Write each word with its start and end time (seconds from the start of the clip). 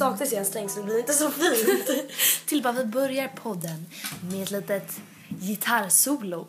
saknas 0.00 0.32
ju 0.32 0.36
en 0.36 0.44
sträng 0.46 0.68
så 0.68 0.78
det 0.78 0.84
blir 0.84 0.98
inte 0.98 1.12
så 1.12 1.30
fint. 1.30 1.90
Till 2.46 2.62
bara 2.62 2.72
vi 2.72 2.84
börjar 2.84 3.28
podden 3.28 3.86
med 4.32 4.42
ett 4.42 4.50
litet 4.50 5.00
gitarrsolo. 5.28 6.46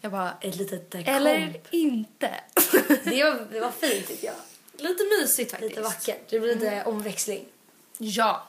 Jag 0.00 0.12
bara, 0.12 0.34
Ett 0.40 0.56
litet 0.56 0.94
eh, 0.94 1.08
eller 1.08 1.52
komp. 1.52 1.66
inte. 1.70 2.30
Det 3.04 3.24
var, 3.24 3.52
det 3.52 3.60
var 3.60 3.70
fint 3.70 4.06
tycker 4.08 4.26
jag. 4.26 4.34
lite 4.88 5.04
mysigt 5.20 5.50
faktiskt. 5.50 5.70
Lite 5.70 5.82
vackert. 5.82 6.20
Det 6.30 6.40
blir 6.40 6.54
lite 6.54 6.84
omväxling. 6.84 7.44
Ja. 7.98 8.48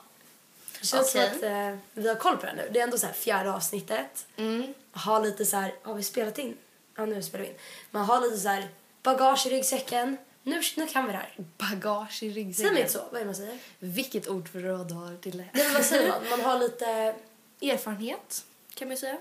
Det 0.80 0.86
känns 0.86 1.14
Okej. 1.14 1.28
som 1.30 1.38
att 1.38 1.42
eh, 1.44 1.78
vi 1.92 2.08
har 2.08 2.14
koll 2.14 2.36
på 2.36 2.42
det 2.42 2.48
här 2.48 2.56
nu. 2.56 2.68
Det 2.72 2.78
är 2.80 2.84
ändå 2.84 2.98
så 2.98 3.06
här 3.06 3.12
fjärde 3.14 3.52
avsnittet. 3.52 4.26
Mm. 4.36 4.74
Har 4.92 5.20
lite 5.20 5.46
så 5.46 5.56
här, 5.56 5.74
har 5.82 5.94
vi 5.94 6.02
spelat 6.02 6.38
in? 6.38 6.56
Ja 6.96 7.06
nu 7.06 7.22
spelar 7.22 7.44
vi 7.44 7.50
in. 7.50 7.56
Man 7.90 8.04
har 8.04 8.20
lite 8.20 8.38
så 8.38 8.48
här 8.48 8.68
bagage 9.02 9.46
i 9.46 9.50
ryggsäcken. 9.50 10.16
Nu, 10.46 10.62
nu 10.76 10.86
kan 10.86 11.06
vi 11.06 11.12
det 11.12 11.18
här. 11.18 11.34
Bagage 11.58 12.22
i 12.22 12.30
ryggsäcken. 12.30 12.54
Säger 12.54 12.70
man 12.70 12.80
inte 12.80 12.92
så? 12.92 12.98
Vad 12.98 13.14
är 13.14 13.18
det 13.18 13.24
man 13.24 13.34
säger? 13.34 13.58
Vilket 13.78 14.26
ordförråd 14.26 14.88
du 14.88 14.94
har 14.94 15.12
Dille. 15.12 15.48
Nej 15.52 15.64
men 15.64 15.74
vad 15.74 15.84
säger 15.84 16.08
man? 16.08 16.28
Man 16.30 16.40
har 16.40 16.58
lite... 16.58 17.14
Erfarenhet, 17.60 18.44
kan 18.74 18.88
man 18.88 18.94
ju 18.94 19.00
säga. 19.00 19.18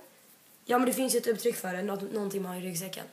Ja 0.66 0.78
men 0.78 0.86
det 0.86 0.94
finns 0.94 1.16
ju 1.16 1.18
ett 1.18 1.28
uttryck 1.28 1.56
för 1.56 1.74
det. 1.74 1.84
Nå 1.84 1.96
någonting 1.96 2.42
man 2.42 2.52
har 2.52 2.62
i 2.62 2.64
ryggsäcken. 2.64 3.06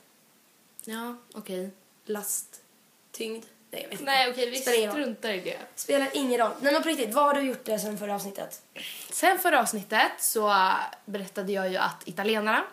Ja, 0.84 1.16
okej. 1.34 1.70
Last. 2.04 2.60
Tyngd. 3.12 3.45
Nej 3.70 3.82
jag 3.82 3.88
vet 3.88 4.01
inte. 4.01 4.12
Nej, 4.12 4.30
okej, 4.30 4.51
vi 4.51 4.59
Spelar 4.59 4.93
struntar 4.93 5.30
i 5.30 5.40
det. 5.40 5.59
Spelar 5.74 6.09
ingen 6.12 6.38
roll. 6.38 6.52
Nej 6.60 6.73
men 6.73 6.82
på 6.82 6.88
riktigt, 6.88 7.15
vad 7.15 7.24
har 7.24 7.34
du 7.34 7.40
gjort 7.40 7.65
det 7.65 7.79
sen 7.79 7.99
förra 7.99 8.15
avsnittet? 8.15 8.62
Sen 9.10 9.38
förra 9.38 9.60
avsnittet 9.60 10.12
så 10.18 10.68
berättade 11.04 11.52
jag 11.52 11.71
ju 11.71 11.77
att 11.77 12.09
italienarna 12.09 12.65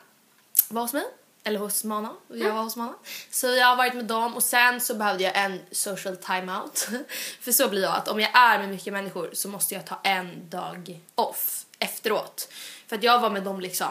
var 0.70 0.82
hos 0.82 0.94
mig. 0.94 1.06
Eller 1.48 1.60
hos 1.60 1.84
Mana. 1.84 2.14
Jag 2.28 2.54
var 2.54 2.64
hos 2.64 2.76
Mana. 2.76 2.94
Så 3.32 3.48
jag 3.48 3.68
har 3.68 3.76
varit 3.76 3.94
med 3.94 4.06
dem 4.06 4.36
och 4.36 4.44
sen 4.44 4.82
så 4.82 4.96
behövde 4.96 5.24
jag 5.24 5.38
en 5.38 5.60
social 5.72 6.18
timeout. 6.18 6.88
För 7.42 7.52
så 7.52 7.70
blir 7.70 7.82
jag 7.82 7.96
att 7.96 8.08
om 8.08 8.20
jag 8.20 8.30
är 8.34 8.60
med 8.60 8.70
mycket 8.70 8.94
människor 8.94 9.30
så 9.34 9.50
måste 9.50 9.74
jag 9.74 9.86
ta 9.86 10.00
en 10.04 10.50
dag 10.50 11.00
off 11.16 11.66
efteråt. 11.80 12.54
För 12.88 12.96
att 12.96 13.04
jag 13.04 13.20
var 13.20 13.30
med 13.30 13.44
dem 13.44 13.60
liksom 13.60 13.88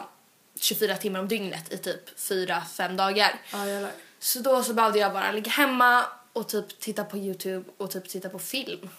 24 0.59 0.95
timmar 0.95 1.19
om 1.19 1.27
dygnet 1.27 1.73
i 1.73 1.77
typ 1.77 2.19
4-5 2.19 2.95
dagar. 2.95 3.41
Ja. 3.51 3.87
Så 4.19 4.39
då 4.39 4.63
så 4.63 4.73
behövde 4.73 4.99
jag 4.99 5.13
bara 5.13 5.31
ligga 5.31 5.51
hemma 5.51 6.05
och 6.33 6.47
typ 6.47 6.79
titta 6.79 7.03
på 7.03 7.17
Youtube 7.17 7.69
och 7.77 7.91
typ 7.91 8.09
titta 8.09 8.29
på 8.29 8.39
film. 8.39 8.89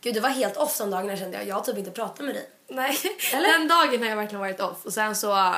Gud 0.00 0.14
det 0.14 0.20
var 0.20 0.28
helt 0.28 0.56
off 0.56 0.78
de 0.78 0.90
dagarna 0.90 1.16
kände 1.16 1.36
jag. 1.36 1.46
Jag 1.46 1.54
har 1.54 1.62
typ 1.62 1.78
inte 1.78 1.90
pratat 1.90 2.26
med 2.26 2.34
dig. 2.34 2.50
Nej, 2.68 2.98
Eller? 3.34 3.58
den 3.58 3.68
dagen 3.68 4.02
har 4.02 4.08
jag 4.08 4.16
verkligen 4.16 4.40
varit 4.40 4.60
off. 4.60 4.84
Och 4.84 4.92
sen 4.92 5.16
så, 5.16 5.54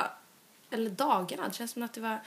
eller 0.71 0.89
dagarna, 0.89 1.47
det 1.47 1.53
känns 1.53 1.71
som 1.71 1.83
att 1.83 1.93
det 1.93 2.01
var, 2.01 2.19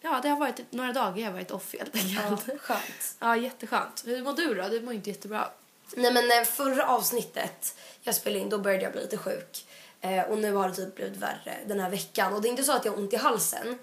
ja 0.00 0.20
det 0.22 0.28
har 0.28 0.36
varit 0.36 0.72
några 0.72 0.92
dagar 0.92 1.18
jag 1.18 1.26
har 1.26 1.32
varit 1.32 1.50
off 1.50 1.74
helt 1.78 1.96
enkelt. 1.96 2.48
Ja, 2.68 2.76
skönt. 3.18 3.42
jätteskönt. 3.42 4.02
Hur 4.06 4.22
mår 4.22 4.32
du 4.32 4.54
då? 4.54 4.68
Du 4.68 4.80
mår 4.80 4.94
inte 4.94 5.10
jättebra. 5.10 5.50
Nej 5.96 6.12
men 6.12 6.30
eh, 6.30 6.44
förra 6.44 6.86
avsnittet 6.86 7.76
jag 8.02 8.14
spelade 8.14 8.40
in 8.40 8.48
då 8.48 8.58
började 8.58 8.82
jag 8.82 8.92
bli 8.92 9.00
lite 9.02 9.18
sjuk. 9.18 9.66
Eh, 10.00 10.22
och 10.22 10.38
nu 10.38 10.52
har 10.52 10.68
det 10.68 10.74
typ 10.74 10.94
blivit 10.94 11.16
värre 11.16 11.58
den 11.66 11.80
här 11.80 11.90
veckan. 11.90 12.34
Och 12.34 12.42
det 12.42 12.48
är 12.48 12.50
inte 12.50 12.64
så 12.64 12.72
att 12.72 12.84
jag 12.84 12.92
har 12.92 12.98
ont 12.98 13.12
i 13.12 13.16
halsen. 13.16 13.78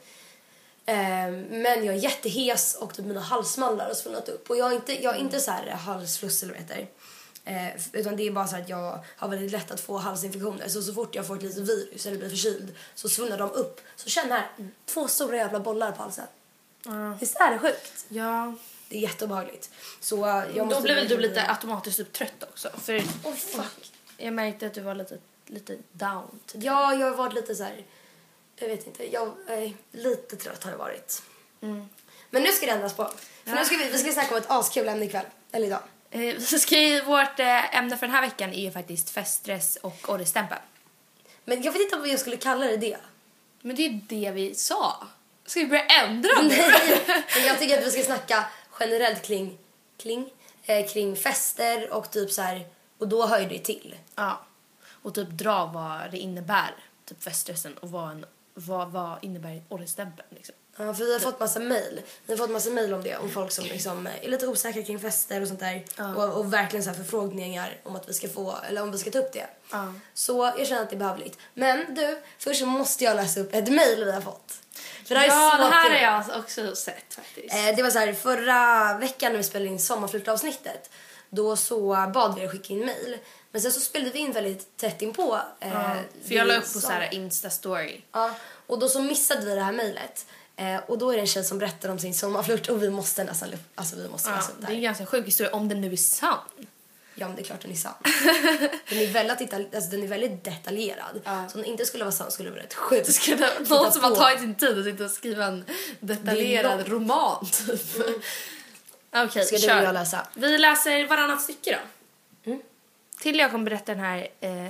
Eh, 0.86 1.32
men 1.50 1.86
jag 1.86 1.96
är 1.96 2.00
jättehes 2.00 2.76
och 2.76 2.94
typ 2.94 3.06
mina 3.06 3.22
halsmandlar 3.22 3.86
har 3.86 3.94
svullnat 3.94 4.30
upp. 4.30 4.50
Och 4.50 4.58
jag 4.58 4.72
är 4.72 4.76
inte, 4.76 5.04
jag 5.04 5.16
är 5.16 5.20
inte 5.20 5.40
så 5.40 5.52
här 5.52 5.68
halsfluss 5.70 6.44
eller 6.44 6.54
vad 6.54 6.68
det 6.68 6.73
heter. 6.73 6.88
Eh, 7.46 7.82
utan 7.92 8.16
det 8.16 8.28
är 8.28 8.32
bara 8.32 8.48
så 8.48 8.56
att 8.56 8.70
jag 8.70 9.00
har 9.18 9.28
väldigt 9.28 9.52
lätt 9.52 9.72
att 9.72 9.80
få 9.80 9.98
halsinfektioner. 9.98 10.67
Så 10.67 10.82
så 10.82 10.94
fort 10.94 11.16
jag 11.16 11.28
får 11.28 11.36
ett 11.36 11.44
litet 11.44 11.70
virus 11.70 12.06
eller 12.06 12.17
blir 12.17 12.30
förkyld 12.30 12.76
så 12.95 13.10
svullnar 13.10 13.38
de 13.38 13.52
upp. 13.52 13.82
Så 13.95 14.10
känn 14.10 14.32
här, 14.32 14.48
två 14.86 15.08
stora 15.08 15.38
jävla 15.38 15.60
bollar 15.60 15.92
på 15.92 16.02
halsen. 16.02 16.26
Visst 17.20 17.36
är 17.36 17.52
det 17.52 17.60
sjukt? 17.60 18.05
Ja. 18.10 18.54
Det 18.89 18.98
är 18.98 19.02
jätteobehagligt. 19.02 19.70
Så 20.00 20.16
jag 20.55 20.66
måste 20.66 20.80
Då 20.80 20.82
blev 20.82 21.08
du 21.08 21.17
lite 21.17 21.50
automatiskt 21.50 21.98
typ 21.98 22.14
trött 22.14 22.44
också. 22.44 22.70
För 22.78 23.04
Oj, 23.23 23.36
fuck. 23.36 23.92
jag 24.17 24.34
märkte 24.34 24.67
att 24.67 24.73
du 24.73 24.82
var 24.82 24.95
lite, 24.95 25.17
lite 25.45 25.78
down. 25.92 26.39
Typ. 26.45 26.64
Ja, 26.64 26.94
jag 26.94 27.10
har 27.10 27.16
varit 27.16 27.34
lite 27.34 27.55
så 27.55 27.64
här... 27.64 27.86
Jag 28.55 28.67
vet 28.67 28.88
inte. 28.88 29.14
Jag, 29.14 29.28
eh, 29.48 29.72
lite 29.92 30.36
trött 30.36 30.64
har 30.64 30.72
jag 30.72 30.78
varit. 30.78 31.23
Mm. 31.61 31.89
Men 32.30 32.44
nu 32.44 32.52
ska 32.52 32.66
det 32.66 32.72
ändras 32.72 32.94
på. 32.94 33.11
För 33.44 33.52
nu 33.52 33.66
ska 33.66 33.78
vi, 33.78 33.89
vi 33.89 33.98
ska 33.98 34.11
snacka 34.11 34.36
om 34.36 34.42
ett 34.42 34.52
askul 34.52 34.88
ämne 34.88 35.05
ikväll. 35.05 35.26
Eller 35.52 35.67
idag. 35.67 35.82
Eh, 36.15 36.39
Så 36.39 36.59
ska 36.59 36.80
ju, 36.80 37.02
vårt 37.02 37.39
eh, 37.39 37.76
ämne 37.76 37.98
för 37.98 38.08
den 38.08 38.15
här 38.15 38.21
veckan 38.21 38.53
är 38.53 38.61
ju 38.61 38.71
faktiskt 38.71 39.09
feststress 39.09 39.76
och 39.81 40.09
åldersstämpel. 40.09 40.58
Men 41.45 41.64
jag 41.64 41.71
vet 41.71 41.81
inte 41.81 41.95
om 41.95 42.09
jag 42.09 42.20
skulle 42.20 42.37
kalla 42.37 42.65
det 42.65 42.77
det. 42.77 42.98
Men 43.61 43.76
det 43.76 43.86
är 43.86 43.89
ju 43.89 43.99
det 44.08 44.31
vi 44.31 44.55
sa. 44.55 45.08
Ska 45.45 45.59
vi 45.59 45.65
börja 45.65 45.86
ändra 45.86 46.42
nu? 46.42 46.48
Nej, 46.48 47.02
men 47.36 47.45
jag 47.45 47.59
tycker 47.59 47.77
att 47.77 47.86
vi 47.86 47.92
ska 47.92 48.04
snacka 48.04 48.45
generellt 48.80 49.21
kring, 49.21 49.58
kring, 49.98 50.30
eh, 50.64 50.87
kring 50.87 51.15
fester 51.15 51.93
och 51.93 52.11
typ 52.11 52.31
så 52.31 52.42
här... 52.42 52.65
Och 52.98 53.08
då 53.08 53.27
hör 53.27 53.39
ju 53.39 53.48
det 53.48 53.59
till. 53.59 53.95
Ja. 54.15 54.45
Och 54.89 55.15
typ 55.15 55.30
dra 55.30 55.65
vad 55.65 56.11
det 56.11 56.17
innebär, 56.17 56.75
typ 57.05 57.23
feststressen 57.23 57.77
och 57.77 57.92
vad, 57.92 58.11
en, 58.11 58.25
vad, 58.54 58.92
vad 58.92 59.23
innebär 59.23 59.64
åldersstämpeln 59.70 60.27
liksom. 60.30 60.55
Ja, 60.77 60.93
för 60.93 61.05
vi 61.05 61.13
har 61.13 61.19
fått 61.19 61.39
massa 61.39 61.59
mejl. 61.59 62.02
Vi 62.25 62.33
har 62.33 62.37
fått 62.37 62.49
massa 62.49 62.69
mejl 62.69 62.93
om 62.93 63.03
det. 63.03 63.17
Om 63.17 63.30
folk 63.30 63.52
som 63.52 63.65
liksom 63.65 64.08
är 64.08 64.27
lite 64.27 64.47
osäkra 64.47 64.83
kring 64.83 64.99
fester 64.99 65.41
och 65.41 65.47
sånt 65.47 65.59
där. 65.59 65.83
Och, 66.15 66.37
och 66.37 66.53
verkligen 66.53 66.83
så 66.83 66.93
förfrågningar 66.93 67.77
om 67.83 67.95
att 67.95 68.09
vi 68.09 68.13
ska 68.13 68.30
få, 68.30 68.55
eller 68.69 68.81
om 68.81 68.91
vi 68.91 68.97
ska 68.97 69.11
ta 69.11 69.19
upp 69.19 69.33
det. 69.33 69.47
Ja. 69.71 69.93
Så 70.13 70.53
jag 70.58 70.67
känner 70.67 70.81
att 70.81 70.89
det 70.89 70.95
är 70.95 70.97
behövligt. 70.99 71.37
Men 71.53 71.95
du, 71.95 72.21
först 72.37 72.65
måste 72.65 73.03
jag 73.03 73.15
läsa 73.15 73.39
upp 73.39 73.53
ett 73.53 73.67
mejl 73.67 74.05
vi 74.05 74.11
har 74.11 74.21
fått. 74.21 74.53
För 75.05 75.15
det 75.15 75.21
här 75.21 75.27
ja, 75.27 75.53
är 75.55 75.59
det 75.59 75.65
här 75.65 75.89
har 75.89 76.31
jag 76.31 76.39
också 76.39 76.75
sett 76.75 77.13
faktiskt. 77.13 77.53
Eh, 77.53 77.75
det 77.75 77.83
var 77.83 77.89
så 77.89 77.99
här, 77.99 78.13
förra 78.13 78.93
veckan 78.97 79.31
när 79.31 79.37
vi 79.37 79.43
spelade 79.43 79.71
in 79.71 79.80
sommarflirtavsnittet 79.80 80.89
då 81.30 81.55
så 81.55 82.09
bad 82.13 82.36
vi 82.36 82.43
er 82.43 82.47
skicka 82.47 82.73
in 82.73 82.86
mejl. 82.86 83.17
Men 83.52 83.61
sen 83.61 83.71
så 83.71 83.80
spelade 83.80 84.11
vi 84.11 84.19
in 84.19 84.31
väldigt 84.31 84.77
tätt 84.77 85.02
inpå. 85.02 85.39
Eh, 85.59 85.69
ja, 85.69 85.95
för 86.27 86.36
jag 86.36 86.47
la 86.47 86.55
upp 86.55 86.73
på 86.73 86.80
så 86.80 86.87
här 86.87 87.09
Insta-story. 87.13 88.02
Ja, 88.11 88.31
och 88.67 88.80
då 88.80 88.89
så 88.89 89.02
missade 89.02 89.45
vi 89.45 89.55
det 89.55 89.61
här 89.61 89.71
mejlet. 89.71 90.25
Eh, 90.55 90.77
och 90.88 90.98
då 90.98 91.11
är 91.11 91.16
det 91.16 91.21
en 91.21 91.27
tjej 91.27 91.43
som 91.43 91.58
berättar 91.58 91.89
om 91.89 91.99
sin 91.99 92.14
sommarflört 92.14 92.70
och 92.70 92.83
vi 92.83 92.89
måste 92.89 93.23
nästan, 93.23 93.49
alltså 93.76 93.95
vi 93.95 94.10
måste 94.10 94.30
Ja, 94.30 94.36
läsa 94.36 94.52
upp 94.52 94.58
det 94.61 94.67
det 94.67 94.73
är 94.73 94.76
en 94.76 94.82
ganska 94.82 95.05
sjuk 95.05 95.27
historia 95.27 95.54
om 95.55 95.70
den 95.70 95.82
nu 95.82 95.92
är 95.92 95.98
sann. 95.98 96.38
Ja 97.16 97.27
men 97.27 97.36
det 97.36 97.42
är 97.42 97.43
klart 97.43 97.61
den 97.61 97.71
är 97.71 97.76
sann. 97.76 97.93
den, 98.89 98.99
är 98.99 99.08
väldigt, 99.08 99.54
alltså, 99.54 99.89
den 99.89 100.04
är 100.04 100.08
väldigt 100.08 100.43
detaljerad. 100.43 101.21
Ja. 101.23 101.49
Så 101.49 101.55
om 101.58 101.61
den 101.61 101.71
inte 101.71 101.86
skulle 101.86 102.04
vara 102.04 102.11
sann 102.11 102.32
skulle 102.32 102.49
det 102.49 102.54
vara 102.54 102.64
rätt 102.64 102.73
sjukt. 102.73 103.14
Ska 103.14 103.32
Titta 103.32 103.49
någon 103.70 103.92
som 103.92 104.04
har 104.04 104.16
tagit 104.16 104.39
sin 104.39 104.55
tid 104.55 104.80
att 104.80 104.86
sitta 104.86 105.05
och 105.05 105.11
skriva 105.11 105.45
en 105.45 105.66
detaljerad 105.99 106.87
roman 106.87 107.45
typ. 107.45 107.82
Okej, 109.16 109.45
Ska 109.45 109.55
du 109.55 109.61
kör. 109.61 109.80
och 109.80 109.83
jag 109.83 109.93
läsa? 109.93 110.27
Vi 110.33 110.58
läser 110.58 111.08
varannat 111.08 111.42
stycke 111.42 111.80
då. 112.43 112.52
Mm. 112.52 112.61
Till 113.20 113.39
jag 113.39 113.52
kommer 113.52 113.66
berätta 113.66 113.92
den 113.95 114.04
här 114.04 114.27
eh, 114.39 114.67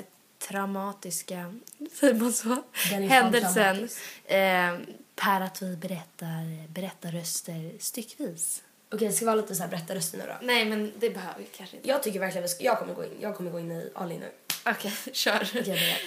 traumatiska, 0.47 1.53
säger 1.99 2.13
man 2.13 2.33
så? 2.33 2.63
Händelsen 3.09 3.89
eh, 4.25 4.73
per 5.15 5.41
att 5.41 5.61
vi 5.61 5.75
berättar 5.75 6.67
berättarröster 6.67 7.71
styckvis. 7.79 8.63
Okej, 8.93 9.07
det 9.07 9.13
ska 9.13 9.25
vara 9.25 9.35
lite 9.35 9.55
så 9.55 9.63
här 9.63 9.69
berättarröster 9.69 10.17
nu 10.17 10.23
då. 10.27 10.33
Nej, 10.41 10.65
men 10.65 10.93
det 10.99 11.09
behöver 11.09 11.39
vi 11.39 11.45
kanske 11.45 11.75
inte. 11.75 11.89
Jag 11.89 12.03
tycker 12.03 12.19
verkligen 12.19 12.43
vi 12.43 12.49
ska, 12.49 12.63
jag 12.63 12.79
kommer 12.79 12.93
gå 12.93 13.03
in, 13.03 13.11
jag 13.19 13.35
kommer 13.35 13.51
gå 13.51 13.59
in 13.59 13.71
i 13.71 13.91
all 13.95 14.11
in 14.11 14.19
nu. 14.19 14.31
Okej, 14.65 14.93
kör. 15.13 15.49
Jag 15.53 15.65
börjar. 15.65 15.97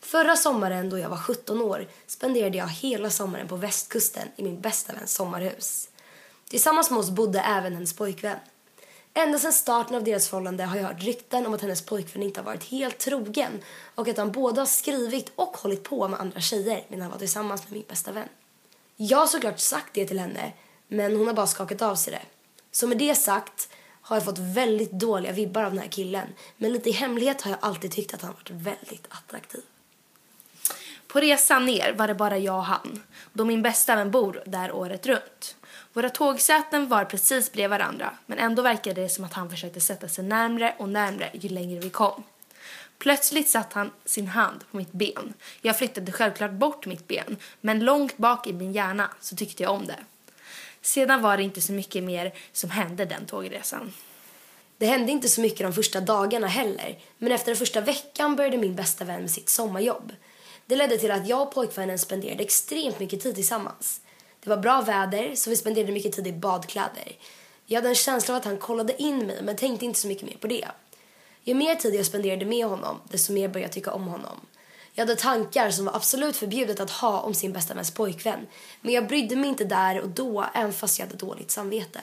Förra 0.00 0.36
sommaren 0.36 0.90
då 0.90 0.98
jag 0.98 1.08
var 1.08 1.16
17 1.16 1.60
år 1.60 1.86
spenderade 2.06 2.58
jag 2.58 2.68
hela 2.68 3.10
sommaren 3.10 3.48
på 3.48 3.56
västkusten 3.56 4.28
i 4.36 4.42
min 4.42 4.60
bästa 4.60 4.92
väns 4.92 5.14
sommarhus. 5.14 5.88
Tillsammans 6.48 6.90
med 6.90 6.98
oss 6.98 7.10
bodde 7.10 7.40
även 7.40 7.74
hennes 7.74 7.96
pojkvän. 7.96 8.38
Ända 9.14 9.38
sedan 9.38 9.52
starten 9.52 9.96
av 9.96 10.04
deras 10.04 10.28
förhållande 10.28 10.64
har 10.64 10.76
jag 10.76 10.84
hört 10.84 11.02
rykten 11.02 11.46
om 11.46 11.54
att 11.54 11.60
hennes 11.60 11.82
pojkvän 11.82 12.22
inte 12.22 12.40
har 12.40 12.44
varit 12.44 12.64
helt 12.64 12.98
trogen 12.98 13.62
och 13.94 14.08
att 14.08 14.16
han 14.16 14.32
både 14.32 14.60
har 14.60 14.66
skrivit 14.66 15.32
och 15.34 15.56
hållit 15.56 15.82
på 15.82 16.08
med 16.08 16.20
andra 16.20 16.40
tjejer 16.40 16.84
medan 16.88 17.02
han 17.02 17.10
var 17.10 17.18
tillsammans 17.18 17.64
med 17.64 17.72
min 17.72 17.84
bästa 17.88 18.12
vän. 18.12 18.28
Jag 18.96 19.18
har 19.18 19.26
såklart 19.26 19.58
sagt 19.58 19.94
det 19.94 20.06
till 20.06 20.18
henne, 20.18 20.52
men 20.88 21.16
hon 21.16 21.26
har 21.26 21.34
bara 21.34 21.46
skakat 21.46 21.82
av 21.82 21.94
sig 21.94 22.12
det. 22.12 22.22
Så 22.70 22.86
med 22.86 22.98
det 22.98 23.14
sagt 23.14 23.68
har 24.02 24.16
jag 24.16 24.24
fått 24.24 24.38
väldigt 24.38 24.90
dåliga 24.90 25.32
vibbar 25.32 25.62
av 25.62 25.70
den 25.70 25.80
här 25.80 25.88
killen, 25.88 26.28
men 26.56 26.72
lite 26.72 26.88
i 26.88 26.92
hemlighet 26.92 27.42
har 27.42 27.50
jag 27.50 27.58
alltid 27.62 27.92
tyckt 27.92 28.14
att 28.14 28.22
han 28.22 28.32
varit 28.32 28.50
väldigt 28.50 29.06
attraktiv. 29.08 29.62
På 31.06 31.20
resan 31.20 31.66
ner 31.66 31.92
var 31.92 32.08
det 32.08 32.14
bara 32.14 32.38
jag 32.38 32.56
och 32.56 32.64
han, 32.64 33.02
då 33.32 33.44
min 33.44 33.62
bästa 33.62 33.96
vän 33.96 34.10
bor 34.10 34.42
där 34.46 34.72
året 34.72 35.06
runt. 35.06 35.56
Våra 35.92 36.10
tågsäten 36.10 36.88
var 36.88 37.04
precis 37.04 37.52
bredvid 37.52 37.70
varandra, 37.70 38.10
men 38.26 38.38
ändå 38.38 38.62
verkade 38.62 39.02
det 39.02 39.08
som 39.08 39.24
att 39.24 39.32
han 39.32 39.50
försökte 39.50 39.80
sätta 39.80 40.08
sig 40.08 40.24
närmre 40.24 40.74
och 40.78 40.88
närmre 40.88 41.30
ju 41.32 41.48
längre 41.48 41.80
vi 41.80 41.90
kom. 41.90 42.22
Plötsligt 42.98 43.48
satte 43.48 43.78
han 43.78 43.90
sin 44.04 44.26
hand 44.26 44.64
på 44.70 44.76
mitt 44.76 44.92
ben. 44.92 45.34
Jag 45.60 45.78
flyttade 45.78 46.12
självklart 46.12 46.50
bort 46.50 46.86
mitt 46.86 47.08
ben, 47.08 47.36
men 47.60 47.84
långt 47.84 48.16
bak 48.16 48.46
i 48.46 48.52
min 48.52 48.72
hjärna 48.72 49.10
så 49.20 49.36
tyckte 49.36 49.62
jag 49.62 49.72
om 49.72 49.86
det. 49.86 49.98
Sedan 50.82 51.22
var 51.22 51.36
det 51.36 51.42
inte 51.42 51.60
så 51.60 51.72
mycket 51.72 52.04
mer 52.04 52.32
som 52.52 52.70
hände 52.70 53.04
den 53.04 53.26
tågresan. 53.26 53.92
Det 54.78 54.86
hände 54.86 55.12
inte 55.12 55.28
så 55.28 55.40
mycket 55.40 55.60
de 55.60 55.72
första 55.72 56.00
dagarna 56.00 56.46
heller, 56.46 56.98
men 57.18 57.32
efter 57.32 57.46
den 57.46 57.56
första 57.56 57.80
veckan 57.80 58.36
började 58.36 58.58
min 58.58 58.74
bästa 58.74 59.04
vän 59.04 59.20
med 59.20 59.30
sitt 59.30 59.48
sommarjobb. 59.48 60.12
Det 60.66 60.76
ledde 60.76 60.98
till 60.98 61.10
att 61.10 61.28
jag 61.28 61.42
och 61.42 61.54
pojkvännen 61.54 61.98
spenderade 61.98 62.42
extremt 62.42 63.00
mycket 63.00 63.20
tid 63.20 63.34
tillsammans. 63.34 64.00
Det 64.40 64.50
var 64.50 64.56
bra 64.56 64.80
väder 64.80 65.34
så 65.34 65.50
vi 65.50 65.56
spenderade 65.56 65.92
mycket 65.92 66.12
tid 66.12 66.26
i 66.26 66.32
badkläder. 66.32 67.16
Jag 67.66 67.76
hade 67.76 67.88
en 67.88 67.94
känsla 67.94 68.34
av 68.34 68.38
att 68.38 68.44
han 68.44 68.58
kollade 68.58 69.02
in 69.02 69.18
mig 69.18 69.42
men 69.42 69.56
tänkte 69.56 69.84
inte 69.84 70.00
så 70.00 70.08
mycket 70.08 70.28
mer 70.28 70.36
på 70.36 70.46
det. 70.46 70.68
Ju 71.42 71.54
mer 71.54 71.74
tid 71.74 71.94
jag 71.94 72.06
spenderade 72.06 72.44
med 72.44 72.66
honom 72.66 73.00
desto 73.10 73.32
mer 73.32 73.48
började 73.48 73.60
jag 73.60 73.72
tycka 73.72 73.92
om 73.92 74.06
honom. 74.06 74.40
Jag 74.94 75.02
hade 75.06 75.16
tankar 75.16 75.70
som 75.70 75.84
var 75.84 75.96
absolut 75.96 76.36
förbjudet 76.36 76.80
att 76.80 76.90
ha 76.90 77.20
om 77.20 77.34
sin 77.34 77.52
bästa 77.52 77.74
väns 77.74 77.90
pojkvän. 77.90 78.46
Men 78.80 78.94
jag 78.94 79.06
brydde 79.06 79.36
mig 79.36 79.50
inte 79.50 79.64
där 79.64 80.00
och 80.00 80.08
då 80.08 80.46
även 80.54 80.72
fast 80.72 80.98
jag 80.98 81.06
hade 81.06 81.18
dåligt 81.18 81.50
samvete. 81.50 82.00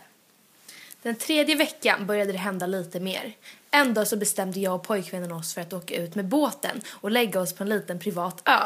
Den 1.02 1.16
tredje 1.16 1.56
veckan 1.56 2.08
började 2.08 2.32
det 2.32 2.38
hända 2.38 2.68
lite 2.68 3.00
mer. 3.00 3.36
En 3.72 3.94
dag 3.94 4.08
så 4.08 4.18
bestämde 4.18 4.60
jag 4.60 4.76
och 4.76 4.84
pojkvännen 4.84 5.32
oss 5.32 5.54
för 5.54 5.62
att 5.62 5.74
åka 5.74 5.96
ut 5.96 6.16
med 6.16 6.26
båten 6.26 6.82
och 6.90 7.12
lägga 7.12 7.40
oss 7.40 7.54
på 7.54 7.64
en 7.64 7.70
liten 7.70 8.00
privat 8.00 8.42
ö. 8.46 8.60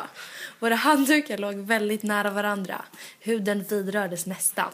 Våra 0.60 0.76
handdukar 0.76 1.38
låg 1.38 1.56
väldigt 1.56 2.04
nära 2.04 2.30
varandra. 2.30 2.86
Huden 3.20 3.64
vidrördes 3.64 4.26
nästan. 4.26 4.72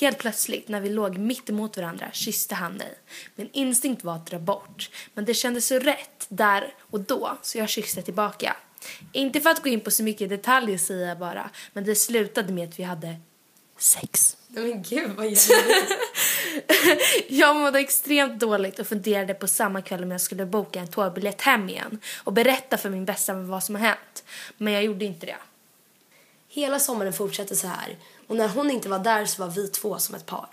Helt 0.00 0.18
plötsligt, 0.18 0.68
när 0.68 0.80
vi 0.80 0.88
låg 0.88 1.18
mitt 1.18 1.50
emot 1.50 1.76
varandra, 1.76 2.06
kysste 2.12 2.54
han 2.54 2.72
mig. 2.72 2.94
Min 3.34 3.48
instinkt 3.52 4.04
var 4.04 4.14
att 4.16 4.26
dra 4.26 4.38
bort, 4.38 4.90
men 5.14 5.24
det 5.24 5.34
kändes 5.34 5.66
så 5.66 5.78
rätt 5.78 6.26
där 6.28 6.74
och 6.90 7.00
då, 7.00 7.38
så 7.42 7.58
jag 7.58 7.68
kysste 7.68 8.02
tillbaka. 8.02 8.56
Inte 9.12 9.40
för 9.40 9.50
att 9.50 9.62
gå 9.62 9.68
in 9.68 9.80
på 9.80 9.90
så 9.90 10.02
mycket 10.02 10.28
detaljer 10.28 10.78
säger 10.78 11.08
jag 11.08 11.18
bara, 11.18 11.50
men 11.72 11.84
det 11.84 11.94
slutade 11.94 12.52
med 12.52 12.68
att 12.68 12.78
vi 12.78 12.82
hade 12.82 13.16
sex. 13.78 14.36
Men 14.48 14.82
gud 14.82 15.10
vad? 15.16 15.26
Jag 17.28 17.56
mådde 17.56 17.78
extremt 17.78 18.40
dåligt 18.40 18.78
och 18.78 18.86
funderade 18.86 19.34
på 19.34 19.48
samma 19.48 19.82
kväll 19.82 20.02
om 20.02 20.10
jag 20.10 20.20
skulle 20.20 20.46
boka 20.46 20.80
en 20.80 20.88
tågbiljett 20.88 21.40
hem 21.40 21.68
igen 21.68 22.00
och 22.24 22.32
berätta 22.32 22.76
för 22.76 22.90
min 22.90 23.04
bästa 23.04 23.32
vän 23.32 23.48
vad 23.48 23.64
som 23.64 23.74
har 23.74 23.82
hänt. 23.82 24.24
Men 24.56 24.72
jag 24.72 24.84
gjorde 24.84 25.04
inte 25.04 25.26
det. 25.26 25.36
Hela 26.48 26.78
sommaren 26.78 27.12
fortsatte 27.12 27.56
så 27.56 27.66
här 27.66 27.96
och 28.26 28.36
när 28.36 28.48
hon 28.48 28.70
inte 28.70 28.88
var 28.88 28.98
där 28.98 29.26
så 29.26 29.42
var 29.42 29.50
vi 29.50 29.68
två 29.68 29.98
som 29.98 30.14
ett 30.14 30.26
par. 30.26 30.48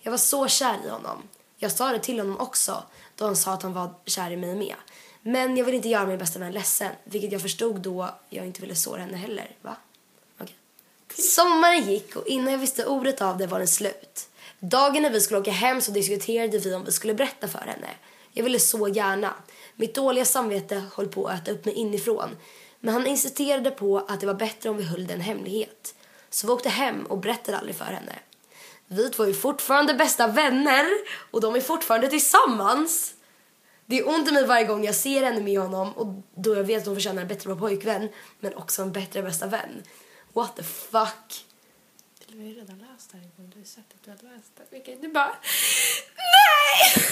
Jag 0.00 0.10
var 0.10 0.18
så 0.18 0.48
kär 0.48 0.76
i 0.86 0.88
honom. 0.88 1.22
Jag 1.56 1.72
sa 1.72 1.92
det 1.92 1.98
till 1.98 2.18
honom 2.18 2.40
också 2.40 2.82
då 3.16 3.24
han 3.24 3.36
sa 3.36 3.52
att 3.52 3.62
han 3.62 3.72
var 3.72 3.94
kär 4.04 4.30
i 4.30 4.36
mig 4.36 4.54
med. 4.54 4.74
Men 5.22 5.56
jag 5.56 5.64
ville 5.64 5.76
inte 5.76 5.88
göra 5.88 6.06
min 6.06 6.18
bästa 6.18 6.38
vän 6.38 6.52
ledsen, 6.52 6.92
vilket 7.04 7.32
jag 7.32 7.42
förstod 7.42 7.80
då 7.80 8.14
jag 8.30 8.46
inte 8.46 8.60
ville 8.60 8.74
såra 8.74 9.00
henne 9.00 9.16
heller. 9.16 9.50
Va? 9.62 9.76
Okej. 10.40 10.56
Sommaren 11.14 11.90
gick 11.90 12.16
och 12.16 12.26
innan 12.26 12.52
jag 12.52 12.58
visste 12.58 12.86
ordet 12.86 13.22
av 13.22 13.38
det 13.38 13.46
var 13.46 13.58
den 13.58 13.68
slut. 13.68 14.28
Dagen 14.60 15.02
när 15.02 15.10
vi 15.10 15.20
skulle 15.20 15.40
åka 15.40 15.50
hem 15.50 15.80
så 15.80 15.90
diskuterade 15.90 16.58
vi 16.58 16.74
om 16.74 16.84
vi 16.84 16.92
skulle 16.92 17.14
berätta 17.14 17.48
för 17.48 17.58
henne. 17.58 17.88
Jag 18.32 18.44
ville 18.44 18.58
så 18.58 18.88
gärna. 18.88 19.34
Mitt 19.76 19.94
dåliga 19.94 20.24
samvete 20.24 20.82
höll 20.94 21.08
på 21.08 21.26
att 21.26 21.42
äta 21.42 21.50
upp 21.50 21.64
mig 21.64 21.74
inifrån. 21.74 22.36
Men 22.80 22.94
han 22.94 23.06
insisterade 23.06 23.70
på 23.70 23.98
att 23.98 24.20
det 24.20 24.26
var 24.26 24.34
bättre 24.34 24.70
om 24.70 24.76
vi 24.76 24.82
höll 24.82 25.06
det 25.06 25.14
hemlighet. 25.14 25.94
Så 26.30 26.46
vi 26.46 26.52
åkte 26.52 26.68
hem 26.68 27.06
och 27.06 27.18
berättade 27.18 27.58
aldrig 27.58 27.76
för 27.76 27.84
henne. 27.84 28.18
Vi 28.86 29.10
två 29.10 29.22
är 29.22 29.32
fortfarande 29.32 29.94
bästa 29.94 30.26
vänner 30.26 30.86
och 31.30 31.40
de 31.40 31.54
är 31.54 31.60
fortfarande 31.60 32.08
tillsammans. 32.08 33.14
Det 33.86 33.98
är 33.98 34.08
ont 34.08 34.28
i 34.28 34.32
mig 34.32 34.46
varje 34.46 34.64
gång 34.64 34.84
jag 34.84 34.94
ser 34.94 35.22
henne 35.22 35.40
med 35.40 35.60
honom 35.60 35.92
och 35.92 36.06
då 36.34 36.54
jag 36.54 36.64
vet 36.64 36.80
att 36.80 36.86
hon 36.86 36.96
förtjänar 36.96 37.22
en 37.22 37.28
bättre 37.28 37.56
pojkvän 37.56 38.08
men 38.40 38.54
också 38.54 38.82
en 38.82 38.92
bättre 38.92 39.22
bästa 39.22 39.46
vän. 39.46 39.82
What 40.32 40.56
the 40.56 40.62
fuck? 40.62 41.47
Du 42.38 42.44
har 42.44 42.50
ju 42.50 42.54
redan 42.60 42.78
läst 42.78 43.10
det 43.12 43.16
här 43.18 43.24
en 43.24 43.30
gång. 43.36 43.50
Du 43.54 43.58
har 43.58 43.64
sagt 43.66 43.86
att 43.94 44.02
du 44.04 44.10
har 44.10 44.34
läst 44.34 44.52
det. 44.56 44.62
Vi 44.70 44.80
kan 44.80 44.94
inte 44.94 45.08
bara... 45.08 45.36
Nej! 46.16 47.04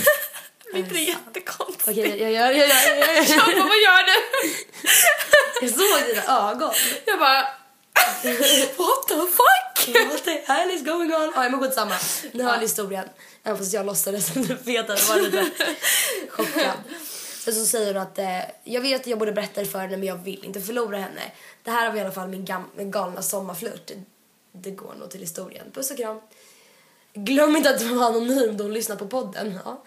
Det 0.72 0.82
blir 0.82 1.08
jättekonstigt. 1.08 1.88
Okej, 1.88 2.08
jag 2.22 2.32
gör, 2.32 2.50
jag 2.50 2.54
gör, 2.54 2.66
jag 2.66 2.98
gör, 2.98 3.14
jag. 3.14 3.28
Pappa, 3.38 3.50
vad 3.72 3.78
gör 3.86 4.02
du? 4.06 4.48
Jag 5.66 5.70
såg 5.70 6.08
dina 6.08 6.50
ögon. 6.50 6.72
Jag 7.06 7.18
bara... 7.18 7.42
What 8.78 9.08
the 9.08 9.14
fuck? 9.14 9.96
What 10.12 10.24
the 10.24 10.42
hell 10.52 10.70
is 10.70 10.84
going 10.84 11.14
on? 11.14 11.32
Ja, 11.34 11.48
men 11.48 11.60
skitsamma. 11.60 11.94
Nu 12.32 12.44
har 12.44 12.52
jag 12.52 12.60
historien. 12.60 13.08
Även 13.44 13.58
fast 13.58 13.72
jag 13.72 13.86
låtsades 13.86 14.32
som 14.32 14.42
du 14.42 14.54
vet 14.54 14.90
att 14.90 15.08
jag 15.08 15.14
var 15.16 15.22
lite 15.22 15.50
chockad. 16.28 16.76
Sen 17.44 17.54
så 17.54 17.66
säger 17.66 17.94
hon 17.94 18.02
att 18.02 18.18
eh, 18.18 18.40
jag 18.64 18.80
vet 18.80 19.00
att 19.00 19.06
jag 19.06 19.18
borde 19.18 19.32
berätta 19.32 19.60
det 19.60 19.66
för 19.66 19.78
henne 19.78 19.96
men 19.96 20.08
jag 20.08 20.16
vill 20.16 20.44
inte 20.44 20.60
förlora 20.60 20.96
henne. 20.98 21.22
Det 21.62 21.70
här 21.70 21.90
var 21.90 21.96
i 21.96 22.00
alla 22.00 22.12
fall 22.12 22.28
min, 22.28 22.44
gam- 22.44 22.70
min 22.76 22.90
galna 22.90 23.22
sommarflört. 23.22 23.90
Det 24.60 24.70
går 24.70 24.94
nog 24.94 25.10
till 25.10 25.20
historien. 25.20 25.70
Puss 25.72 25.90
och 25.90 25.96
kram. 25.96 26.20
Glöm 27.14 27.56
inte 27.56 27.70
att 27.70 27.78
du 27.78 27.94
var 27.94 28.06
anonym 28.06 28.56
då 28.56 28.64
hon 28.64 28.72
lyssnar 28.74 28.96
på 28.96 29.06
podden. 29.06 29.58
Ja. 29.64 29.82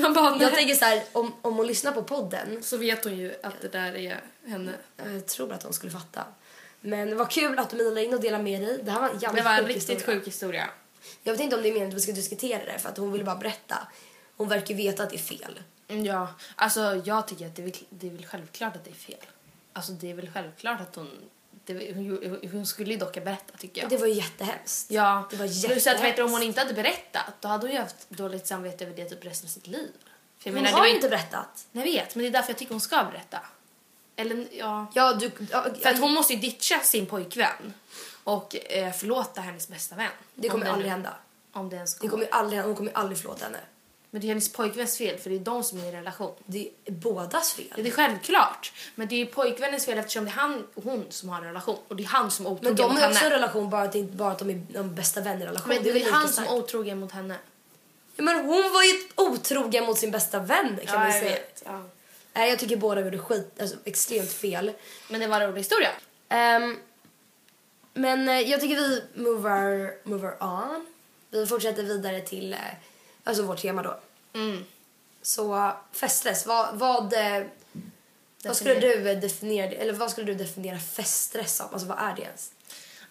Man 0.00 0.14
bara, 0.14 0.42
Jag 0.42 0.54
tänker 0.54 0.74
så 0.74 0.84
här, 0.84 1.02
om, 1.12 1.32
om 1.42 1.56
hon 1.56 1.66
lyssnar 1.66 1.92
på 1.92 2.02
podden 2.02 2.62
Så 2.62 2.76
vet 2.76 3.04
hon 3.04 3.16
ju 3.16 3.34
att 3.42 3.54
det 3.60 3.68
där 3.68 3.94
är 3.96 4.20
henne. 4.46 4.72
jag 4.96 5.26
tror 5.26 5.52
att 5.52 5.62
hon 5.62 5.72
skulle 5.72 5.92
fatta. 5.92 6.24
Men 6.80 7.16
vad 7.16 7.30
kul 7.30 7.58
att 7.58 7.70
du 7.70 7.76
mejlade 7.76 8.04
in 8.04 8.14
och 8.14 8.20
delade 8.20 8.44
med 8.44 8.60
dig. 8.62 8.80
Det 8.82 8.90
här 8.90 9.00
var 9.00 9.08
en 9.08 9.18
jävligt 9.18 9.44
Det 9.44 9.50
var 9.50 9.52
en 9.58 9.58
sjuk 9.66 9.68
riktigt 9.76 9.90
historia. 9.98 10.16
sjuk 10.18 10.26
historia. 10.26 10.70
Jag 11.22 11.32
vet 11.32 11.40
inte 11.40 11.56
om 11.56 11.62
det 11.62 11.68
är 11.68 11.72
meningen 11.72 11.88
att 11.88 11.94
vi 11.96 12.00
ska 12.00 12.12
diskutera 12.12 12.64
det 12.72 12.78
för 12.78 12.88
att 12.88 12.98
hon 12.98 13.12
ville 13.12 13.24
bara 13.24 13.36
berätta. 13.36 13.88
Hon 14.36 14.48
verkar 14.48 14.74
veta 14.74 15.02
att 15.02 15.10
det 15.10 15.16
är 15.16 15.18
fel. 15.18 15.60
Mm, 15.88 16.04
Ja, 16.04 16.28
alltså 16.56 17.02
jag 17.04 17.28
tycker 17.28 17.46
att 17.46 17.56
det 17.56 17.62
är, 17.62 17.64
väl, 17.64 17.76
det 17.90 18.06
är 18.06 18.10
väl 18.10 18.26
självklart 18.26 18.76
att 18.76 18.84
det 18.84 18.90
är 18.90 18.94
fel. 18.94 19.16
Alltså 19.72 19.92
det 19.92 20.10
är 20.10 20.14
väl 20.14 20.30
självklart 20.34 20.80
att 20.80 20.96
hon... 20.96 21.10
Det, 21.66 21.94
hon, 21.94 22.38
hon 22.52 22.66
skulle 22.66 22.96
dock 22.96 23.14
ha 23.16 23.24
berättat 23.24 23.58
tycker 23.58 23.80
jag. 23.80 23.90
Det 23.90 23.96
var 23.96 24.06
jättehemskt. 24.06 24.90
Ja, 24.90 25.28
Det 25.30 25.36
var 25.36 25.68
plus 25.68 25.86
att 25.86 25.92
vet 25.94 26.00
du, 26.02 26.04
om 26.04 26.06
jättehemskt. 26.06 26.32
hon 26.34 26.42
inte 26.42 26.60
hade 26.60 26.74
berättat 26.74 27.34
då 27.40 27.48
hade 27.48 27.66
hon 27.66 27.74
ju 27.74 27.80
haft 27.80 28.10
dåligt 28.10 28.46
samvete 28.46 28.84
över 28.84 28.96
det 28.96 29.04
typ 29.04 29.24
resten 29.24 29.46
av 29.46 29.50
sitt 29.50 29.66
liv. 29.66 29.90
För 30.38 30.50
jag 30.50 30.54
Hon 30.54 30.62
menar, 30.62 30.76
det 30.76 30.82
har 30.82 30.94
inte 30.94 31.08
berättat. 31.08 31.66
Nej, 31.72 31.94
jag 31.94 32.02
vet, 32.04 32.14
men 32.14 32.22
det 32.22 32.28
är 32.28 32.32
därför 32.32 32.50
jag 32.50 32.58
tycker 32.58 32.72
hon 32.72 32.80
ska 32.80 33.04
berätta. 33.04 33.38
Eller 34.16 34.46
ja... 34.52 34.86
Ja, 34.94 35.12
du... 35.12 35.30
Ja, 35.50 35.66
För 35.82 35.90
att 35.90 36.00
hon 36.00 36.12
måste 36.14 36.32
ju 36.34 36.38
ditcha 36.40 36.80
sin 36.80 37.06
pojkvän 37.06 37.74
och 38.24 38.56
eh, 38.56 38.92
förlåta 38.92 39.40
hennes 39.40 39.68
bästa 39.68 39.96
vän. 39.96 40.10
det 40.34 40.48
kommer 40.48 40.66
Om 40.66 40.72
aldrig 40.72 40.90
hända. 40.90 41.14
Om 41.52 41.68
det 41.70 41.76
ens 41.76 41.94
Det 41.94 42.00
går. 42.06 42.10
kommer 42.10 42.24
ju 42.24 42.30
aldrig, 42.30 42.62
hon 42.62 42.74
kommer 42.74 42.92
aldrig 42.92 43.18
förlåta 43.18 43.44
henne. 43.44 43.58
Men 44.14 44.20
det 44.20 44.26
är 44.26 44.28
hennes 44.28 44.52
pojkväns 44.52 44.98
fel 44.98 45.18
för 45.18 45.30
det 45.30 45.36
är 45.36 45.40
de 45.40 45.64
som 45.64 45.78
är 45.78 45.86
i 45.86 45.92
relation. 45.92 46.34
Det 46.46 46.70
är 46.84 46.92
bådas 46.92 47.52
fel. 47.52 47.66
Ja, 47.76 47.82
det 47.82 47.88
är 47.88 47.92
självklart. 47.92 48.72
Men 48.94 49.08
det 49.08 49.22
är 49.22 49.26
pojkvännens 49.26 49.86
fel 49.86 49.98
eftersom 49.98 50.24
det 50.24 50.30
är 50.30 50.34
han 50.34 50.66
och 50.74 50.84
hon 50.84 51.06
som 51.08 51.28
har 51.28 51.38
en 51.38 51.44
relation. 51.44 51.78
Och 51.88 51.96
det 51.96 52.02
är 52.02 52.06
han 52.06 52.30
som 52.30 52.46
är 52.46 52.50
Men 52.50 52.58
otrogen 52.58 52.76
de 52.76 52.94
mot 52.94 53.02
är 53.02 53.08
också 53.08 53.24
en 53.24 53.30
relation 53.30 53.70
bara 53.70 53.82
att, 53.82 53.92
det 53.92 53.98
inte 53.98 54.16
bara 54.16 54.32
att 54.32 54.38
de 54.38 54.50
är 54.50 54.60
de 54.68 54.94
bästa 54.94 55.20
vänner 55.20 55.46
relation. 55.46 55.68
Men 55.68 55.82
det 55.82 55.88
är 55.88 55.92
väl 55.92 56.02
lika 56.02 56.14
han 56.14 56.28
som 56.28 56.44
är 56.44 56.52
otrogen 56.52 57.00
mot 57.00 57.12
henne. 57.12 57.36
Ja, 58.16 58.22
men 58.22 58.36
hon 58.36 58.72
var 58.72 58.82
ju 58.82 58.92
otrogen 59.14 59.84
mot 59.84 59.98
sin 59.98 60.10
bästa 60.10 60.38
vän 60.38 60.78
kan 60.86 61.00
man 61.00 61.12
säga. 61.12 61.38
Ja. 61.64 61.82
Nej, 62.32 62.50
jag 62.50 62.58
tycker 62.58 62.76
båda 62.76 63.00
gjorde 63.00 63.18
skit, 63.18 63.60
alltså 63.60 63.76
extremt 63.84 64.32
fel. 64.32 64.72
Men 65.10 65.20
det 65.20 65.26
var 65.26 65.40
en 65.40 65.48
rolig 65.48 65.60
historia. 65.60 65.90
Ehm, 66.28 66.76
men 67.94 68.28
eh, 68.28 68.40
jag 68.40 68.60
tycker 68.60 68.76
vi 68.76 69.02
mover, 69.14 69.92
mover 70.08 70.42
on. 70.42 70.86
Vi 71.30 71.46
fortsätter 71.46 71.82
vidare 71.82 72.20
till 72.20 72.52
eh, 72.52 72.58
alltså 73.24 73.42
vårt 73.42 73.60
tema 73.60 73.82
då. 73.82 74.00
Mm. 74.32 74.64
Så 75.22 75.72
feststress, 75.92 76.46
vad, 76.46 76.78
vad, 76.78 77.12
eh, 77.12 77.46
vad 78.44 78.56
skulle 78.56 78.80
du 78.80 79.14
definiera 79.14 79.70
eller 79.70 79.92
vad 79.92 80.10
skulle 80.10 80.26
du 80.26 80.34
definiera 80.34 80.78
feststress 80.78 81.56
som? 81.56 81.66
Alltså 81.72 81.88
vad 81.88 81.98
är 81.98 82.16
det 82.16 82.22
ens? 82.22 82.52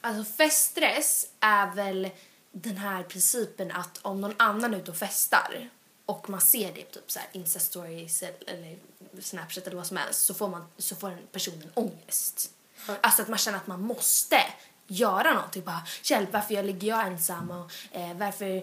Alltså 0.01 0.33
feststress 0.33 1.27
är 1.39 1.75
väl 1.75 2.09
den 2.51 2.77
här 2.77 3.03
principen 3.03 3.71
att 3.71 3.99
om 4.01 4.21
någon 4.21 4.35
annan 4.37 4.73
är 4.73 4.77
ute 4.77 4.91
och 4.91 4.97
festar 4.97 5.69
och 6.05 6.29
man 6.29 6.41
ser 6.41 6.73
det 6.73 6.81
på 6.83 6.91
typ 6.91 7.11
så 7.11 7.19
här 7.19 7.27
Insta-stories 7.31 8.23
eller 8.47 8.77
Snapchat 9.21 9.67
eller 9.67 9.77
vad 9.77 9.87
som 9.87 9.97
helst 9.97 10.25
så 10.25 10.33
får, 10.33 10.47
man, 10.47 10.67
så 10.77 10.95
får 10.95 11.09
den 11.09 11.19
personen 11.31 11.71
ångest. 11.73 12.51
Ja. 12.87 12.95
Alltså 13.01 13.21
att 13.21 13.27
man 13.27 13.37
känner 13.37 13.57
att 13.57 13.67
man 13.67 13.81
måste 13.81 14.37
göra 14.87 15.33
någonting. 15.33 15.63
Bara, 15.63 15.81
hjälp, 16.03 16.33
varför 16.33 16.53
jag 16.53 16.65
ligger 16.65 16.87
jag 16.87 17.07
ensam 17.07 17.51
och 17.51 17.71
eh, 17.91 18.13
varför, 18.17 18.55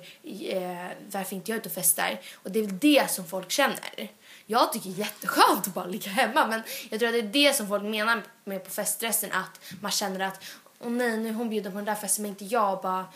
eh, 0.52 0.96
varför 1.12 1.36
inte 1.36 1.50
jag 1.50 1.58
ute 1.58 1.68
och 1.68 1.74
festar? 1.74 2.20
Och 2.34 2.50
det 2.50 2.58
är 2.58 2.62
väl 2.62 2.78
det 2.78 3.10
som 3.10 3.26
folk 3.26 3.50
känner. 3.50 4.10
Jag 4.46 4.72
tycker 4.72 4.90
det 4.90 4.96
är 4.96 4.98
jätteskönt 4.98 5.66
att 5.66 5.74
bara 5.74 5.86
ligga 5.86 6.10
hemma 6.10 6.46
men 6.46 6.62
jag 6.90 7.00
tror 7.00 7.08
att 7.08 7.14
det 7.14 7.40
är 7.40 7.46
det 7.48 7.56
som 7.56 7.68
folk 7.68 7.82
menar 7.82 8.22
med 8.44 8.64
på 8.64 8.70
feststressen 8.70 9.32
att 9.32 9.60
man 9.80 9.90
känner 9.90 10.20
att 10.20 10.44
åh 10.78 10.90
nej, 10.90 11.16
nu 11.16 11.28
är 11.28 11.32
hon 11.32 11.48
bjuden 11.50 11.72
på 11.72 11.78
den 11.78 11.84
där 11.84 11.94
festen 11.94 12.22
men 12.22 12.30
inte 12.30 12.44
jag. 12.44 12.74
Och 12.76 12.82
Bara, 12.82 13.06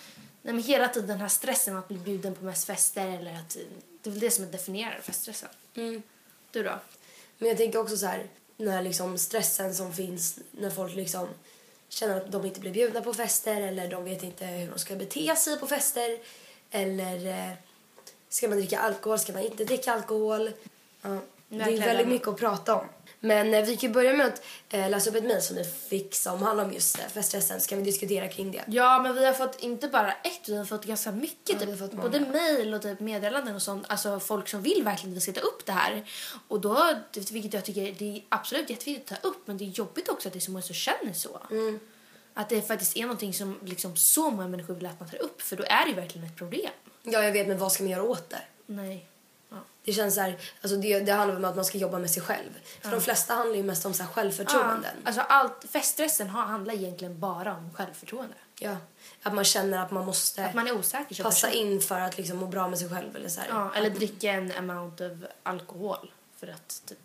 nej, 0.42 0.54
men 0.54 0.62
hela 0.62 0.88
tiden 0.88 1.08
den 1.08 1.20
här 1.20 1.28
stressen 1.28 1.76
att 1.76 1.88
bli 1.88 1.99
bjuden 1.99 2.34
på 2.34 2.44
mest 2.44 2.66
fester 2.66 3.06
eller 3.08 3.34
att 3.34 3.56
det 4.02 4.11
är 4.11 4.12
väl 4.12 4.20
det 4.20 4.30
som 4.30 4.50
definierar 4.50 5.00
feststressen. 5.02 5.49
Du 6.50 6.62
då? 6.62 6.80
Men 7.38 7.49
jag 7.49 7.58
tänker 7.58 7.78
också 7.78 7.96
så 7.96 8.06
här, 8.06 8.26
när 8.56 8.82
liksom 8.82 9.18
stressen 9.18 9.75
som 9.75 9.92
finns 9.92 10.38
när 10.50 10.70
folk 10.70 10.94
liksom 10.94 11.28
känner 11.95 12.17
att 12.17 12.33
de 12.33 12.45
inte 12.45 12.61
blir 12.61 12.73
bjudna 12.73 13.01
på 13.01 13.15
fester 13.15 13.61
eller 13.61 13.89
de 13.89 14.05
vet 14.05 14.23
inte 14.23 14.45
hur 14.47 14.71
de 14.71 14.79
ska 14.79 14.97
bete 14.97 15.37
sig 15.37 15.59
på 15.59 15.67
fester 15.67 16.19
eller 16.71 17.27
eh, 17.27 17.53
ska 18.29 18.49
man 18.49 18.59
dricka 18.59 18.79
alkohol, 18.79 19.19
ska 19.19 19.33
man 19.33 19.43
inte 19.43 19.65
dricka 19.65 19.93
alkohol? 19.93 20.51
Ja, 21.03 21.19
det 21.49 21.63
är 21.63 21.81
väldigt 21.81 22.09
mycket 22.09 22.29
att 22.29 22.37
prata 22.37 22.75
om. 22.75 22.87
Men 23.25 23.54
eh, 23.54 23.64
vi 23.64 23.76
kan 23.76 23.93
börja 23.93 24.12
med 24.12 24.26
att 24.26 24.43
eh, 24.69 24.90
läsa 24.90 25.11
upp 25.11 25.16
ett 25.16 25.25
mejl 25.25 25.43
som 25.43 25.57
vi 25.57 25.64
fick 25.64 26.14
som 26.14 26.43
handlar 26.43 26.64
om 26.64 26.73
just 26.73 26.97
feststressen. 26.97 27.61
Ska 27.61 27.76
vi 27.76 27.83
diskutera 27.83 28.28
kring 28.28 28.52
det? 28.52 28.64
Ja, 28.66 29.02
men 29.02 29.14
vi 29.14 29.26
har 29.26 29.33
fått 29.33 29.61
inte 29.61 29.88
bara 29.88 30.12
ett, 30.12 30.49
vi 30.49 30.57
har 30.57 30.64
fått 30.64 30.85
ganska 30.85 31.12
mycket. 31.12 31.61
Ja, 31.61 31.66
typ, 31.66 31.78
fått 31.78 31.93
både 31.93 32.21
mejl 32.21 32.75
och 32.75 32.83
typ 32.83 33.00
meddelanden 33.00 33.54
och 33.54 33.62
sånt. 33.62 33.85
Alltså 33.88 34.21
folk 34.21 34.49
som 34.49 34.62
vill 34.62 34.83
verkligen 34.85 35.21
ska 35.21 35.33
ta 35.33 35.40
upp 35.40 35.66
det 35.66 35.73
här. 35.73 36.11
Och 36.49 36.61
då, 36.61 36.95
vilket 37.33 37.54
jag 37.54 37.64
tycker 37.64 37.95
det 37.99 38.16
är 38.16 38.23
absolut 38.28 38.71
jätteviktigt 38.71 39.12
att 39.12 39.23
ta 39.23 39.28
upp, 39.28 39.47
men 39.47 39.59
det 39.59 39.64
är 39.64 39.69
jobbigt 39.69 40.09
också 40.09 40.28
att 40.28 40.33
det 40.33 40.38
är 40.38 40.40
så 40.40 40.50
många 40.50 40.62
som 40.62 40.75
känner 40.75 41.12
så. 41.12 41.40
att 42.35 42.49
det 42.49 42.62
faktiskt 42.62 42.97
är 42.97 43.02
någonting 43.02 43.35
som 43.35 43.59
liksom 43.64 43.97
så 43.97 44.31
många 44.31 44.49
människor 44.49 44.75
vill 44.75 44.87
att 44.87 45.00
man 45.00 45.09
tar 45.09 45.23
upp 45.23 45.43
för 45.43 45.57
då 45.57 45.64
är 45.66 45.85
det 45.85 45.90
ju 45.90 45.97
verkligen 45.97 46.26
ett 46.26 46.37
problem. 46.37 46.71
Ja, 47.02 47.25
jag 47.25 47.33
vet, 47.33 47.49
men 47.49 47.59
vad 47.59 47.73
ska 47.73 47.83
man 47.83 47.90
göra 47.90 48.02
åt 48.02 48.31
det? 48.31 48.43
Nej. 48.66 49.09
Ja. 49.54 49.61
Det 49.84 49.92
känns 49.92 50.14
så 50.14 50.20
här, 50.20 50.37
alltså 50.62 50.76
det, 50.76 51.00
det 51.00 51.12
handlar 51.12 51.37
om 51.37 51.44
att 51.44 51.56
man 51.56 51.64
ska 51.64 51.78
jobba 51.78 51.99
med 51.99 52.11
sig 52.11 52.23
själv. 52.23 52.50
För 52.82 52.90
de 52.90 53.00
flesta 53.00 53.34
handlar 53.34 53.56
ju 53.56 53.62
mest 53.62 53.87
om 53.87 53.94
så 53.94 54.02
här 54.02 54.11
självförtroenden. 54.11 54.96
Alltså 55.04 55.20
allt, 55.20 55.64
feststressen 55.70 56.28
handlar 56.28 56.75
egentligen 56.75 57.20
bara 57.20 57.56
om 57.56 57.70
självförtroende. 57.75 58.34
Ja. 58.58 58.76
Att 59.23 59.34
man 59.34 59.44
känner 59.44 59.78
att 59.78 59.90
man 59.90 60.04
måste 60.04 60.44
Att 60.46 60.54
man 60.54 60.66
är 60.68 60.78
osäker 60.78 61.23
passa 61.23 61.46
person. 61.46 61.61
in 61.61 61.80
för 61.80 62.00
att 62.00 62.16
liksom 62.18 62.37
må 62.37 62.46
bra 62.46 62.68
med 62.68 62.78
sig 62.78 62.88
själv 62.88 63.16
eller 63.16 63.28
så 63.28 63.40
här. 63.40 63.49
Ja, 63.50 63.73
eller 63.75 63.90
dricka 63.90 64.30
en 64.32 64.52
amount 64.52 65.04
of 65.04 65.12
alkohol 65.42 66.12
för 66.40 66.46
att 66.46 66.82
typ 66.87 66.99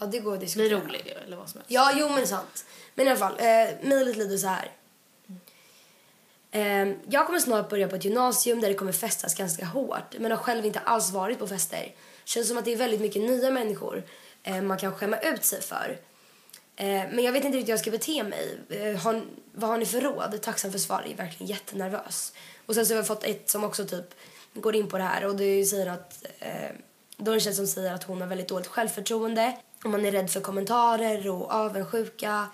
Ja, 0.00 0.06
det 0.06 0.18
går 0.20 0.34
att 0.34 0.54
bli 0.54 0.68
rolig 0.70 1.16
eller 1.26 1.36
vad 1.36 1.48
som 1.48 1.58
helst. 1.58 1.70
Ja, 1.70 1.92
jo 1.96 2.08
men 2.08 2.26
sant. 2.26 2.64
Men 2.94 3.06
i 3.06 3.10
alla 3.10 3.18
fall, 3.18 3.32
eh, 3.38 3.68
mejlet 3.82 4.16
lyder 4.16 4.36
så 4.38 4.46
här. 4.46 4.70
Eh, 6.54 6.88
jag 7.08 7.26
kommer 7.26 7.38
snart 7.38 7.68
börja 7.68 7.88
på 7.88 7.96
ett 7.96 8.04
gymnasium 8.04 8.60
där 8.60 8.68
det 8.68 8.74
kommer 8.74 8.92
festas 8.92 9.34
ganska 9.34 9.64
hårt 9.64 10.18
men 10.18 10.30
har 10.30 10.38
själv 10.38 10.66
inte 10.66 10.78
alls 10.78 11.10
varit 11.10 11.38
på 11.38 11.46
fester. 11.46 11.94
Känns 12.24 12.48
som 12.48 12.58
att 12.58 12.64
det 12.64 12.72
är 12.72 12.76
väldigt 12.76 13.00
mycket 13.00 13.22
nya 13.22 13.50
människor 13.50 14.02
eh, 14.42 14.62
man 14.62 14.78
kan 14.78 14.94
skämma 14.94 15.18
ut 15.18 15.44
sig 15.44 15.62
för. 15.62 15.98
Eh, 16.76 16.86
men 16.86 17.18
jag 17.24 17.32
vet 17.32 17.44
inte 17.44 17.58
riktigt 17.58 17.68
hur 17.68 17.72
jag 17.72 17.80
ska 17.80 17.90
bete 17.90 18.22
mig. 18.22 18.58
Eh, 18.68 18.96
har, 18.96 19.22
vad 19.52 19.70
har 19.70 19.78
ni 19.78 19.86
för 19.86 20.00
råd? 20.00 20.42
Tacksam 20.42 20.72
för 20.72 20.78
svar. 20.78 21.02
Jag 21.02 21.12
är 21.12 21.16
verkligen 21.16 21.50
jättenervös. 21.50 22.32
Och 22.66 22.74
sen 22.74 22.86
så 22.86 22.94
har 22.94 22.96
jag 22.96 23.06
fått 23.06 23.24
ett 23.24 23.50
som 23.50 23.64
också 23.64 23.84
typ 23.84 24.14
går 24.54 24.76
in 24.76 24.88
på 24.88 24.98
det 24.98 25.04
här 25.04 25.26
och 25.26 25.36
det 25.36 25.64
säger 25.64 25.86
att 25.86 26.24
eh, 26.38 26.70
då 27.16 27.30
är 27.30 27.34
det 27.34 27.36
en 27.36 27.40
tjej 27.40 27.54
som 27.54 27.66
säger 27.66 27.94
att 27.94 28.04
hon 28.04 28.20
har 28.20 28.28
väldigt 28.28 28.48
dåligt 28.48 28.66
självförtroende 28.66 29.56
och 29.84 29.90
man 29.90 30.06
är 30.06 30.12
rädd 30.12 30.30
för 30.30 30.40
kommentarer 30.40 31.30
och 31.30 31.52
avundsjuka 31.52 32.48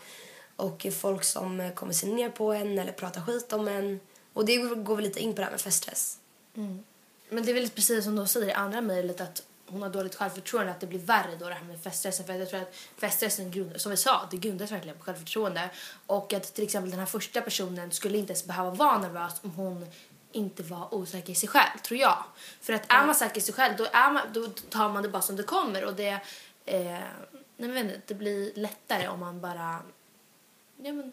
och 0.58 0.86
folk 0.92 1.24
som 1.24 1.70
kommer 1.74 1.92
se 1.92 2.06
ner 2.06 2.30
på 2.30 2.52
en 2.52 2.78
eller 2.78 2.92
prata 2.92 3.22
skit 3.22 3.52
om 3.52 3.68
en. 3.68 4.00
Och 4.32 4.44
det 4.44 4.56
går 4.56 4.96
väl 4.96 5.04
lite 5.04 5.20
in 5.20 5.32
på 5.32 5.36
det 5.36 5.44
här 5.44 5.50
med 5.50 5.60
feststress. 5.60 6.18
Men 7.28 7.44
det 7.44 7.50
är 7.50 7.54
väl 7.54 7.68
precis 7.68 8.04
som 8.04 8.16
de 8.16 8.28
säger 8.28 8.48
i 8.48 8.52
andra 8.52 8.80
mejlet 8.80 9.20
att 9.20 9.42
hon 9.66 9.82
har 9.82 9.88
dåligt 9.88 10.14
självförtroende 10.14 10.72
att 10.72 10.80
det 10.80 10.86
blir 10.86 10.98
värre 10.98 11.36
då 11.38 11.48
det 11.48 11.54
här 11.54 11.64
med 11.64 11.80
feststressen. 11.82 12.26
För 12.26 12.34
jag 12.34 12.48
tror 12.48 12.60
att 12.60 12.74
feststressen 12.96 13.50
grund, 13.50 13.80
som 13.80 13.90
vi 13.90 13.96
sa 13.96 14.28
det 14.30 14.36
grundas 14.36 14.72
verkligen 14.72 14.98
på 14.98 15.04
självförtroende. 15.04 15.70
Och 16.06 16.32
att 16.32 16.54
till 16.54 16.64
exempel 16.64 16.90
den 16.90 17.00
här 17.00 17.06
första 17.06 17.40
personen 17.40 17.92
skulle 17.92 18.18
inte 18.18 18.32
ens 18.32 18.44
behöva 18.44 18.70
vara 18.70 18.98
nervös 18.98 19.32
om 19.42 19.50
hon 19.50 19.86
inte 20.32 20.62
var 20.62 20.94
osäker 20.94 21.32
i 21.32 21.34
sig 21.34 21.48
själv 21.48 21.78
tror 21.84 22.00
jag. 22.00 22.24
För 22.60 22.72
att 22.72 22.92
är 22.92 23.06
man 23.06 23.14
säker 23.14 23.38
i 23.38 23.40
sig 23.40 23.54
själv 23.54 23.76
då, 23.76 23.86
är 23.92 24.10
man, 24.10 24.22
då 24.32 24.48
tar 24.48 24.88
man 24.88 25.02
det 25.02 25.08
bara 25.08 25.22
som 25.22 25.36
det 25.36 25.42
kommer. 25.42 25.84
Och 25.84 25.94
det 25.94 26.20
eh, 26.64 26.98
nej 27.56 27.70
men 27.70 27.92
det 28.06 28.14
blir 28.14 28.52
lättare 28.54 29.08
om 29.08 29.20
man 29.20 29.40
bara 29.40 29.82
ja 30.82 30.92
men 30.92 31.12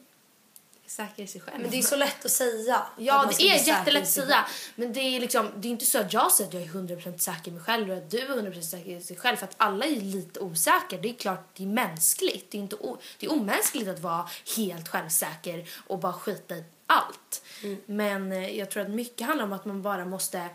säker 0.87 1.23
i 1.23 1.27
sig 1.27 1.41
själv 1.41 1.61
Men 1.61 1.71
det 1.71 1.77
är 1.77 1.81
så 1.81 1.95
lätt 1.95 2.25
att 2.25 2.31
säga. 2.31 2.85
Ja, 2.97 3.31
det 3.37 3.43
är 3.43 3.67
jättelätt 3.67 4.03
att 4.03 4.09
säga. 4.09 4.45
Men 4.75 4.93
det 4.93 4.99
är 4.99 5.19
liksom, 5.19 5.51
det 5.57 5.67
är 5.67 5.69
inte 5.69 5.85
så 5.85 5.99
att 5.99 6.13
jag 6.13 6.31
säger 6.31 6.47
att 6.47 6.53
jag 6.53 6.63
är 6.63 6.97
100% 6.97 7.17
säker 7.17 7.51
i 7.51 7.53
mig 7.53 7.63
själv 7.63 7.91
och 7.91 7.97
att 7.97 8.11
du 8.11 8.19
är 8.19 8.27
100% 8.27 8.61
säker 8.61 8.91
i 8.91 9.01
sig 9.01 9.17
själv. 9.17 9.37
För 9.37 9.45
att 9.45 9.55
alla 9.57 9.85
är 9.85 9.95
lite 9.95 10.39
osäkra. 10.39 10.99
Det 11.01 11.09
är 11.09 11.13
klart, 11.13 11.49
det 11.53 11.63
är 11.63 11.67
mänskligt. 11.67 12.51
Det 12.51 12.57
är, 12.57 12.59
inte 12.59 12.75
o, 12.75 12.97
det 13.19 13.25
är 13.25 13.31
omänskligt 13.31 13.87
att 13.87 13.99
vara 13.99 14.29
helt 14.57 14.87
självsäker 14.87 15.69
och 15.87 15.99
bara 15.99 16.13
skita 16.13 16.55
i 16.55 16.63
allt. 16.87 17.45
Men 17.85 18.31
eh, 18.31 18.57
jag 18.57 18.69
tror 18.69 18.83
att 18.83 18.89
mycket 18.89 19.27
handlar 19.27 19.45
om 19.45 19.53
att 19.53 19.65
man 19.65 19.81
bara 19.81 20.05
måste 20.05 20.49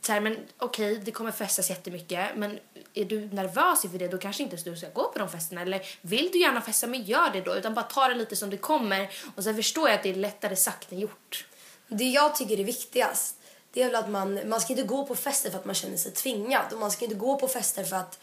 så 0.00 0.12
här, 0.12 0.20
men 0.20 0.36
okej, 0.58 1.00
det 1.04 1.10
kommer 1.10 1.30
festas 1.30 1.70
jättemycket, 1.70 2.28
men 2.36 2.58
är 2.94 3.04
du 3.04 3.26
nervös 3.26 3.84
inför 3.84 3.98
det, 3.98 4.08
då 4.08 4.18
kanske 4.18 4.42
inte 4.42 4.56
du 4.56 4.76
ska 4.76 4.88
gå 4.88 5.08
på 5.12 5.18
de 5.18 5.28
festerna. 5.28 5.62
Eller 5.62 5.82
vill 6.00 6.30
du 6.32 6.40
gärna 6.40 6.60
festa, 6.60 6.86
men 6.86 7.02
gör 7.02 7.30
det 7.30 7.40
då. 7.40 7.54
Utan 7.54 7.74
bara 7.74 7.82
ta 7.82 8.08
det 8.08 8.14
lite 8.14 8.36
som 8.36 8.50
det 8.50 8.56
kommer. 8.56 9.10
Och 9.36 9.44
sen 9.44 9.56
förstår 9.56 9.88
jag 9.88 9.96
att 9.96 10.02
det 10.02 10.10
är 10.10 10.14
lättare 10.14 10.56
sagt 10.56 10.92
än 10.92 10.98
gjort. 10.98 11.46
Det 11.88 12.04
jag 12.04 12.34
tycker 12.34 12.60
är 12.60 12.64
viktigast 12.64 13.38
det 13.72 13.82
är 13.82 13.86
väl 13.86 13.94
att 13.94 14.10
man, 14.10 14.48
man 14.48 14.60
ska 14.60 14.72
inte 14.72 14.82
gå 14.82 15.06
på 15.06 15.14
fester 15.14 15.50
för 15.50 15.58
att 15.58 15.64
man 15.64 15.74
känner 15.74 15.96
sig 15.96 16.12
tvingad. 16.12 16.72
Och 16.72 16.78
man 16.78 16.90
ska 16.90 17.04
inte 17.04 17.16
gå 17.16 17.36
på 17.36 17.48
fester 17.48 17.84
för 17.84 17.96
att 17.96 18.18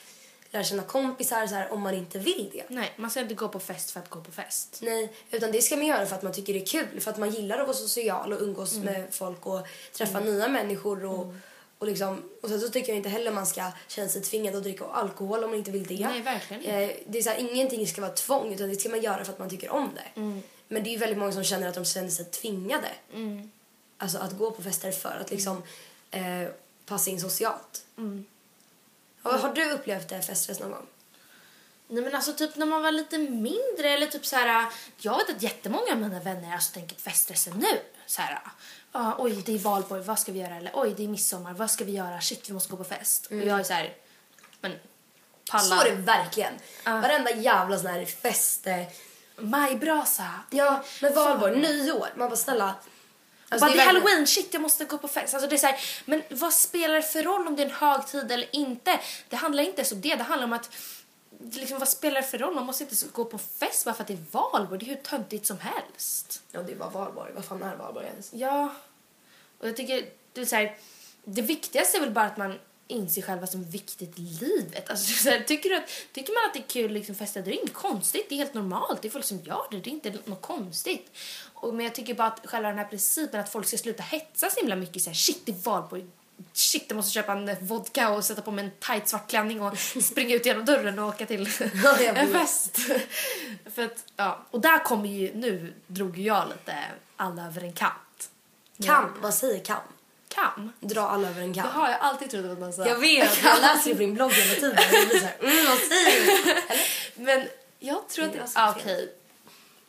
lära 0.52 0.64
känna 0.64 0.84
kompisar 0.84 1.48
så 1.48 1.56
här, 1.56 1.74
om 1.74 1.82
man 1.82 1.94
inte 1.94 2.20
vill 2.20 2.50
det. 2.54 2.64
Nej, 2.70 2.94
man 2.98 3.10
ska 3.10 3.20
inte 3.20 3.34
gå 3.34 3.48
på 3.48 3.60
fest 3.60 3.92
för 3.92 4.00
att 4.00 4.10
gå 4.10 4.22
på 4.22 4.32
fest. 4.32 4.80
Nej, 4.82 5.14
utan 5.32 5.52
det 5.52 5.62
ska 5.62 5.76
man 5.76 5.86
göra 5.86 6.06
för 6.06 6.16
att 6.16 6.24
man 6.24 6.34
tycker 6.34 6.54
det 6.54 6.62
är 6.62 6.66
kul. 6.66 7.00
För 7.00 7.12
att 7.12 7.18
man 7.18 7.32
gillar 7.32 7.58
att 7.58 7.68
vara 7.68 7.78
social 7.78 8.34
och 8.34 8.42
umgås 8.42 8.74
med 8.74 9.08
folk 9.12 9.46
och 9.46 9.68
träffa 9.94 10.20
nya 10.20 10.48
människor. 10.48 11.06
Och, 11.06 11.34
och, 11.78 11.88
liksom, 11.88 12.30
och 12.42 12.50
sen 12.50 12.62
så 12.62 12.70
tycker 12.70 12.90
jag 12.90 12.98
inte 12.98 13.10
heller 13.10 13.32
man 13.32 13.46
ska 13.46 13.72
känna 13.88 14.10
sig 14.10 14.22
tvingad 14.22 14.56
att 14.56 14.64
dricka 14.64 14.86
alkohol 14.86 15.44
om 15.44 15.50
man 15.50 15.60
inte 15.60 15.72
vill 15.72 15.86
det. 15.86 16.08
Nej, 16.08 16.22
verkligen 16.22 16.64
inte. 16.64 16.76
Eh, 16.76 16.90
det 17.08 17.18
är 17.18 17.22
så 17.24 17.30
här, 17.30 17.38
ingenting 17.38 17.88
ska 17.88 18.02
vara 18.02 18.12
tvång 18.12 18.54
utan 18.54 18.70
det 18.70 18.76
ska 18.76 18.90
man 18.90 19.02
göra 19.02 19.26
för 19.26 19.34
att 19.34 19.40
man 19.40 19.50
tycker 19.50 19.70
om 19.70 19.90
det. 19.96 20.22
Men 20.68 20.84
det 20.84 20.96
är 20.96 21.00
väldigt 21.00 21.18
många 21.18 21.32
som 21.32 21.44
känner 21.44 21.68
att 21.68 21.76
de 21.76 21.86
känner 21.86 22.10
sig 22.10 22.26
tvingade. 22.26 22.88
Alltså 23.98 24.18
att 24.18 24.38
gå 24.38 24.52
på 24.52 24.64
fester 24.64 24.92
för 24.92 25.18
att 25.22 25.32
liksom 25.32 25.64
eh, 26.12 26.48
passa 26.86 27.10
in 27.10 27.20
socialt. 27.22 27.86
Har, 29.22 29.38
har 29.38 29.54
du 29.54 29.72
upplevt 29.72 30.10
det 30.10 30.22
feststress 30.22 30.60
någon 30.60 30.72
gång? 30.72 30.86
Nej 31.88 32.04
men 32.04 32.16
alltså 32.16 32.34
typ 32.34 32.56
när 32.56 32.66
man 32.66 32.82
var 32.82 32.92
lite 32.92 33.18
mindre 33.18 33.90
eller 33.90 34.08
typ 34.08 34.26
så 34.26 34.36
här. 34.36 34.68
Jag 34.98 35.18
vet 35.18 35.30
att 35.30 35.44
jättemånga 35.44 35.92
av 35.92 35.98
mina 35.98 36.20
vänner 36.20 36.54
alltså 36.54 36.74
tänker 36.74 36.96
på 36.96 37.02
feststressen 37.02 37.54
nu. 37.58 37.80
Så 38.06 38.22
här. 38.22 38.40
Ah, 38.96 39.14
oj 39.18 39.44
det 39.46 39.54
är 39.54 39.60
valborg, 39.60 40.02
vad 40.02 40.20
ska 40.20 40.32
vi 40.32 40.40
göra? 40.40 40.56
Eller 40.56 40.72
oj 40.74 40.94
det 40.98 41.04
är 41.04 41.08
midsommar, 41.08 41.54
vad 41.54 41.72
ska 41.72 41.84
vi 41.86 41.92
göra? 41.92 42.22
Shit 42.22 42.50
vi 42.50 42.54
måste 42.54 42.72
gå 42.72 42.78
på 42.78 42.84
fest. 42.84 43.26
Och 43.26 43.36
jag 43.38 43.60
är 43.60 43.64
så 43.64 43.74
här. 43.74 43.94
Men 44.62 44.72
palla. 45.52 45.64
Så 45.64 45.82
är 45.82 45.90
det 45.90 45.96
verkligen. 45.96 46.54
Varenda 46.86 47.32
jävla 47.32 47.78
sån 47.78 47.88
här 47.88 48.06
fest... 48.06 48.68
eh, 48.68 48.84
Majbrasa. 49.38 50.28
Ja, 50.50 50.84
men 51.02 51.14
valborg, 51.14 51.60
nyår. 51.60 52.08
Man 52.16 52.30
bara 52.30 52.36
snälla. 52.36 52.76
Alltså, 53.50 53.66
bara, 53.66 53.74
det 53.76 53.82
är 53.82 53.86
verkligen- 53.86 53.88
halloween, 54.08 54.28
shit 54.28 54.50
jag 54.54 54.62
måste 54.62 54.86
gå 54.86 54.98
på 54.98 55.08
fest. 55.08 55.34
Alltså, 55.34 55.50
det 55.50 55.56
är 55.56 55.58
så 55.58 55.68
här, 55.68 55.80
men 56.06 56.22
vad 56.30 56.54
spelar 56.54 56.96
det 56.96 57.02
för 57.02 57.24
roll 57.24 57.48
om 57.48 57.56
det 57.56 57.62
är 57.64 57.66
en 57.66 57.72
högtid 57.76 58.32
eller 58.32 58.56
inte? 58.56 59.00
Det 59.30 59.36
handlar 59.36 59.64
inte 59.64 59.78
ens 59.78 59.92
om 59.92 60.02
det, 60.02 60.16
det 60.16 60.24
handlar 60.24 60.46
om 60.48 60.54
att 60.54 60.70
liksom, 61.52 61.80
vad 61.80 61.90
spelar 61.90 62.22
det 62.22 62.28
för 62.28 62.38
roll? 62.38 62.56
Man 62.56 62.66
måste 62.66 62.84
inte 62.84 62.96
gå 63.12 63.26
på 63.26 63.38
fest 63.38 63.86
bara 63.86 63.96
för 63.96 64.02
att 64.02 64.08
det 64.08 64.14
är 64.14 64.26
valborg. 64.32 64.80
Det 64.80 64.86
är 64.86 64.96
hur 64.96 65.04
töntigt 65.04 65.46
som 65.46 65.58
helst. 65.60 66.44
Ja, 66.52 66.62
det 66.62 66.76
var 66.76 66.90
valborg. 66.90 67.32
Vad 67.36 67.46
fan 67.46 67.64
är 67.64 67.76
valborg 67.76 68.06
ens? 68.08 68.34
Ja, 68.34 68.76
och 69.60 69.68
jag 69.68 69.76
tycker 69.76 70.10
det 70.34 70.42
är 70.42 70.46
så 70.46 70.56
här, 70.56 70.78
det 71.24 71.42
viktigaste 71.42 71.98
är 71.98 72.02
väl 72.02 72.12
bara 72.12 72.26
att 72.26 72.38
man 72.38 72.60
inser 72.88 73.22
själv 73.22 73.40
vad 73.40 73.50
som 73.50 73.62
är 73.62 73.66
viktigt 73.66 74.20
i 74.20 74.22
livet. 74.22 74.90
Alltså, 74.90 75.24
så 75.24 75.30
här, 75.30 75.40
tycker, 75.40 75.70
du 75.70 75.76
att, 75.76 75.90
tycker 76.14 76.34
man 76.34 76.50
att 76.50 76.54
det 76.54 76.60
är 76.60 76.82
kul 76.82 76.86
att 76.86 76.92
liksom 76.92 77.16
festa, 77.16 77.42
det 77.42 77.52
är 77.52 77.60
inget 77.60 77.74
konstigt. 77.74 78.30
Det 78.30 78.36
är 78.36 78.38
helt 78.38 78.54
normalt. 78.54 79.02
Det 79.02 79.08
är 79.08 79.10
folk 79.10 79.26
som 79.26 79.40
gör 79.40 79.68
det. 79.72 79.80
Det 79.80 79.90
är 79.90 79.92
inte 79.92 80.14
något 80.26 80.42
konstigt. 80.42 81.12
Och, 81.54 81.74
men 81.74 81.86
jag 81.86 81.96
tycker 81.96 82.14
bara 82.14 82.28
att 82.28 82.48
själva 82.48 82.70
den 82.70 82.78
här 82.78 82.86
principen 82.86 83.40
att 83.40 83.52
folk 83.52 83.68
ska 83.68 83.78
sluta 83.78 84.04
hetsa 84.04 84.50
så 84.50 84.60
himla 84.60 84.76
mycket. 84.76 85.02
Så 85.02 85.10
här, 85.10 85.16
shit, 85.16 85.46
det 85.46 85.52
är 85.52 85.56
valborg. 85.56 86.06
Shit, 86.54 86.86
jag 86.88 86.96
måste 86.96 87.12
köpa 87.12 87.32
en 87.34 87.56
vodka 87.62 88.10
och 88.10 88.26
sätta 88.26 88.42
på 88.42 88.52
mig 88.52 88.66
en 88.66 88.72
tight 88.72 89.08
svart 89.08 89.30
klänning 89.30 89.62
och 89.62 89.78
springa 89.80 90.36
ut 90.36 90.46
genom 90.46 90.66
dörren 90.66 91.00
och 91.00 91.08
åka 91.08 91.26
till 91.26 91.50
Ja, 91.84 92.02
jag 92.02 92.18
en 92.18 92.32
fest. 92.32 92.78
För 93.76 93.86
att, 93.86 94.04
ja. 94.16 94.46
Och 94.52 94.62
där 94.62 94.80
kommer 94.84 95.10
ju, 95.10 95.36
nu 95.36 95.74
drog 95.88 96.18
jag 96.20 96.50
lite 96.50 96.78
alla 97.16 97.46
över 97.46 97.64
en 97.64 97.74
kant. 97.74 98.30
Kam. 98.86 99.14
Man 99.22 99.34
säger 99.34 99.64
kam. 99.64 99.82
Kam? 100.28 100.72
Dra 100.80 101.02
alla 101.10 101.30
över 101.30 101.42
en 101.42 101.54
kam. 101.54 101.68
Har 101.68 101.90
jag 101.90 102.00
alltid 102.00 102.30
trott 102.32 102.46
att 102.46 102.60
man 102.60 102.74
sa. 102.74 102.88
Jag 102.88 103.00
vet, 103.00 103.44
jag 103.44 103.62
läser 103.62 103.90
det 103.90 103.96
på 103.96 104.00
din 104.00 104.14
blogg 104.14 104.32
hela 104.32 104.56
tiden. 104.56 104.76
Det 104.92 105.06
blir 105.08 105.20
så 105.20 105.26
här, 105.26 105.38
mm, 105.42 105.66
vad 105.66 105.78
säger 105.78 106.26
du? 106.46 106.62
Men 107.24 107.48
jag 107.80 108.10
tror 108.10 108.26
att... 108.26 108.36
Jag 108.36 108.48
Ah, 108.56 108.66
har. 108.66 108.72
Okej. 108.72 109.14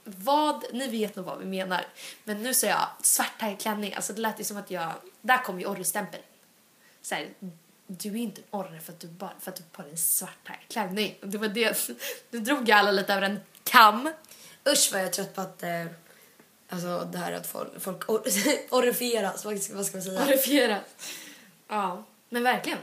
Vad... 0.05 0.65
Ni 0.73 0.89
vet 0.89 1.17
nog 1.17 1.25
vad 1.25 1.39
vi 1.39 1.45
menar. 1.45 1.87
Men 2.25 2.43
nu 2.43 2.55
säger 2.55 2.75
jag 2.75 2.89
svart 3.03 3.61
klänning. 3.61 3.95
Alltså 3.95 4.13
det 4.13 4.21
lät 4.21 4.41
ju 4.41 4.45
som 4.45 4.57
att 4.57 4.71
jag... 4.71 4.93
Där 5.21 5.39
kom 5.45 5.61
ju 5.61 5.67
orrestämpeln. 5.67 6.23
Så 7.07 7.15
här, 7.15 7.29
du 7.87 8.09
är 8.09 8.17
inte 8.17 8.41
en 8.41 8.47
orre 8.51 8.81
för 8.81 8.93
att 8.93 9.01
du 9.01 9.07
bara 9.07 9.33
för 9.41 9.51
att 9.51 9.57
du 9.57 9.63
har 9.63 9.71
på 9.71 9.83
dig 9.83 9.91
en 9.91 9.97
svart 9.99 10.51
klänning. 10.69 11.19
Det 11.21 11.39
var 11.39 11.49
det. 11.49 11.89
Nu 12.31 12.39
drog 12.39 12.69
jag 12.69 12.79
alla 12.79 12.91
lite 12.91 13.15
över 13.15 13.23
en 13.23 13.41
kam. 13.65 14.13
Usch 14.69 14.89
vad 14.93 15.01
jag 15.01 15.09
är 15.09 15.13
trött 15.13 15.35
på 15.35 15.41
att... 15.41 15.63
Eh, 15.63 15.87
alltså 16.69 17.09
det 17.13 17.19
här 17.19 17.33
att 17.33 17.47
folk, 17.47 17.81
folk 17.81 18.09
or 18.11 18.23
orifieras. 18.71 19.45
Vad 19.45 19.63
ska, 19.63 19.75
vad 19.75 19.87
ska 19.87 19.97
man 19.97 20.03
säga? 20.03 20.25
Orifierat. 20.25 21.05
Ja, 21.69 22.05
men 22.29 22.43
verkligen. 22.43 22.79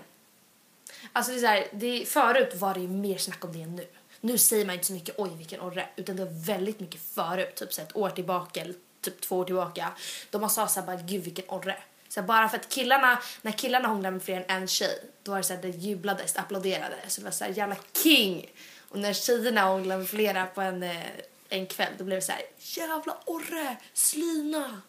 Alltså 1.13 1.31
det 1.31 1.37
är 1.37 1.41
så 1.41 1.47
här, 1.47 1.67
det, 1.71 2.05
förut 2.05 2.55
var 2.55 2.73
det 2.73 2.79
ju 2.79 2.87
mer 2.87 3.17
snack 3.17 3.45
om 3.45 3.53
det 3.53 3.61
än 3.61 3.75
nu. 3.75 3.87
Nu 4.21 4.37
säger 4.37 4.65
man 4.65 4.75
inte 4.75 4.87
så 4.87 4.93
mycket 4.93 5.19
oj 5.19 5.31
vilken 5.37 5.61
orre, 5.61 5.89
utan 5.95 6.15
det 6.15 6.25
var 6.25 6.45
väldigt 6.45 6.79
mycket 6.79 7.01
förut, 7.01 7.55
typ 7.55 7.73
så 7.73 7.81
ett 7.81 7.95
år 7.95 8.09
tillbaka 8.09 8.61
eller 8.61 8.75
typ 9.01 9.21
två 9.21 9.37
år 9.37 9.45
tillbaka. 9.45 9.93
Då 10.29 10.39
man 10.39 10.49
sa 10.49 10.67
så 10.67 10.79
här 10.79 10.87
bara 10.87 10.95
gud 10.95 11.23
vilken 11.23 11.45
orre. 11.47 11.77
Så 12.13 12.19
här, 12.19 12.27
bara 12.27 12.49
för 12.49 12.57
att 12.57 12.69
killarna, 12.69 13.19
när 13.41 13.51
killarna 13.51 13.87
hånglade 13.87 14.11
med 14.11 14.23
fler 14.23 14.45
än 14.47 14.61
en 14.61 14.67
tjej, 14.67 15.03
då 15.23 15.31
var 15.31 15.37
det 15.37 15.43
så 15.43 15.53
här, 15.53 15.61
det 15.61 15.69
jublades, 15.69 16.35
applåderades. 16.35 17.13
Så 17.13 17.21
det 17.21 17.25
var 17.25 17.31
så 17.31 17.43
här 17.43 17.51
jävla 17.51 17.75
king. 18.03 18.51
Och 18.89 18.99
när 18.99 19.13
tjejerna 19.13 19.61
hånglade 19.61 19.99
med 19.99 20.09
flera 20.09 20.45
på 20.45 20.61
en, 20.61 20.83
eh, 20.83 21.05
en 21.49 21.67
kväll, 21.67 21.93
då 21.97 22.03
blev 22.03 22.19
det 22.19 22.25
så 22.25 22.31
här 22.31 22.41
jävla 22.57 23.17
orre, 23.25 23.77
slina. 23.93 24.81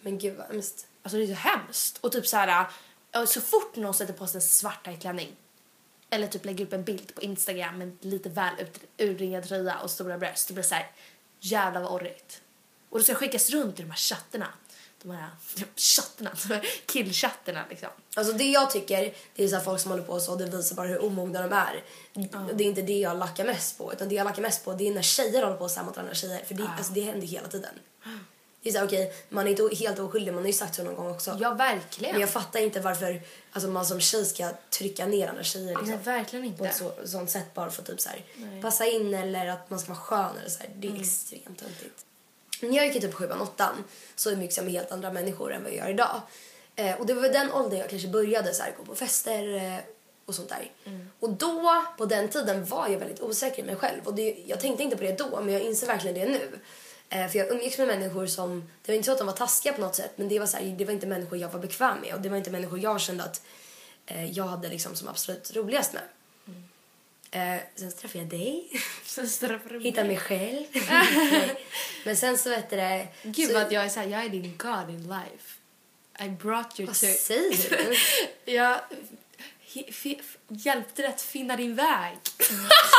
Men 0.00 0.18
gud 0.18 0.36
vad 0.36 0.46
hemskt. 0.46 0.86
Alltså 1.02 1.16
det 1.16 1.22
är 1.22 1.26
så 1.26 1.34
hemskt. 1.34 1.98
Och 1.98 2.12
typ 2.12 2.26
så 2.26 2.36
här, 2.36 2.66
äh, 3.12 3.24
så 3.24 3.40
fort 3.40 3.76
någon 3.76 3.94
sätter 3.94 4.12
på 4.12 4.26
sig 4.26 4.38
en 4.38 4.42
svart 4.42 5.00
klänning 5.00 5.36
eller 6.10 6.26
typ 6.26 6.44
lägger 6.44 6.64
upp 6.64 6.72
en 6.72 6.84
bild 6.84 7.14
på 7.14 7.22
Instagram 7.22 7.78
med 7.78 7.96
lite 8.00 8.28
väl 8.28 8.54
ut, 8.60 8.80
urringad 8.98 9.48
tröja 9.48 9.78
och 9.78 9.90
stora 9.90 10.18
bröst, 10.18 10.48
det 10.48 10.54
blir 10.54 10.64
så 10.64 10.74
här, 10.74 10.90
jävlar 11.40 11.80
vad 11.80 11.92
orrigt. 11.92 12.42
Och 12.88 12.98
det 12.98 13.04
ska 13.04 13.14
skickas 13.14 13.50
runt 13.50 13.80
i 13.80 13.82
de 13.82 13.90
här 13.90 13.98
chatterna. 13.98 14.48
De 15.02 15.10
här 15.10 15.30
här 16.48 16.66
killchatterna 16.86 17.64
liksom. 17.70 17.88
Alltså 18.16 18.32
det 18.32 18.44
jag 18.44 18.70
tycker, 18.70 19.14
det 19.34 19.44
är 19.44 19.48
så 19.48 19.60
folk 19.60 19.80
som 19.80 19.90
håller 19.90 20.04
på 20.04 20.20
så, 20.20 20.36
det 20.36 20.46
visar 20.46 20.76
bara 20.76 20.88
hur 20.88 21.04
omogna 21.04 21.42
de 21.42 21.52
är. 21.52 21.84
Det 22.54 22.64
är 22.64 22.68
inte 22.68 22.82
det 22.82 22.98
jag 22.98 23.18
lackar 23.18 23.44
mest 23.44 23.78
på, 23.78 23.92
utan 23.92 24.08
det 24.08 24.14
jag 24.14 24.24
lackar 24.24 24.42
mest 24.42 24.64
på 24.64 24.72
det 24.72 24.88
är 24.88 24.94
när 24.94 25.02
tjejer 25.02 25.42
håller 25.42 25.56
på 25.56 25.68
så 25.68 25.78
här 25.78 25.86
mot 25.86 25.98
andra 25.98 26.14
tjejer. 26.14 26.44
För 26.44 26.54
det, 26.54 26.70
alltså, 26.78 26.92
det 26.92 27.00
händer 27.00 27.26
hela 27.26 27.48
tiden. 27.48 27.74
Det 28.62 28.68
är 28.68 28.72
så 28.72 28.78
här, 28.78 28.86
okej, 28.86 29.12
man 29.28 29.46
är 29.46 29.50
inte 29.50 29.76
helt 29.76 29.98
oskyldig, 29.98 30.32
man 30.32 30.42
har 30.42 30.46
ju 30.46 30.52
sagt 30.52 30.74
så 30.74 30.84
någon 30.84 30.94
gång 30.94 31.10
också. 31.10 31.36
Ja, 31.40 31.54
verkligen. 31.54 32.12
Men 32.12 32.20
jag 32.20 32.30
fattar 32.30 32.60
inte 32.60 32.80
varför 32.80 33.22
alltså, 33.52 33.70
man 33.70 33.86
som 33.86 34.00
tjej 34.00 34.24
ska 34.24 34.50
trycka 34.70 35.06
ner 35.06 35.28
andra 35.28 35.42
tjejer 35.42 35.68
liksom. 35.68 35.88
Nej, 35.88 35.98
verkligen 36.04 36.42
på 36.42 36.64
inte. 36.64 36.68
ett 36.68 36.76
så, 36.76 36.92
sånt 37.04 37.30
sätt 37.30 37.54
bara 37.54 37.70
för 37.70 37.82
att 37.82 37.88
typ 37.88 38.00
så 38.00 38.08
här, 38.08 38.24
passa 38.62 38.86
in 38.86 39.14
eller 39.14 39.46
att 39.46 39.70
man 39.70 39.80
ska 39.80 39.88
vara 39.88 40.00
skön 40.00 40.36
eller 40.38 40.50
så 40.50 40.58
här. 40.58 40.70
Det 40.76 40.88
är 40.88 41.00
extremt 41.00 41.58
töntigt. 41.58 42.04
När 42.60 42.76
jag 42.76 42.86
gick 42.86 42.96
i 42.96 43.00
typ 43.00 43.14
sjuan, 43.14 43.40
åttan 43.40 43.84
så 44.16 44.30
umgicks 44.30 44.56
jag 44.56 44.64
med 44.64 44.74
helt 44.74 44.92
andra 44.92 45.12
människor 45.12 45.52
än 45.52 45.62
vad 45.62 45.72
jag 45.72 45.78
gör 45.78 45.90
idag. 45.90 46.20
Eh, 46.76 47.00
och 47.00 47.06
det 47.06 47.14
var 47.14 47.28
den 47.28 47.52
åldern 47.52 47.78
jag 47.78 47.90
kanske 47.90 48.08
började 48.08 48.54
så 48.54 48.62
här, 48.62 48.74
gå 48.78 48.84
på 48.84 48.94
fester 48.94 49.54
eh, 49.54 49.78
och 50.26 50.34
sånt 50.34 50.48
där. 50.48 50.70
Och 51.20 51.30
då, 51.30 51.84
på 51.98 52.06
den 52.06 52.28
tiden, 52.28 52.64
var 52.64 52.88
jag 52.88 52.98
väldigt 52.98 53.20
osäker 53.20 53.62
i 53.62 53.66
mig 53.66 53.76
själv. 53.76 54.00
Och 54.04 54.14
det, 54.14 54.36
jag 54.46 54.60
tänkte 54.60 54.82
inte 54.82 54.96
på 54.96 55.02
det 55.02 55.18
då, 55.18 55.40
men 55.40 55.54
jag 55.54 55.62
inser 55.62 55.86
verkligen 55.86 56.14
det 56.14 56.38
nu. 56.38 56.58
Eh, 57.08 57.28
för 57.28 57.38
jag 57.38 57.50
umgicks 57.50 57.78
med 57.78 57.86
människor 57.86 58.26
som, 58.26 58.70
det 58.82 58.92
var 58.92 58.96
inte 58.96 59.06
så 59.06 59.12
att 59.12 59.18
de 59.18 59.26
var 59.26 59.34
taskiga 59.34 59.72
på 59.72 59.80
något 59.80 59.94
sätt, 59.94 60.12
men 60.16 60.28
det 60.28 60.38
var, 60.38 60.46
så 60.46 60.56
här, 60.56 60.64
det 60.78 60.84
var 60.84 60.92
inte 60.92 61.06
människor 61.06 61.38
jag 61.38 61.48
var 61.48 61.60
bekväm 61.60 62.00
med. 62.00 62.14
Och 62.14 62.20
det 62.20 62.28
var 62.28 62.36
inte 62.36 62.50
människor 62.50 62.78
jag 62.78 63.00
kände 63.00 63.24
att 63.24 63.42
eh, 64.06 64.30
jag 64.30 64.44
hade 64.44 64.68
liksom 64.68 64.96
som 64.96 65.08
absolut 65.08 65.56
roligast 65.56 65.92
med. 65.92 66.02
Eh, 67.30 67.56
sen 67.76 67.92
träffade 67.92 68.18
jag 68.18 68.28
dig, 68.28 68.82
hittade 69.82 70.08
mig 70.08 70.16
själv. 70.16 70.64
Men 72.04 72.16
sen 72.16 72.38
så 72.38 72.50
vet 72.50 72.70
du 72.70 72.76
det... 72.76 73.08
Gud 73.22 73.48
så, 73.48 73.54
vad 73.54 73.72
jag 73.72 73.84
är 73.84 73.88
såhär, 73.88 74.06
jag 74.06 74.24
är 74.24 74.28
din 74.28 74.56
god 74.58 74.90
in 74.90 75.02
life. 75.02 75.56
I 76.24 76.28
brought 76.28 76.80
you 76.80 76.86
Vad 76.86 76.96
to... 76.96 77.06
säger 77.06 77.70
du? 77.70 77.96
Jag 78.52 78.80
hjälpte 80.48 81.02
dig 81.02 81.10
att 81.10 81.22
finna 81.22 81.56
din 81.56 81.74
väg. 81.74 82.16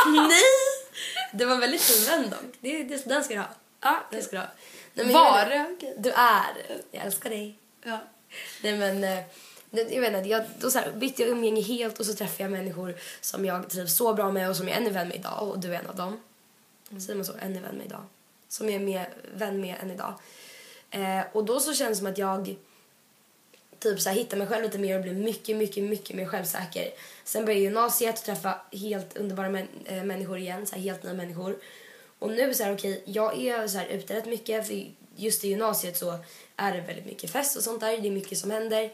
Nej! 0.06 0.42
Det 1.32 1.44
var 1.44 1.56
väldigt 1.56 1.82
fin 1.82 2.06
vän 2.06 2.30
dock. 2.30 2.54
Det, 2.60 2.82
det, 2.82 3.04
den 3.08 3.24
ska 3.24 3.34
du 3.34 3.40
ha. 3.40 3.48
Ja, 3.80 4.06
Den 4.10 4.22
ska 4.22 4.36
du 4.36 4.38
ha. 4.38 4.48
Nej, 4.94 5.12
Var? 5.12 5.50
jag-. 5.50 5.94
Du 5.98 6.10
är. 6.10 6.80
Jag 6.90 7.04
älskar 7.06 7.30
dig. 7.30 7.58
Ja. 7.84 7.98
Nej 8.62 8.76
men, 8.78 9.04
eh, 9.04 9.24
jag 9.72 10.00
vet 10.00 10.14
inte, 10.14 10.28
jag, 10.28 10.44
då 10.60 10.70
så 10.70 10.78
här, 10.78 10.92
bytte 10.92 11.22
jag 11.22 11.30
umgänge 11.30 11.62
helt 11.62 12.00
och 12.00 12.06
så 12.06 12.14
träffade 12.14 12.42
jag 12.42 12.50
människor 12.50 12.94
som 13.20 13.44
jag 13.44 13.70
trivs 13.70 13.96
så 13.96 14.14
bra 14.14 14.30
med 14.30 14.50
och 14.50 14.56
som 14.56 14.68
jag 14.68 14.76
än 14.76 14.86
är 14.86 14.90
vän 14.90 15.08
med 15.08 15.16
idag 15.16 15.48
och 15.48 15.58
du 15.58 15.74
är 15.74 15.78
en 15.78 15.86
av 15.86 15.96
dem. 15.96 16.20
Säger 17.00 17.14
man 17.14 17.24
så? 17.24 17.32
Än 17.40 17.56
är 17.56 17.60
vän 17.60 17.76
med 17.76 17.86
idag. 17.86 18.04
Som 18.48 18.68
jag 18.68 18.74
är 18.74 18.84
med, 18.84 19.06
vän 19.34 19.60
med 19.60 19.76
än 19.82 19.90
idag. 19.90 20.14
Eh, 20.90 21.20
och 21.32 21.44
då 21.44 21.60
så 21.60 21.74
känns 21.74 21.90
det 21.90 21.96
som 21.96 22.06
att 22.06 22.18
jag 22.18 22.56
typ 23.78 24.00
så 24.00 24.08
här, 24.08 24.16
hittar 24.16 24.36
mig 24.36 24.46
själv 24.46 24.62
lite 24.62 24.78
mer 24.78 24.96
och 24.96 25.02
blir 25.02 25.12
mycket, 25.12 25.56
mycket, 25.56 25.84
mycket 25.84 26.16
mer 26.16 26.26
självsäker. 26.26 26.88
Sen 27.24 27.44
började 27.44 27.60
jag 27.60 27.64
gymnasiet 27.64 28.18
och 28.18 28.24
träffa 28.24 28.60
helt 28.72 29.16
underbara 29.16 29.48
män, 29.48 29.68
äh, 29.84 30.04
människor 30.04 30.38
igen, 30.38 30.66
så 30.66 30.74
här, 30.74 30.82
helt 30.82 31.02
nya 31.02 31.14
människor. 31.14 31.58
Och 32.18 32.30
nu 32.30 32.54
så 32.54 32.64
här, 32.64 32.74
okej, 32.74 33.02
jag 33.06 33.40
är 33.40 33.68
så 33.68 33.78
här 33.78 33.86
ute 33.86 34.14
rätt 34.14 34.26
mycket 34.26 34.66
för 34.66 34.86
just 35.16 35.44
i 35.44 35.48
gymnasiet 35.48 35.96
så 35.96 36.18
är 36.56 36.72
det 36.72 36.80
väldigt 36.80 37.06
mycket 37.06 37.30
fest 37.30 37.56
och 37.56 37.62
sånt 37.62 37.80
där, 37.80 37.98
det 37.98 38.08
är 38.08 38.12
mycket 38.12 38.38
som 38.38 38.50
händer. 38.50 38.90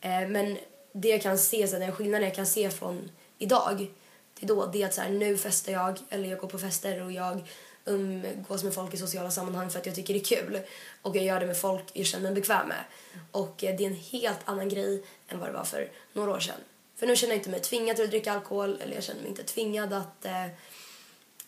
Eh, 0.00 0.28
men 0.28 0.58
det 0.92 1.08
jag 1.08 1.22
kan 1.22 1.38
se, 1.38 1.68
så 1.68 1.78
den 1.78 1.92
skillnaden 1.92 2.28
jag 2.28 2.36
kan 2.36 2.46
se 2.46 2.70
från 2.70 3.10
idag, 3.38 3.90
till 4.34 4.48
då, 4.48 4.66
det 4.66 4.82
är 4.82 4.86
att 4.86 4.94
så 4.94 5.00
här, 5.00 5.10
nu 5.10 5.36
festar 5.36 5.72
jag, 5.72 5.98
eller 6.10 6.28
jag 6.28 6.38
går 6.38 6.48
på 6.48 6.58
fester 6.58 7.02
och 7.02 7.12
jag 7.12 7.42
umgås 7.84 8.64
med 8.64 8.74
folk 8.74 8.94
i 8.94 8.96
sociala 8.96 9.30
sammanhang 9.30 9.70
för 9.70 9.78
att 9.78 9.86
jag 9.86 9.94
tycker 9.94 10.14
det 10.14 10.20
är 10.20 10.36
kul. 10.42 10.60
Och 11.02 11.16
jag 11.16 11.24
gör 11.24 11.40
det 11.40 11.46
med 11.46 11.56
folk 11.56 11.84
jag 11.92 12.06
känner 12.06 12.24
mig 12.24 12.34
bekväm 12.34 12.68
med. 12.68 12.84
Och 13.30 13.64
eh, 13.64 13.76
det 13.76 13.84
är 13.84 13.88
en 13.88 13.94
helt 13.94 14.40
annan 14.44 14.68
grej 14.68 15.04
än 15.28 15.38
vad 15.38 15.48
det 15.48 15.52
var 15.52 15.64
för 15.64 15.90
några 16.12 16.30
år 16.30 16.40
sedan. 16.40 16.60
För 16.96 17.06
nu 17.06 17.16
känner 17.16 17.32
jag 17.32 17.40
inte 17.40 17.50
mig 17.50 17.60
tvingad 17.60 17.96
till 17.96 18.04
att 18.04 18.10
dricka 18.10 18.32
alkohol 18.32 18.78
eller 18.80 18.94
jag 18.94 19.04
känner 19.04 19.20
mig 19.20 19.30
inte 19.30 19.42
tvingad 19.42 19.92
att 19.92 20.24
eh, 20.24 20.46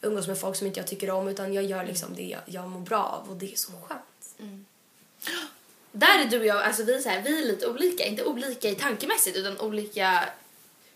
umgås 0.00 0.28
med 0.28 0.38
folk 0.38 0.56
som 0.56 0.66
inte 0.66 0.80
jag 0.80 0.86
tycker 0.86 1.10
om 1.10 1.28
utan 1.28 1.54
jag 1.54 1.64
gör 1.64 1.84
liksom 1.84 2.14
det 2.14 2.22
jag, 2.22 2.40
jag 2.46 2.68
mår 2.68 2.80
bra 2.80 3.04
av 3.04 3.30
och 3.30 3.36
det 3.36 3.52
är 3.52 3.56
så 3.56 3.72
skönt. 3.72 4.34
Mm. 4.38 4.66
Där 5.92 6.18
är 6.18 6.24
du 6.24 6.38
och 6.38 6.46
jag, 6.46 6.62
alltså 6.62 6.84
vi 6.84 6.94
är, 6.94 7.00
så 7.00 7.08
här, 7.08 7.22
vi 7.22 7.42
är 7.42 7.46
lite 7.46 7.66
olika. 7.66 8.04
Inte 8.04 8.24
olika 8.24 8.68
i 8.68 8.74
tankemässigt 8.74 9.36
utan 9.36 9.60
olika 9.60 10.28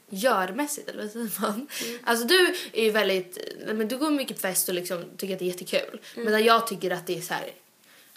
görmässigt 0.09 0.88
eller 0.88 1.02
vad 1.02 1.12
säger 1.12 1.40
man? 1.40 1.68
Alltså 2.04 2.26
du 2.26 2.54
är 2.72 2.85
ju 2.85 2.90
väldigt, 2.90 3.38
men 3.66 3.88
du 3.88 3.98
går 3.98 4.11
mycket 4.11 4.37
på 4.37 4.40
fest 4.40 4.68
och 4.68 4.74
liksom 4.74 5.04
tycker 5.16 5.35
att 5.35 5.38
det 5.38 5.44
är 5.44 5.46
jättekul. 5.46 6.00
Medan 6.16 6.44
jag 6.44 6.66
tycker 6.66 6.90
att 6.90 7.06
det 7.06 7.18
är 7.18 7.20
så 7.20 7.35
här. 7.35 7.50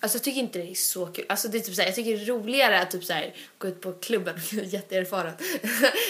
Alltså 0.02 0.18
jag 0.18 0.24
tycker 0.24 0.40
inte 0.40 0.60
det 0.60 0.72
är 0.72 0.76
så 0.76 1.06
kul. 1.06 1.26
Alltså 1.30 1.48
det 1.48 1.58
är 1.58 1.62
typ 1.62 1.76
så 1.76 1.82
här, 1.82 1.88
jag 1.88 1.96
tycker 1.96 2.18
det 2.18 2.24
är 2.24 2.26
roligare 2.26 2.80
att 2.80 2.92
typ 2.92 3.04
så 3.04 3.14
här, 3.14 3.36
gå 3.58 3.68
ut 3.68 3.82
på 3.82 3.94
klubben, 3.94 4.36
jätteerfaren. 4.52 5.34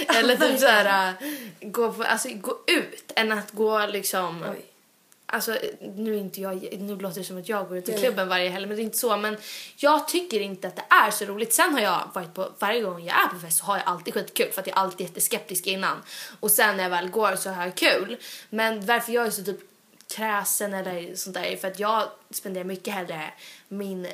eller 0.07 0.35
typ 0.35 0.59
så 0.59 0.67
här, 0.67 1.13
gå, 1.61 1.93
på, 1.93 2.03
alltså, 2.03 2.29
gå 2.29 2.59
ut 2.67 3.11
än 3.15 3.31
att 3.31 3.51
gå 3.51 3.85
liksom 3.87 4.45
Oj. 4.51 4.68
Alltså, 5.31 5.57
nu, 5.95 6.17
inte 6.17 6.41
jag, 6.41 6.77
nu 6.79 6.95
låter 6.95 7.19
det 7.19 7.25
som 7.25 7.37
att 7.37 7.49
jag 7.49 7.67
går 7.67 7.77
ut 7.77 7.89
i 7.89 7.97
klubben 7.97 8.27
varje 8.27 8.49
helg, 8.49 8.65
men 8.65 8.75
det 8.75 8.81
är 8.81 8.83
inte 8.83 8.97
så. 8.97 9.17
Men 9.17 9.37
jag 9.75 10.07
tycker 10.07 10.39
inte 10.39 10.67
att 10.67 10.75
det 10.75 10.85
är 10.89 11.11
så 11.11 11.25
roligt. 11.25 11.53
Sen 11.53 11.73
har 11.73 11.81
jag 11.81 12.09
varit 12.13 12.33
på, 12.33 12.51
varje 12.59 12.81
gång 12.81 13.03
jag 13.03 13.23
är 13.23 13.27
på 13.27 13.39
fest 13.39 13.57
så 13.57 13.65
har 13.65 13.77
jag 13.77 13.87
alltid 13.87 14.13
skitkul 14.13 14.51
för 14.51 14.61
att 14.61 14.67
jag 14.67 14.77
är 14.77 14.81
alltid 14.81 15.07
jätteskeptisk 15.07 15.67
innan. 15.67 15.97
Och 16.39 16.51
sen 16.51 16.77
när 16.77 16.83
jag 16.83 16.89
väl 16.89 17.09
går 17.09 17.35
så 17.35 17.49
har 17.49 17.65
jag 17.65 17.75
kul. 17.75 18.17
Men 18.49 18.85
varför 18.85 19.13
jag 19.13 19.25
är 19.25 19.31
så 19.31 19.43
typ 19.43 19.59
kräsen 20.15 20.73
eller 20.73 21.15
sånt 21.15 21.33
där 21.33 21.43
är 21.43 21.57
för 21.57 21.67
att 21.67 21.79
jag 21.79 22.03
spenderar 22.31 22.65
mycket 22.65 22.93
hellre 22.93 23.33
min, 23.67 24.07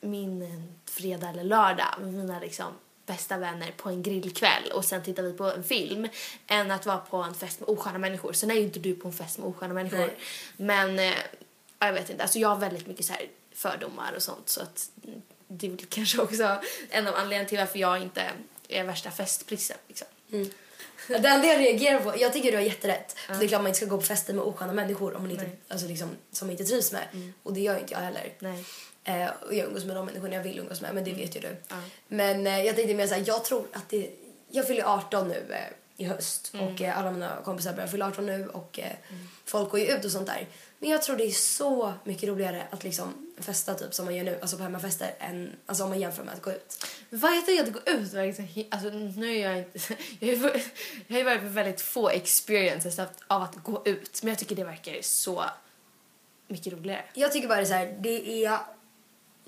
min 0.00 0.62
fredag 0.84 1.28
eller 1.28 1.44
lördag 1.44 1.94
med 2.00 2.14
mina 2.14 2.40
liksom 2.40 2.72
bästa 3.08 3.38
vänner 3.38 3.72
på 3.76 3.88
en 3.88 4.02
grillkväll 4.02 4.72
och 4.74 4.84
sen 4.84 5.02
tittar 5.02 5.22
vi 5.22 5.32
på 5.32 5.44
en 5.44 5.64
film 5.64 6.08
än 6.46 6.70
att 6.70 6.86
vara 6.86 6.98
på 6.98 7.16
en 7.16 7.34
fest 7.34 7.60
med 7.60 7.68
osköna 7.68 7.98
människor. 7.98 8.32
Sen 8.32 8.50
är 8.50 8.54
ju 8.54 8.60
inte 8.60 8.78
du 8.78 8.94
på 8.94 9.08
en 9.08 9.14
fest 9.14 9.38
med 9.38 9.48
osköna 9.48 9.74
människor. 9.74 9.98
Nej. 9.98 10.16
Men 10.56 10.98
eh, 10.98 11.14
jag 11.78 11.92
vet 11.92 12.10
inte, 12.10 12.22
alltså 12.22 12.38
jag 12.38 12.48
har 12.48 12.56
väldigt 12.56 12.86
mycket 12.86 13.06
så 13.06 13.12
här 13.12 13.22
fördomar 13.52 14.12
och 14.16 14.22
sånt 14.22 14.48
så 14.48 14.62
att 14.62 14.90
mm, 15.04 15.22
det 15.48 15.66
är 15.66 15.70
väl 15.70 15.86
kanske 15.88 16.20
också 16.20 16.58
en 16.90 17.06
av 17.06 17.14
anledningarna 17.14 17.48
till 17.48 17.58
varför 17.58 17.78
jag 17.78 18.02
inte 18.02 18.30
är 18.68 18.84
värsta 18.84 19.10
festprissen 19.10 19.76
liksom. 19.86 20.06
Det 21.08 21.14
enda 21.14 21.46
jag 21.46 21.60
reagerar 21.60 22.00
på, 22.00 22.14
jag 22.18 22.32
tycker 22.32 22.50
du 22.50 22.56
har 22.56 22.64
jätterätt. 22.64 23.12
För 23.12 23.34
det 23.34 23.44
är 23.44 23.48
klart 23.48 23.60
man 23.60 23.68
inte 23.68 23.76
ska 23.76 23.86
gå 23.86 23.96
på 23.96 24.02
fester 24.02 24.34
med 24.34 24.44
osköna 24.44 24.72
människor 24.72 25.14
om 25.14 25.22
man 25.22 25.30
inte, 25.30 25.42
Nej. 25.44 25.58
alltså 25.68 25.86
liksom, 25.86 26.08
som 26.32 26.48
man 26.48 26.52
inte 26.52 26.64
trivs 26.64 26.92
med. 26.92 27.32
Och 27.42 27.52
det 27.52 27.60
gör 27.60 27.78
inte 27.78 27.92
jag 27.92 28.00
heller. 28.00 28.32
Nej. 28.38 28.64
Eh, 29.08 29.28
och 29.46 29.54
jag 29.54 29.66
umgås 29.66 29.84
med 29.84 29.96
de 29.96 30.06
människorna 30.06 30.34
jag 30.34 30.42
vill 30.42 30.58
umgås 30.58 30.80
med, 30.80 30.94
men 30.94 31.04
det 31.04 31.12
vet 31.12 31.36
ju 31.36 31.40
du. 31.40 31.56
Ja. 31.68 31.76
Men 32.08 32.46
eh, 32.46 32.62
jag 32.64 32.76
tänkte 32.76 32.94
mer 32.94 33.06
såhär, 33.06 33.24
jag 33.26 33.44
tror 33.44 33.66
att 33.72 33.88
det... 33.88 34.10
Jag 34.50 34.66
fyller 34.66 34.84
18 34.84 35.28
nu 35.28 35.46
eh, 35.50 35.58
i 35.96 36.04
höst 36.04 36.52
och 36.54 36.82
eh, 36.82 36.98
alla 36.98 37.10
mina 37.10 37.36
kompisar 37.44 37.72
börjar 37.72 37.88
fylla 37.88 38.06
18 38.06 38.26
nu 38.26 38.48
och 38.48 38.78
eh, 38.78 38.92
folk 39.44 39.70
går 39.70 39.80
ju 39.80 39.86
ut 39.86 40.04
och 40.04 40.10
sånt 40.10 40.26
där. 40.26 40.46
Men 40.78 40.90
jag 40.90 41.02
tror 41.02 41.16
det 41.16 41.24
är 41.24 41.30
så 41.30 41.92
mycket 42.04 42.28
roligare 42.28 42.62
att 42.70 42.84
liksom 42.84 43.34
festa 43.40 43.74
typ 43.74 43.94
som 43.94 44.04
man 44.04 44.14
gör 44.16 44.24
nu, 44.24 44.38
alltså 44.40 44.56
på 44.56 44.62
hemmafester, 44.62 45.14
än 45.18 45.56
alltså 45.66 45.84
om 45.84 45.90
man 45.90 46.00
jämför 46.00 46.24
med 46.24 46.34
att 46.34 46.42
gå 46.42 46.52
ut. 46.52 46.84
Vad 47.10 47.36
jag 47.36 47.46
tycker 47.46 47.62
att 47.62 47.72
gå 47.72 47.80
ut 47.90 48.14
alltså 48.70 48.88
nu 48.90 49.36
är 49.38 49.48
jag 49.48 49.58
inte, 49.58 49.78
jag 50.20 50.36
har 50.36 50.50
ju- 50.54 50.60
jag 51.06 51.16
har 51.16 51.24
varit 51.24 51.40
på 51.40 51.46
väldigt 51.48 51.80
få 51.80 52.08
experiences 52.10 52.98
av, 52.98 53.42
att 53.42 53.54
gå 53.62 53.82
ut 53.84 54.22
men 54.22 54.28
jag 54.28 54.38
tycker 54.38 54.56
det 54.56 54.64
verkar 54.64 55.02
så 55.02 55.44
mycket 56.48 56.72
roligare. 56.72 57.04
Jag 57.14 57.32
tycker 57.32 57.48
bara 57.48 57.64
så 57.66 57.72
här, 57.74 57.96
det 58.00 58.44
är 58.44 58.58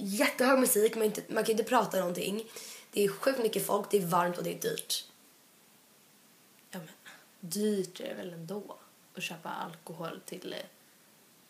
jättehög 0.01 0.59
musik, 0.59 0.95
man, 0.97 1.05
inte, 1.05 1.23
man 1.29 1.45
kan 1.45 1.51
inte 1.51 1.65
prata 1.65 1.99
någonting. 1.99 2.45
Det 2.93 3.05
är 3.05 3.09
sjukt 3.09 3.39
mycket 3.39 3.67
folk, 3.67 3.91
det 3.91 3.97
är 3.97 4.07
varmt 4.07 4.39
och 4.39 4.45
det 4.45 4.51
är 4.51 4.61
dyrt. 4.61 5.05
Ja 6.71 6.79
men 6.79 6.89
dyrt 7.41 8.01
är 8.01 8.09
det 8.09 8.15
väl 8.15 8.33
ändå 8.33 8.77
att 9.15 9.23
köpa 9.23 9.49
alkohol 9.49 10.21
till 10.27 10.53
eh, 10.53 10.59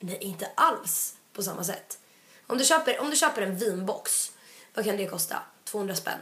Nej, 0.01 0.19
inte 0.21 0.51
alls 0.55 1.17
på 1.33 1.43
samma 1.43 1.65
sätt. 1.65 1.99
Om 2.47 2.59
du 2.59 2.65
köper, 2.65 3.01
om 3.01 3.11
du 3.11 3.17
köper 3.17 3.43
en 3.43 3.57
vinbox, 3.57 4.33
vad 4.75 4.85
kan 4.85 4.97
det 4.97 5.07
kosta? 5.07 5.43
200 5.65 5.95
spänn. 5.95 6.19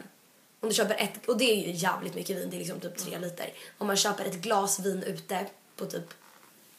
Om 0.60 0.68
du 0.68 0.74
köper 0.74 0.94
ett, 0.94 1.28
och 1.28 1.38
det 1.38 1.44
är 1.44 1.66
ju 1.66 1.72
jävligt 1.72 2.14
mycket 2.14 2.36
vin, 2.36 2.50
det 2.50 2.56
är 2.56 2.58
liksom 2.58 2.80
typ 2.80 2.96
3 2.96 3.18
liter. 3.18 3.52
Om 3.78 3.86
man 3.86 3.96
köper 3.96 4.24
ett 4.24 4.34
glas 4.34 4.80
vin 4.80 5.02
ute 5.02 5.46
på 5.76 5.86
typ, 5.86 6.14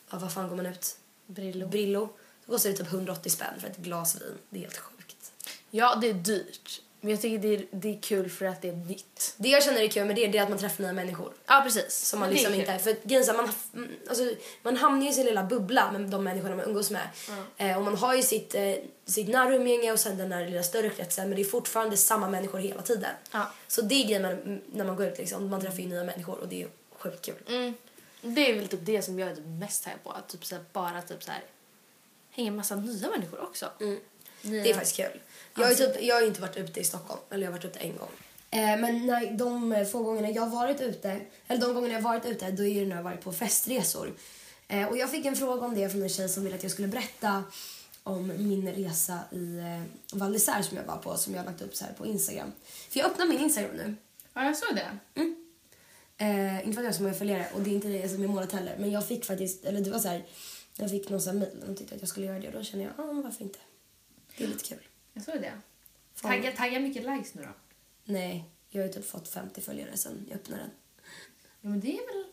ja, 0.09 0.17
vad 0.17 0.33
fan 0.33 0.49
går 0.49 0.55
man 0.55 0.65
ut? 0.65 0.97
Brillo. 1.25 1.67
Brillo. 1.67 2.09
Då 2.45 2.51
kostar 2.51 2.69
det 2.69 2.75
typ 2.75 2.87
180 2.87 3.29
spänn 3.29 3.59
för 3.59 3.67
ett 3.67 3.77
glas 3.77 4.21
vin. 4.21 4.37
Det 4.49 4.57
är 4.57 4.61
helt 4.61 4.77
sjukt. 4.77 4.98
Ja 5.71 5.95
det 6.01 6.09
är 6.09 6.13
dyrt 6.13 6.81
men 7.01 7.11
jag 7.11 7.21
tycker 7.21 7.39
det 7.39 7.55
är, 7.55 7.65
det 7.71 7.89
är 7.97 8.01
kul 8.01 8.29
för 8.29 8.45
att 8.45 8.61
det 8.61 8.69
är 8.69 8.73
nytt. 8.73 9.33
Det 9.37 9.49
jag 9.49 9.63
känner 9.63 9.81
är 9.81 9.87
kul 9.87 10.05
med 10.05 10.15
det, 10.15 10.27
det 10.27 10.37
är 10.37 10.43
att 10.43 10.49
man 10.49 10.57
träffar 10.57 10.83
nya 10.83 10.93
människor. 10.93 11.33
Ja 11.45 11.61
precis. 11.63 11.95
Som 11.97 12.19
man 12.19 12.29
Det 12.29 12.33
är 12.33 12.35
liksom 12.35 12.51
kul. 12.51 12.59
inte... 12.59 12.79
För 12.79 12.95
grejen 13.03 13.21
är 13.21 13.25
så 13.25 13.31
här, 13.31 13.37
man, 13.37 13.51
mm, 13.75 13.89
alltså, 14.09 14.31
man 14.63 14.77
hamnar 14.77 15.03
ju 15.05 15.09
i 15.11 15.13
sin 15.13 15.25
lilla 15.25 15.43
bubbla 15.43 15.91
med 15.91 16.01
de 16.01 16.23
människorna 16.23 16.55
man 16.55 16.65
umgås 16.65 16.91
med. 16.91 17.07
Eh, 17.57 17.77
och 17.77 17.83
man 17.83 17.95
har 17.97 18.15
ju 18.15 18.21
sitt, 18.23 18.55
eh, 18.55 18.73
sitt 19.05 19.27
nära 19.27 19.55
umgänge 19.55 19.91
och 19.91 19.99
sen 19.99 20.17
den 20.17 20.29
där 20.29 20.45
lilla 20.45 20.63
större 20.63 20.89
kretsen 20.89 21.29
men 21.29 21.35
det 21.35 21.41
är 21.41 21.45
fortfarande 21.45 21.97
samma 21.97 22.29
människor 22.29 22.59
hela 22.59 22.81
tiden. 22.81 23.11
Ja. 23.31 23.51
Så 23.67 23.81
det 23.81 23.95
är 23.95 24.03
grejen 24.03 24.21
med, 24.21 24.31
mm, 24.31 24.61
när 24.73 24.85
man 24.85 24.95
går 24.95 25.05
ut 25.05 25.17
liksom. 25.17 25.49
Man 25.49 25.61
träffar 25.61 25.77
ju 25.77 25.87
nya 25.87 26.03
människor 26.03 26.37
och 26.39 26.47
det 26.47 26.61
är 26.63 26.67
sjukt 26.97 27.25
kul. 27.25 27.35
Mm. 27.47 27.73
Det 28.21 28.49
är 28.51 28.55
väl 28.55 28.67
typ 28.67 28.79
det 28.83 29.01
som 29.01 29.19
jag 29.19 29.29
är 29.31 29.35
typ 29.35 29.45
mest 29.59 29.85
här 29.85 29.95
på. 30.03 30.11
Att 30.11 30.29
typ 30.29 30.45
så 30.45 30.55
här, 30.55 30.63
bara 30.73 31.01
typ 31.01 31.23
så 31.23 31.31
här, 31.31 31.43
hänga 32.31 32.51
massa 32.51 32.75
nya 32.75 33.09
människor 33.09 33.41
också. 33.43 33.69
Mm. 33.81 33.99
Ni- 34.41 34.59
Det 34.63 34.69
är 34.69 34.73
faktiskt 34.73 34.95
kul. 34.95 35.19
Jag 35.59 35.67
har, 35.67 35.71
ju 35.71 35.75
typ, 35.75 36.03
jag 36.03 36.15
har 36.15 36.27
inte 36.27 36.41
varit 36.41 36.57
ute 36.57 36.79
i 36.79 36.83
Stockholm, 36.83 37.21
eller 37.29 37.43
jag 37.43 37.51
har 37.51 37.57
varit 37.57 37.65
ute 37.65 37.79
en 37.79 37.97
gång. 37.97 38.09
Eh, 38.51 38.59
men 38.79 39.07
när, 39.07 39.31
de 39.37 39.71
eh, 39.71 39.87
få 39.87 40.03
gångerna 40.03 40.29
jag 40.29 40.41
har 40.41 40.49
varit 40.49 40.81
ute, 40.81 41.19
eller 41.47 41.61
de 41.61 41.73
gångerna 41.73 41.93
jag 41.93 42.01
har 42.01 42.09
varit 42.09 42.25
ute, 42.25 42.51
då 42.51 42.65
är 42.65 42.81
det 42.81 42.87
när 42.87 42.95
jag 42.95 43.03
varit 43.03 43.21
på 43.21 43.31
festresor. 43.31 44.13
Eh, 44.67 44.87
och 44.87 44.97
jag 44.97 45.11
fick 45.11 45.25
en 45.25 45.35
fråga 45.35 45.65
om 45.65 45.75
det 45.75 45.89
från 45.89 46.03
en 46.03 46.09
tjej 46.09 46.29
som 46.29 46.43
ville 46.43 46.55
att 46.55 46.63
jag 46.63 46.71
skulle 46.71 46.87
berätta 46.87 47.43
om 48.03 48.27
min 48.27 48.71
resa 48.71 49.19
i 49.31 49.57
eh, 49.57 50.17
Val 50.19 50.35
d'Isère 50.35 50.61
som 50.61 50.77
jag 50.77 50.83
var 50.83 50.97
på, 50.97 51.17
som 51.17 51.33
jag 51.33 51.41
har 51.41 51.45
lagt 51.45 51.61
upp 51.61 51.75
så 51.75 51.85
här 51.85 51.93
på 51.93 52.05
Instagram. 52.05 52.51
För 52.89 52.99
jag 52.99 53.09
öppnar 53.09 53.25
min 53.25 53.39
Instagram 53.39 53.71
nu. 53.75 53.95
Ja, 54.33 54.45
jag 54.45 54.57
såg 54.57 54.75
det. 54.75 55.21
Eh, 56.17 56.67
inte 56.67 56.73
för 56.73 56.81
att 56.81 56.83
jag 56.83 56.83
har 56.83 56.91
så 56.91 57.03
många 57.03 57.13
följare 57.13 57.47
och 57.53 57.61
det 57.61 57.69
är 57.69 57.73
inte 57.73 57.87
det 57.87 58.09
som 58.09 58.23
är 58.23 58.27
målet 58.27 58.51
heller. 58.51 58.75
Men 58.79 58.91
jag 58.91 59.07
fick 59.07 59.25
faktiskt, 59.25 59.65
eller 59.65 59.81
det 59.81 59.91
var 59.91 59.99
så 59.99 60.07
här, 60.07 60.25
jag 60.75 60.89
fick 60.89 61.09
någon 61.09 61.21
sån 61.21 61.33
här 61.33 61.39
mail 61.39 61.61
och 61.61 61.67
de 61.67 61.75
tyckte 61.75 61.95
att 61.95 62.01
jag 62.01 62.09
skulle 62.09 62.25
göra 62.25 62.39
det 62.39 62.47
och 62.47 62.53
då 62.53 62.63
kände 62.63 62.85
jag, 62.85 62.93
ja 62.97 63.13
men 63.13 63.21
varför 63.21 63.43
inte? 63.43 63.59
Det 64.37 64.43
är 64.43 64.47
lite 64.47 64.63
kul. 64.63 64.88
Jag 65.19 65.25
såg 65.25 65.41
det. 65.41 65.53
Fan. 66.15 66.31
Tagga, 66.31 66.51
tagga 66.51 66.79
mycket 66.79 67.03
likes 67.03 67.33
nu 67.33 67.41
då. 67.41 67.49
Nej, 68.03 68.45
jag 68.69 68.81
har 68.81 68.87
ju 68.87 68.93
typ 68.93 69.05
fått 69.05 69.27
50 69.27 69.61
följare 69.61 69.97
sen 69.97 70.25
jag 70.29 70.35
öppnade 70.35 70.61
den. 70.61 70.71
Ja, 71.61 71.69
men 71.69 71.79
det 71.79 71.91
är 71.91 72.13
väl 72.13 72.25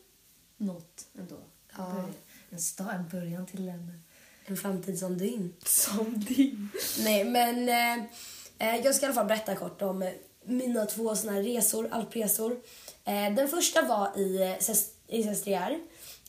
något 0.57 1.07
ändå. 1.19 1.39
Ja. 1.77 2.05
En, 2.51 2.61
sta, 2.61 2.93
en 2.93 3.09
början 3.09 3.47
till 3.47 3.69
en... 3.69 4.03
En 4.45 4.57
framtid 4.57 4.99
som 4.99 5.19
din. 5.19 5.55
Som 5.65 6.25
din. 6.25 6.69
Nej 6.99 7.25
men 7.25 7.69
eh, 7.69 8.05
eh, 8.59 8.85
jag 8.85 8.95
ska 8.95 9.07
i 9.07 9.07
alla 9.07 9.15
fall 9.15 9.27
berätta 9.27 9.55
kort 9.55 9.83
om 9.83 10.03
eh, 10.03 10.13
mina 10.45 10.87
två 10.87 11.17
såna 11.17 11.33
här 11.33 11.43
resor, 11.43 11.89
alpresor. 11.91 12.61
Eh, 13.05 13.35
den 13.35 13.49
första 13.49 13.83
var 13.83 14.19
i, 14.19 14.43
eh, 14.43 15.17
i 15.17 15.23
Sestriere. 15.23 15.81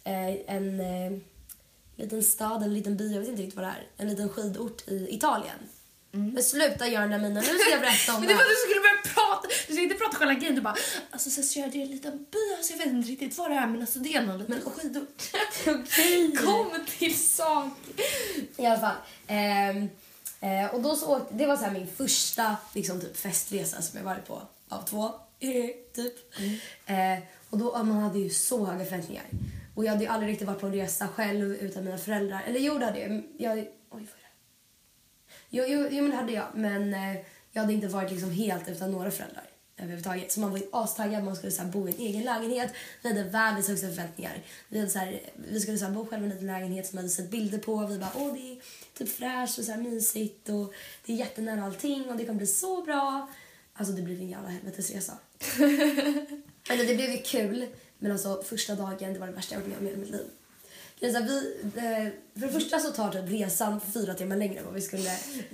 Eh, 0.03 0.55
en 0.55 0.81
liten 1.95 2.23
stad, 2.23 2.63
en 2.63 2.73
liten 2.73 2.97
by, 2.97 3.13
jag 3.13 3.19
vet 3.19 3.29
inte 3.29 3.41
riktigt 3.41 3.55
vad 3.55 3.65
det 3.65 3.69
är. 3.71 3.87
En 3.97 4.09
liten 4.09 4.29
skidort 4.29 4.87
i 4.87 5.07
Italien. 5.15 5.57
Men 6.17 6.43
sluta 6.43 6.87
göra 6.87 7.07
den 7.07 7.21
minen, 7.21 7.33
nu 7.33 7.59
ska 7.59 7.71
jag 7.71 7.81
berätta 7.81 8.13
om 8.15 8.19
Men 8.21 8.27
det 8.27 8.35
var 8.35 8.43
du 8.43 8.55
skulle 8.69 8.81
börja 8.81 9.01
prata. 9.15 9.47
Du 9.67 9.73
ska 9.73 9.81
inte 9.83 9.95
prata 9.95 10.17
själva 10.17 10.33
grejen. 10.33 10.55
Du 10.55 10.61
bara, 10.61 10.75
alltså 11.11 11.29
Cecilia 11.29 11.67
det 11.67 11.77
är 11.77 11.81
en 11.83 11.91
liten 11.91 12.17
by. 12.31 12.55
Alltså, 12.57 12.73
jag 12.73 12.77
vet 12.77 12.87
inte 12.87 13.09
riktigt 13.09 13.37
vad 13.37 13.51
det 13.51 13.55
är 13.55 13.67
men 13.67 13.81
alltså 13.81 13.99
det 13.99 14.13
är 14.15 14.21
någon 14.21 14.37
liten 14.37 14.61
skidort. 14.61 15.21
Okej. 15.67 16.35
Kom 16.35 16.71
till 16.97 17.19
sak. 17.19 17.73
I 18.57 18.65
alla 18.65 18.79
fall. 18.79 18.95
Ehm, 19.27 19.89
eh, 20.41 20.75
och 20.75 20.81
då 20.81 20.95
så 20.95 21.17
åkte, 21.17 21.33
det 21.33 21.45
var 21.45 21.57
så 21.57 21.63
här 21.63 21.71
min 21.71 21.87
första 21.87 22.57
liksom, 22.73 23.01
typ, 23.01 23.17
festresa 23.17 23.81
som 23.81 23.97
jag 23.97 24.05
varit 24.05 24.27
på 24.27 24.41
av 24.69 24.81
två. 24.85 25.05
eh, 25.39 25.69
typ. 25.95 26.13
Eh, 26.85 27.23
och 27.49 27.57
då, 27.57 27.83
man 27.83 27.97
hade 27.97 28.19
ju 28.19 28.29
så 28.29 28.65
höga 28.65 28.85
förväntningar. 28.85 29.25
Och 29.75 29.85
jag 29.85 29.91
hade 29.91 30.03
ju 30.03 30.09
aldrig 30.09 30.31
riktigt 30.31 30.47
varit 30.47 30.59
på 30.59 30.67
en 30.67 30.73
resa 30.73 31.07
själv 31.07 31.55
utan 31.55 31.83
mina 31.83 31.97
föräldrar. 31.97 32.43
Eller 32.47 32.59
jo, 32.59 32.77
det 32.77 32.85
hade 32.85 32.99
jag. 32.99 33.23
jag 33.37 33.67
oj? 33.89 34.07
Jo, 35.49 35.63
jo, 35.67 35.87
jo, 35.91 36.01
men 36.01 36.11
det 36.11 36.17
hade 36.17 36.33
jag. 36.33 36.47
Men 36.53 36.93
eh, 36.93 37.15
jag 37.51 37.61
hade 37.61 37.73
inte 37.73 37.87
varit 37.87 38.11
liksom 38.11 38.31
helt 38.31 38.69
utan 38.69 38.91
några 38.91 39.11
föräldrar 39.11 39.43
överhuvudtaget. 39.77 40.31
Så 40.31 40.39
man 40.39 40.51
var 40.51 40.57
ju 40.57 40.65
astaggad. 40.71 41.23
Man 41.23 41.35
skulle 41.35 41.51
så 41.51 41.61
här, 41.61 41.69
bo 41.69 41.87
i 41.87 41.91
en 41.91 41.99
egen 41.99 42.23
lägenhet. 42.23 42.73
Vi 43.01 43.09
hade 43.09 43.23
världens 43.23 43.67
högsta 43.67 43.87
förväntningar. 43.87 44.41
Vi, 44.69 44.79
hade, 44.79 44.91
så 44.91 44.99
här, 44.99 45.21
vi 45.35 45.59
skulle 45.59 45.77
så 45.77 45.85
här, 45.85 45.91
bo 45.91 46.05
själva 46.05 46.25
i 46.25 46.29
en 46.29 46.33
liten 46.33 46.47
lägenhet 46.47 46.87
som 46.87 46.97
vi 46.97 46.97
hade 46.97 47.09
sett 47.09 47.31
bilder 47.31 47.57
på. 47.57 47.85
Vi 47.85 47.97
bara, 47.97 48.11
åh 48.15 48.33
det 48.33 48.51
är 48.51 48.57
typ 48.97 49.09
fräscht 49.09 49.59
och 49.59 49.65
så 49.65 49.71
här 49.71 49.81
mysigt 49.81 50.49
och 50.49 50.73
det 51.05 51.13
är 51.13 51.17
jättenära 51.17 51.63
allting 51.63 52.09
och 52.09 52.17
det 52.17 52.25
kommer 52.25 52.37
bli 52.37 52.47
så 52.47 52.81
bra. 52.81 53.29
Alltså 53.73 53.93
det 53.93 54.01
blev 54.01 54.19
en 54.19 54.29
jävla 54.29 54.49
helvetesresa. 54.49 55.13
Eller 56.69 56.85
det 56.85 56.95
blev 56.95 57.11
ju 57.11 57.17
kul, 57.17 57.65
men 57.99 58.11
alltså 58.11 58.43
första 58.45 58.75
dagen 58.75 59.13
det 59.13 59.19
var 59.19 59.27
det 59.27 59.33
värsta 59.33 59.55
jag 59.55 59.61
varit 59.61 59.81
med 59.81 59.93
om 59.93 59.99
i 59.99 60.05
mitt 60.05 60.09
liv. 60.09 60.25
Här, 61.01 61.21
vi, 61.21 61.55
eh, 61.75 62.39
för 62.41 62.47
det 62.47 62.53
första 62.53 62.79
så 62.79 62.91
tar 62.91 63.11
typ 63.11 63.29
resan 63.31 63.81
fyra 63.93 64.13
timmar 64.13 64.35
längre 64.35 64.59
än 64.59 64.65
vad 64.65 64.73
vi 64.73 64.81
skulle. 64.81 65.09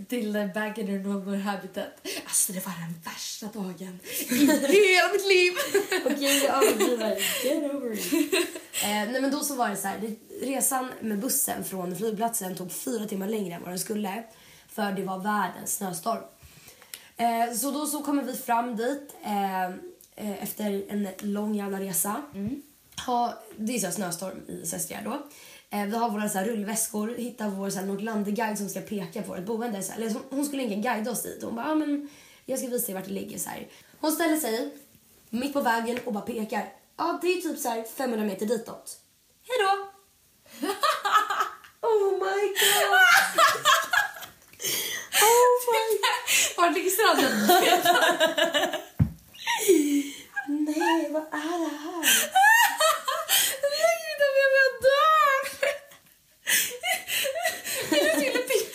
Till 0.08 0.36
in 0.36 0.90
your 0.90 1.00
normal 1.00 1.36
habitat. 1.36 2.08
Alltså 2.26 2.54
det 2.54 2.66
var 2.66 2.74
den 2.74 3.02
värsta 3.06 3.48
dagen 3.60 4.00
i 4.30 4.36
hela 4.36 5.14
mitt 5.14 5.28
liv. 5.28 5.54
Okej, 6.06 6.44
jag 6.44 6.64
överdriver. 6.64 7.18
Get 7.44 7.74
over 7.74 7.94
it. 7.94 8.34
Eh, 8.84 8.90
nej 8.90 9.22
men 9.22 9.32
då 9.32 9.40
så 9.40 9.56
var 9.56 9.70
det 9.70 9.76
så 9.76 9.88
här, 9.88 10.16
resan 10.42 10.92
med 11.02 11.20
bussen 11.20 11.64
från 11.64 11.96
flygplatsen 11.96 12.56
tog 12.56 12.72
fyra 12.72 13.06
timmar 13.06 13.28
längre 13.28 13.56
än 13.56 13.62
vad 13.62 13.72
den 13.72 13.80
skulle. 13.80 14.24
För 14.68 14.92
det 14.92 15.04
var 15.04 15.20
världens 15.20 15.76
snöstorm. 15.76 16.24
Eh, 17.18 17.54
så 17.56 17.72
då 17.72 17.86
så 17.86 18.04
kommer 18.04 18.24
vi 18.24 18.34
fram 18.34 18.76
dit 18.76 19.16
eh, 19.24 19.66
eh, 20.16 20.44
efter 20.44 20.84
en 20.90 21.08
lång 21.20 21.56
jävla 21.56 21.80
resa. 21.80 22.22
Ha, 23.06 23.34
det 23.58 23.76
är 23.76 23.80
så 23.80 23.92
snöstorm 23.92 24.42
i 24.48 24.66
Sestriere 24.66 25.02
då. 25.06 25.28
Eh, 25.78 25.86
vi 25.86 25.98
har 25.98 26.10
våra 26.10 26.30
så 26.30 26.40
rullväskor, 26.40 27.16
hittar 27.18 27.50
vår 27.50 27.70
så 27.70 27.80
här 27.80 27.86
Nordlandeguide 27.86 28.58
som 28.58 28.70
ska 28.70 28.82
peka 28.82 29.22
på 29.22 29.28
vårt 29.28 29.46
boende. 29.46 29.84
Så 29.84 29.92
här, 29.92 30.00
eller 30.00 30.16
hon, 30.30 30.46
skulle 30.46 30.64
egentligen 30.64 30.96
guida 30.96 31.12
oss 31.12 31.24
dit. 31.24 31.44
Hon 31.44 31.56
bara, 31.56 31.72
ah, 31.72 31.76
men 31.76 32.10
jag 32.46 32.60
ska 32.60 32.68
visa 32.68 32.86
dig 32.86 32.96
vart 32.96 33.06
det 33.06 33.12
ligger. 33.12 33.40
Så 33.40 33.50
här. 33.50 33.68
Hon 34.00 34.12
ställer 34.12 34.38
sig 34.38 34.74
mitt 35.30 35.54
på 35.54 35.62
vägen 35.62 36.00
och 36.06 36.14
bara 36.14 36.24
pekar. 36.24 36.74
Ja, 36.98 37.20
det 37.22 37.28
är 37.28 37.42
typ 37.42 37.60
så 37.60 37.70
här 37.70 37.84
500 37.84 38.26
meter 38.26 38.46
ditåt. 38.46 38.98
Hej 39.48 39.58
då! 39.60 39.88
oh 41.88 42.12
my 42.12 42.20
god! 42.20 42.94
oh 45.22 45.74
my 45.74 45.84
Var 46.58 46.70
ligger 46.70 46.90
stranden? 46.90 47.48
Nej, 50.48 51.10
vad 51.12 51.24
är 51.24 51.60
det 51.60 51.78
här? 51.84 52.04
Lägg 53.82 54.02
inte 54.12 54.28
med 54.38 54.48
mig, 54.54 54.64
jag 54.64 54.74
dör! 54.86 55.42
Till 58.20 58.36
och 58.40 58.46
till 58.48 58.66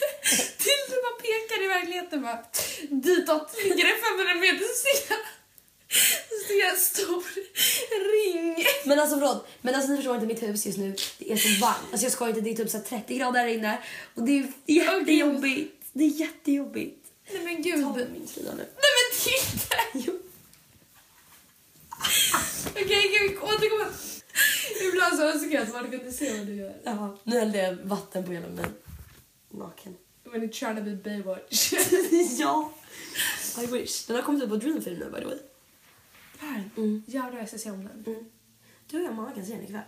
du 0.91 0.97
bara 1.03 1.19
pekar 1.23 1.59
i 1.64 1.68
verkligheten 1.79 2.23
bara 2.23 2.38
ditåt 2.91 3.57
ligger 3.62 3.85
det 3.85 3.97
500 4.27 4.35
meter 4.35 4.64
så 4.64 4.75
ser 4.85 5.14
jag, 5.14 5.21
så 6.29 6.47
ser 6.49 6.61
jag 6.61 6.71
en 6.71 6.77
stor 6.77 7.25
ring. 8.12 8.64
Men 8.85 8.99
alltså 8.99 9.17
förlåt, 9.17 9.49
men 9.61 9.75
alltså 9.75 9.91
ni 9.91 9.97
förstår 9.97 10.14
inte 10.14 10.27
mitt 10.27 10.43
hus 10.43 10.67
just 10.67 10.79
nu. 10.79 10.97
Det 11.19 11.33
är 11.33 11.37
så 11.37 11.61
varmt. 11.61 11.88
Alltså 11.93 12.05
jag 12.05 12.12
ska 12.12 12.29
inte, 12.29 12.41
det 12.41 12.51
är 12.51 12.55
typ 12.55 12.71
så 12.71 12.77
här 12.77 12.85
30 12.85 13.19
grader 13.19 13.41
här 13.41 13.47
inne. 13.47 13.79
Och 14.14 14.23
det 14.23 14.33
är 14.33 14.53
jättejobbigt. 14.67 15.85
Det 15.93 16.05
är 16.05 16.09
jättejobbigt. 16.09 17.05
Nej 17.33 17.43
men 17.45 17.62
gud. 17.62 17.83
Ta 17.85 17.93
Nej 17.97 18.07
min 18.12 18.27
tröja 18.27 18.53
nu. 18.55 18.67
men 18.75 19.21
titta! 19.25 19.77
Jo. 19.95 20.19
Okej, 22.71 23.03
kan 23.03 23.29
vi 23.29 23.55
återkomma? 23.55 23.87
Ibland 24.93 25.17
så 25.17 25.23
önskar 25.23 25.55
jag 25.55 25.62
att 25.62 25.73
man 25.73 25.91
kunde 25.91 26.12
se 26.12 26.38
vad 26.38 26.47
du 26.47 26.55
gör. 26.55 26.77
Ja, 26.85 27.19
nu 27.25 27.38
hällde 27.38 27.59
jag 27.59 27.75
vatten 27.75 28.25
på 28.25 28.33
hela 28.33 28.49
mig. 28.49 28.64
Naken. 29.51 29.97
When 30.33 30.43
you're 30.43 30.53
trying 30.53 30.77
to 30.77 30.83
be 30.83 30.95
Baywatch. 30.95 31.73
ja. 32.38 32.73
I 33.62 33.67
wish. 33.67 34.07
Den 34.07 34.17
har 34.17 34.23
kommit 34.23 34.43
ut 34.43 34.49
på 34.49 34.57
Dreamfilm 34.57 34.99
nu 34.99 35.11
by 35.11 35.21
the 35.21 35.27
way. 35.27 35.38
Här. 36.38 36.71
Mm. 36.77 37.03
Jävlar 37.07 37.38
jag 37.38 37.49
ska 37.49 37.59
se 37.59 37.71
om 37.71 37.85
den. 37.85 38.14
Mm. 38.14 38.31
Du 38.87 38.99
och 38.99 39.05
jag 39.05 39.14
mamma 39.14 39.33
kan 39.33 39.47
se 39.47 39.53
den 39.53 39.64
ikväll. 39.64 39.83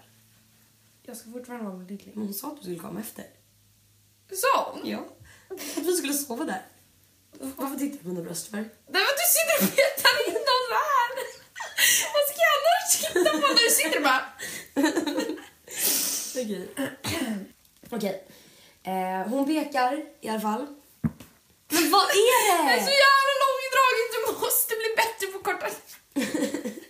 Jag 1.02 1.16
ska 1.16 1.30
fortfarande 1.30 1.64
vara 1.64 1.76
med. 1.76 2.10
Men 2.14 2.24
hon 2.24 2.34
sa 2.34 2.48
att 2.48 2.56
du 2.56 2.62
skulle 2.62 2.78
komma 2.78 3.00
efter. 3.00 3.24
Så? 4.32 4.78
Ja. 4.84 5.06
Att 5.48 5.86
vi 5.86 5.92
skulle 5.92 6.14
sova 6.14 6.44
där. 6.44 6.62
Varför 7.56 7.76
tittar 7.76 7.96
du 7.96 8.02
på 8.02 8.08
mina 8.08 8.22
bröst 8.22 8.46
för? 8.46 8.56
Nej 8.56 8.70
men 8.86 9.14
du 9.20 9.26
sitter 9.36 9.54
och 9.64 9.76
petar 9.76 10.28
in 10.28 10.34
dem 10.34 10.64
här! 10.76 11.10
Vad 12.12 12.24
ska 12.28 12.38
jag 12.46 12.54
annars 12.58 12.90
titta 13.00 13.30
på 13.30 13.46
när 13.54 13.64
du 13.64 13.70
sitter 13.70 13.96
och 13.96 14.02
bara... 14.02 14.22
Okej. 16.42 16.68
Okej. 17.90 18.24
Eh, 18.84 19.28
hon 19.28 19.46
pekar 19.46 20.02
i 20.20 20.28
alla 20.28 20.40
fall. 20.40 20.66
Men 21.72 21.90
vad 21.90 22.02
är 22.02 22.66
Det 22.66 22.72
är 22.72 22.80
så 22.80 22.86
det? 22.86 23.00
jävla 23.06 23.34
långdraget, 23.44 24.08
du 24.14 24.32
måste 24.44 24.74
bli 24.76 24.88
bättre 24.96 25.26
på 25.26 25.38
korta... 25.38 25.66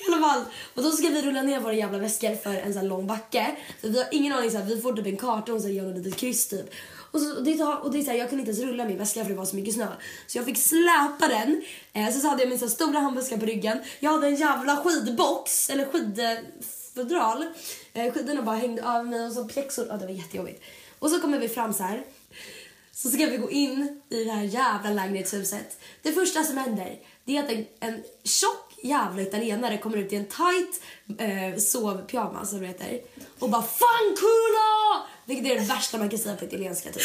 I 0.00 0.12
alla 0.12 0.28
fall. 0.28 0.44
Och 0.74 0.82
då 0.82 0.90
ska 0.90 1.08
vi 1.08 1.22
rulla 1.22 1.42
ner 1.42 1.60
våra 1.60 1.72
jävla 1.74 1.98
väskor 1.98 2.34
för 2.36 2.54
en 2.54 2.72
sån 2.72 2.82
här 2.82 2.88
lång 2.88 3.06
backe. 3.06 3.56
Så 3.80 3.88
vi 3.88 3.98
har 3.98 4.08
ingen 4.12 4.32
aning, 4.32 4.50
så 4.50 4.58
här, 4.58 4.64
vi 4.64 4.80
får 4.80 4.92
typ 4.92 5.06
en 5.06 5.16
karta 5.16 5.54
och 5.54 5.60
så 5.60 5.68
gör 5.68 5.84
något 5.84 5.96
litet 6.04 6.16
kryss 6.20 6.48
typ. 6.48 6.66
Och, 7.12 7.20
så, 7.20 7.36
och 7.36 7.44
det, 7.44 7.64
och 7.64 7.92
det 7.92 7.98
är 7.98 8.02
så 8.02 8.10
här, 8.10 8.18
jag 8.18 8.28
kunde 8.28 8.40
inte 8.42 8.50
ens 8.60 8.70
rulla 8.72 8.84
min 8.84 8.98
väska 8.98 9.22
för 9.22 9.30
det 9.30 9.36
var 9.36 9.44
så 9.44 9.56
mycket 9.56 9.74
snö. 9.74 9.86
Så 10.26 10.38
jag 10.38 10.44
fick 10.44 10.58
släpa 10.58 11.28
den. 11.28 11.62
Eh, 11.92 12.12
så, 12.14 12.20
så 12.20 12.28
hade 12.28 12.42
jag 12.42 12.48
min 12.48 12.58
så 12.58 12.64
här, 12.64 12.70
stora 12.70 12.98
handväska 12.98 13.38
på 13.38 13.46
ryggen. 13.46 13.78
Jag 14.00 14.10
hade 14.10 14.26
en 14.26 14.36
jävla 14.36 14.76
skidbox, 14.76 15.70
eller 15.70 15.84
skidfodral. 15.84 16.36
Eh, 17.92 18.12
skidorna 18.12 18.42
bara 18.42 18.56
hängde 18.56 18.88
av 18.88 19.06
mig 19.06 19.26
och 19.26 19.32
så 19.32 19.44
pjäxor. 19.44 19.86
Ja, 19.88 19.96
det 19.96 20.06
var 20.06 20.12
jättejobbigt. 20.12 20.62
Och 20.98 21.10
så 21.10 21.20
kommer 21.20 21.38
vi 21.38 21.48
fram 21.48 21.72
så 21.72 21.82
här. 21.82 22.04
Så 22.92 23.10
ska 23.10 23.26
vi 23.26 23.36
gå 23.36 23.50
in 23.50 24.02
i 24.08 24.24
det 24.24 24.30
här 24.30 24.44
jävla 24.44 24.90
lägenhetshuset. 24.90 25.78
Det 26.02 26.12
första 26.12 26.44
som 26.44 26.56
händer 26.56 26.98
det 27.24 27.36
är 27.36 27.42
att 27.42 27.50
en, 27.50 27.66
en 27.80 28.02
tjock 28.24 28.63
jävla 28.84 29.22
italienare 29.22 29.78
kommer 29.78 29.96
ut 29.96 30.12
i 30.12 30.16
en 30.16 30.24
tight 30.26 30.80
eh, 31.18 31.58
sovpyjamas 31.58 32.50
som 32.50 32.60
det 32.60 32.66
heter. 32.66 33.00
Och 33.38 33.50
bara 33.50 33.62
Fanculo! 33.62 35.04
Vilket 35.26 35.46
är 35.46 35.54
det 35.60 35.66
värsta 35.66 35.98
man 35.98 36.08
kan 36.08 36.18
säga 36.18 36.36
på 36.36 36.44
italienska 36.44 36.92
typ. 36.92 37.02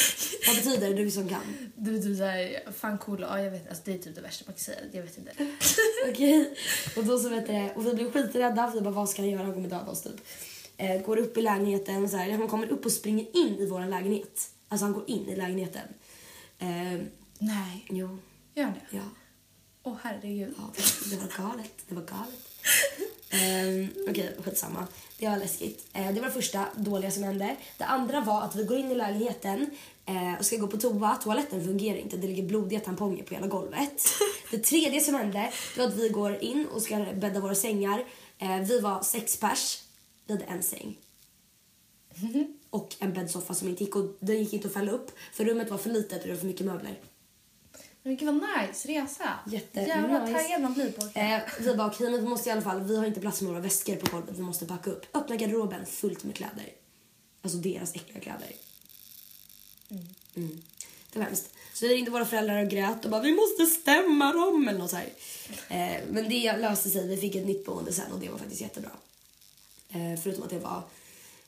Vad 0.47 0.55
betyder 0.55 0.89
det 0.89 1.03
du 1.03 1.11
som 1.11 1.29
kan? 1.29 1.41
Du 1.75 2.01
typ 2.01 2.17
såhär, 2.17 2.71
fan 2.71 2.97
cool, 2.97 3.21
ja 3.21 3.41
jag 3.41 3.51
vet, 3.51 3.69
alltså 3.69 3.83
det 3.85 3.93
är 3.93 3.97
typ 3.97 4.15
det 4.15 4.21
värsta 4.21 4.43
man 4.47 4.53
kan 4.53 4.59
säga, 4.59 4.77
jag 4.91 5.01
vet 5.03 5.17
inte. 5.17 5.31
Okej. 6.09 6.55
Och 6.97 7.03
då 7.03 7.19
så 7.19 7.29
vet 7.29 7.47
det, 7.47 7.71
och 7.75 7.85
vi 7.87 7.93
blev 7.93 8.11
skiträdda 8.11 8.67
för 8.67 8.77
vi 8.77 8.81
bara 8.81 8.93
vad 8.93 9.09
ska 9.09 9.21
han 9.21 9.29
göra? 9.29 9.43
Han 9.43 9.53
kommer 9.53 9.69
döda 9.69 9.91
oss 9.91 10.01
typ. 10.01 10.15
Eh, 10.77 11.01
går 11.01 11.17
upp 11.17 11.37
i 11.37 11.41
lägenheten. 11.41 12.09
Så 12.09 12.17
här, 12.17 12.31
han 12.31 12.47
kommer 12.47 12.67
upp 12.67 12.85
och 12.85 12.91
springer 12.91 13.25
in 13.37 13.59
i 13.59 13.65
vår 13.69 13.85
lägenhet. 13.85 14.49
Alltså 14.69 14.85
han 14.85 14.93
går 14.93 15.03
in 15.09 15.29
i 15.29 15.35
lägenheten. 15.35 15.87
Eh, 16.59 16.99
Nej. 17.39 17.85
jo, 17.89 18.19
Gör 18.55 18.65
det? 18.65 18.97
ja. 18.97 19.03
Åh 19.83 19.95
herregud. 20.01 20.53
Ja, 20.57 20.63
det 21.09 21.15
var 21.15 21.49
galet. 21.49 21.73
Det 21.87 21.95
var 21.95 22.01
galet. 22.01 22.49
Um, 23.33 23.89
Okej, 24.09 24.29
okay, 24.29 24.43
skitsamma. 24.43 24.87
Det 25.17 25.27
var 25.27 25.37
läskigt. 25.37 25.87
Uh, 25.97 26.13
det 26.13 26.19
var 26.19 26.27
det 26.27 26.33
första 26.33 26.65
dåliga 26.75 27.11
som 27.11 27.23
hände. 27.23 27.55
Det 27.77 27.83
andra 27.83 28.21
var 28.21 28.41
att 28.41 28.55
vi 28.55 28.63
går 28.63 28.77
in 28.77 28.91
i 28.91 28.95
lägenheten 28.95 29.69
uh, 30.09 30.39
och 30.39 30.45
ska 30.45 30.57
gå 30.57 30.67
på 30.67 30.77
toa. 30.77 31.15
Toaletten 31.15 31.65
fungerar 31.65 31.97
inte. 31.97 32.17
Det 32.17 32.27
ligger 32.27 32.43
blodiga 32.43 32.79
tamponger 32.79 33.23
på 33.23 33.33
hela 33.33 33.47
golvet. 33.47 34.05
det 34.51 34.57
tredje 34.57 35.01
som 35.01 35.15
hände 35.15 35.51
var 35.77 35.85
att 35.85 35.95
vi 35.95 36.09
går 36.09 36.43
in 36.43 36.67
och 36.67 36.81
ska 36.81 37.05
bädda 37.13 37.39
våra 37.39 37.55
sängar. 37.55 37.99
Uh, 38.41 38.61
vi 38.61 38.79
var 38.79 39.01
sex 39.01 39.37
pers. 39.37 39.83
Vi 40.25 40.33
hade 40.33 40.45
en 40.45 40.63
säng. 40.63 40.97
och 42.69 42.95
en 42.99 43.13
bäddsoffa 43.13 43.53
som 43.53 43.67
inte 43.67 43.83
gick, 43.83 43.95
och 43.95 44.17
den 44.19 44.39
gick 44.39 44.53
inte 44.53 44.67
att 44.67 44.73
fälla 44.73 44.91
upp 44.91 45.11
för 45.33 45.45
rummet 45.45 45.69
var 45.69 45.77
för 45.77 45.89
litet 45.89 46.21
och 46.21 46.27
det 46.27 46.33
var 46.33 46.39
för 46.39 46.47
mycket 46.47 46.65
möbler. 46.65 46.99
Men 48.03 48.17
gud 48.17 48.27
vad 48.27 48.35
nice 48.35 48.87
resa. 48.87 49.39
Jätte 49.47 49.79
Jävla 49.79 50.25
nice. 50.25 50.39
taggad 50.39 50.61
man 50.61 50.73
blir 50.73 50.91
på. 50.91 51.19
Eh, 51.19 51.39
vi 51.59 51.75
bara, 51.75 51.87
okej 51.87 52.11
men 52.11 52.21
vi 52.21 52.27
måste 52.27 52.49
i 52.49 52.51
alla 52.51 52.61
fall, 52.61 52.81
vi 52.81 52.97
har 52.97 53.05
inte 53.05 53.19
plats 53.19 53.41
med 53.41 53.47
några 53.47 53.61
väskor 53.61 53.95
på 53.95 54.11
golvet, 54.11 54.37
vi 54.37 54.41
måste 54.41 54.65
packa 54.65 54.91
upp. 54.91 55.15
Öppna 55.15 55.35
garderoben 55.35 55.85
fullt 55.85 56.23
med 56.23 56.35
kläder. 56.35 56.69
Alltså 57.41 57.57
deras 57.57 57.95
äckliga 57.95 58.19
kläder. 58.19 58.51
Mm. 60.35 60.61
Det 61.13 61.19
var 61.19 61.25
hemskt. 61.25 61.53
Så 61.73 61.87
vi 61.87 61.93
ringde 61.93 62.11
våra 62.11 62.25
föräldrar 62.25 62.63
och 62.63 62.69
grät 62.69 63.05
och 63.05 63.11
bara, 63.11 63.21
vi 63.21 63.35
måste 63.35 63.65
stämma 63.65 64.33
dem 64.33 64.67
eller 64.67 64.79
något 64.79 64.89
så 64.89 64.95
här. 64.95 65.09
Eh, 65.69 66.01
men 66.09 66.29
det 66.29 66.57
löste 66.57 66.89
sig, 66.89 67.07
vi 67.07 67.17
fick 67.17 67.35
ett 67.35 67.45
nytt 67.45 67.65
boende 67.65 67.93
sen 67.93 68.11
och 68.11 68.19
det 68.19 68.29
var 68.29 68.37
faktiskt 68.37 68.61
jättebra. 68.61 68.91
Eh, 69.89 70.19
förutom 70.23 70.43
att 70.43 70.49
det 70.49 70.59
var 70.59 70.83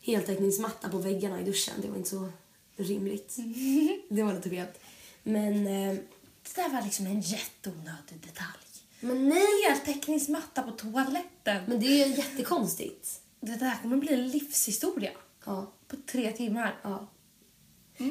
heltäckningsmatta 0.01 0.89
på 0.89 0.97
väggarna 0.97 1.41
i 1.41 1.43
duschen, 1.43 1.73
det 1.81 1.87
var 1.87 1.97
inte 1.97 2.09
så 2.09 2.29
rimligt. 2.75 3.37
det 4.09 4.23
var 4.23 4.33
lite 4.33 4.49
fet. 4.49 4.79
Men 5.23 5.67
eh, 5.67 5.97
Det 6.43 6.61
där 6.61 6.69
var 6.69 6.81
liksom 6.81 7.05
en 7.07 7.21
jätteonödig 7.21 8.21
detalj. 8.21 8.67
men 8.99 9.29
nej! 9.29 9.63
Heltäckningsmatta 9.69 10.63
på 10.63 10.71
toaletten. 10.71 11.63
Men 11.67 11.79
det 11.79 11.85
är 11.85 12.07
ju 12.07 12.15
jättekonstigt. 12.15 13.21
Det 13.39 13.55
där 13.55 13.81
kommer 13.81 13.97
bli 13.97 14.13
en 14.13 14.27
livshistoria. 14.27 15.11
Ja. 15.45 15.71
På 15.87 15.95
tre 16.11 16.31
timmar. 16.31 16.79
ja. 16.83 17.07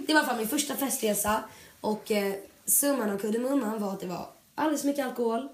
Det 0.07 0.14
var 0.14 0.23
fall 0.23 0.37
min 0.37 0.49
första 0.49 0.77
festresa 0.77 1.45
och 1.81 2.11
eh, 2.11 2.35
summan 2.66 3.11
av 3.11 3.19
kuddelmumman 3.19 3.81
var 3.81 3.93
att 3.93 4.01
det 4.01 4.07
var 4.07 4.29
alldeles 4.55 4.81
för 4.81 4.88
mycket 4.88 5.07
alkohol. 5.07 5.49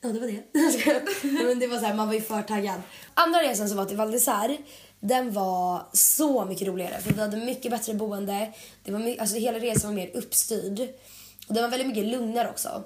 Ja, 0.00 0.08
det 0.08 0.20
var 0.20 0.26
det. 0.26 0.42
Men 1.44 1.58
det 1.58 1.66
var 1.66 1.78
så 1.78 1.84
här, 1.86 1.94
man 1.94 2.06
var 2.06 2.14
ju 2.14 2.20
för 2.22 2.42
taggad. 2.42 2.82
Andra 3.14 3.38
resan 3.42 3.68
som 3.68 3.76
var 3.78 3.84
till 3.84 3.96
Val 3.96 4.12
den 5.04 5.32
var 5.32 5.86
så 5.92 6.44
mycket 6.44 6.68
roligare 6.68 7.00
för 7.00 7.12
vi 7.14 7.20
hade 7.20 7.36
mycket 7.36 7.70
bättre 7.70 7.94
boende. 7.94 8.52
Det 8.84 8.92
var 8.92 8.98
my- 8.98 9.18
alltså 9.18 9.36
hela 9.36 9.58
resan 9.58 9.90
var 9.90 9.96
mer 9.96 10.16
uppstyrd. 10.16 10.88
Och 11.48 11.54
den 11.54 11.62
var 11.62 11.70
väldigt 11.70 11.88
mycket 11.88 12.04
lugnare 12.04 12.50
också. 12.50 12.84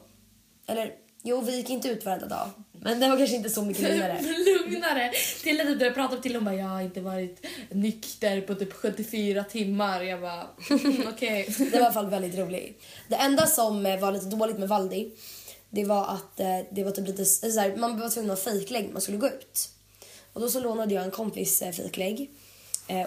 Eller, 0.67 0.93
jo 1.23 1.41
vi 1.41 1.57
gick 1.57 1.71
inte 1.71 1.89
ut 1.89 2.05
varenda 2.05 2.27
dag. 2.27 2.51
Men 2.73 3.01
den 3.01 3.11
var 3.11 3.19
kanske 3.19 3.37
inte 3.37 3.51
så 3.51 3.63
mycket 3.63 3.83
lugnare. 3.83 4.21
Lugnare. 4.23 5.13
Till 5.43 5.57
när 5.57 5.65
du 5.65 5.91
pratade 5.91 6.23
till 6.23 6.37
och 6.37 6.43
bara 6.43 6.55
jag 6.55 6.67
har 6.67 6.83
inte 6.83 7.01
varit 7.01 7.47
nykter 7.71 8.41
på 8.41 8.55
typ 8.55 8.73
74 8.73 9.45
timmar. 9.45 10.03
Jag 10.03 10.21
bara 10.21 10.47
mm, 10.71 11.09
okej. 11.15 11.55
Det 11.59 11.71
var 11.71 11.79
i 11.79 11.83
alla 11.83 11.93
fall 11.93 12.11
väldigt 12.11 12.39
roligt. 12.39 12.83
Det 13.09 13.17
enda 13.17 13.47
som 13.47 13.87
eh, 13.87 14.01
var 14.01 14.13
lite 14.13 14.27
dåligt 14.27 14.59
med 14.59 14.69
Valdi, 14.69 15.13
det 15.71 15.85
var 15.85 16.05
att 16.05 16.41
eh, 16.41 16.59
det 16.71 16.85
var 16.85 16.91
typ 16.91 17.07
lite 17.07 17.25
så 17.25 17.61
här, 17.61 17.77
man 17.77 18.01
var 18.01 18.09
tvungen 18.09 18.31
att 18.31 18.45
ha 18.45 18.53
fejklägg 18.53 18.93
man 18.93 19.03
skulle 19.03 19.19
gå 19.19 19.27
ut. 19.27 19.69
Och 20.33 20.41
då 20.41 20.49
så 20.49 20.61
lånade 20.61 20.95
jag 20.95 21.05
en 21.05 21.11
kompis 21.11 21.63
eh, 21.63 21.73
fejklägg. 21.73 22.31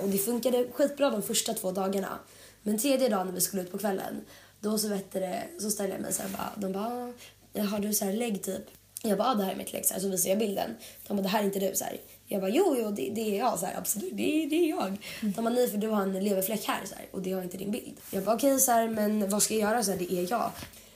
Och 0.02 0.10
det 0.10 0.18
funkade 0.18 0.66
skitbra 0.74 1.10
de 1.10 1.24
första 1.24 1.54
två 1.54 1.72
dagarna. 1.72 2.20
Men 2.64 2.80
tredje 2.80 3.10
dagen 3.10 3.28
när 3.28 3.34
vi 3.34 3.42
skulle 3.42 3.62
ut 3.62 3.72
på 3.72 3.78
kvällen, 3.78 4.26
då 4.62 4.78
så, 4.78 4.88
vet 4.88 5.12
det, 5.12 5.44
så 5.60 5.70
ställde 5.70 5.94
jag 5.94 6.02
mig 6.02 6.14
så 6.14 6.22
här 6.22 6.30
bara, 6.30 6.52
de 6.56 6.72
bara, 6.72 7.14
"Ah, 7.58 7.62
har 7.70 7.80
du 7.80 7.94
så 7.94 8.06
här 8.06 8.14
lägg 8.14 8.44
typ? 8.44 8.62
Jag 9.04 9.18
bara, 9.18 9.28
ah, 9.28 9.34
det 9.36 9.44
här 9.44 9.52
är 9.52 9.56
mitt 9.56 9.74
lägg. 9.74 9.86
Så, 9.86 9.94
här, 9.94 10.02
så 10.02 10.10
visade 10.10 10.30
jag 10.30 10.40
bilden. 10.40 10.76
De 11.08 11.18
bara, 11.18 11.24
det 11.24 11.30
här 11.30 11.40
är 11.42 11.46
inte 11.46 11.60
du. 11.60 11.76
Så 11.76 11.84
här. 11.84 11.98
Jag 12.28 12.42
bara, 12.42 12.52
jo, 12.52 12.76
jo, 12.80 12.92
det, 12.92 13.10
det 13.16 13.22
är 13.22 13.38
jag. 13.40 13.60
Så 13.60 13.66
här, 13.66 13.78
Absolut, 13.78 14.18
det, 14.18 14.46
det 14.50 14.56
är 14.56 14.70
jag. 14.70 14.98
De 15.22 15.32
bara, 15.44 15.50
nej, 15.50 15.68
för 15.68 15.78
du 15.78 15.88
har 15.88 16.02
en 16.02 16.24
leverfläck 16.24 16.66
här. 16.66 16.86
Så 16.86 16.96
här, 16.96 17.06
och 17.12 17.22
det 17.22 17.32
har 17.32 17.42
inte 17.44 17.58
din 17.58 17.72
bild. 17.72 17.98
Jag 18.12 18.24
bara, 18.24 18.36
okej, 18.36 18.60
så 18.60 18.72
här, 18.72 18.88
men 18.88 19.30
vad 19.30 19.44
ska 19.44 19.54
jag 19.54 19.62
göra? 19.62 19.84
Så 19.84 19.92
här, 19.92 19.98
det 19.98 20.14
är 20.14 20.32
jag. 20.32 20.52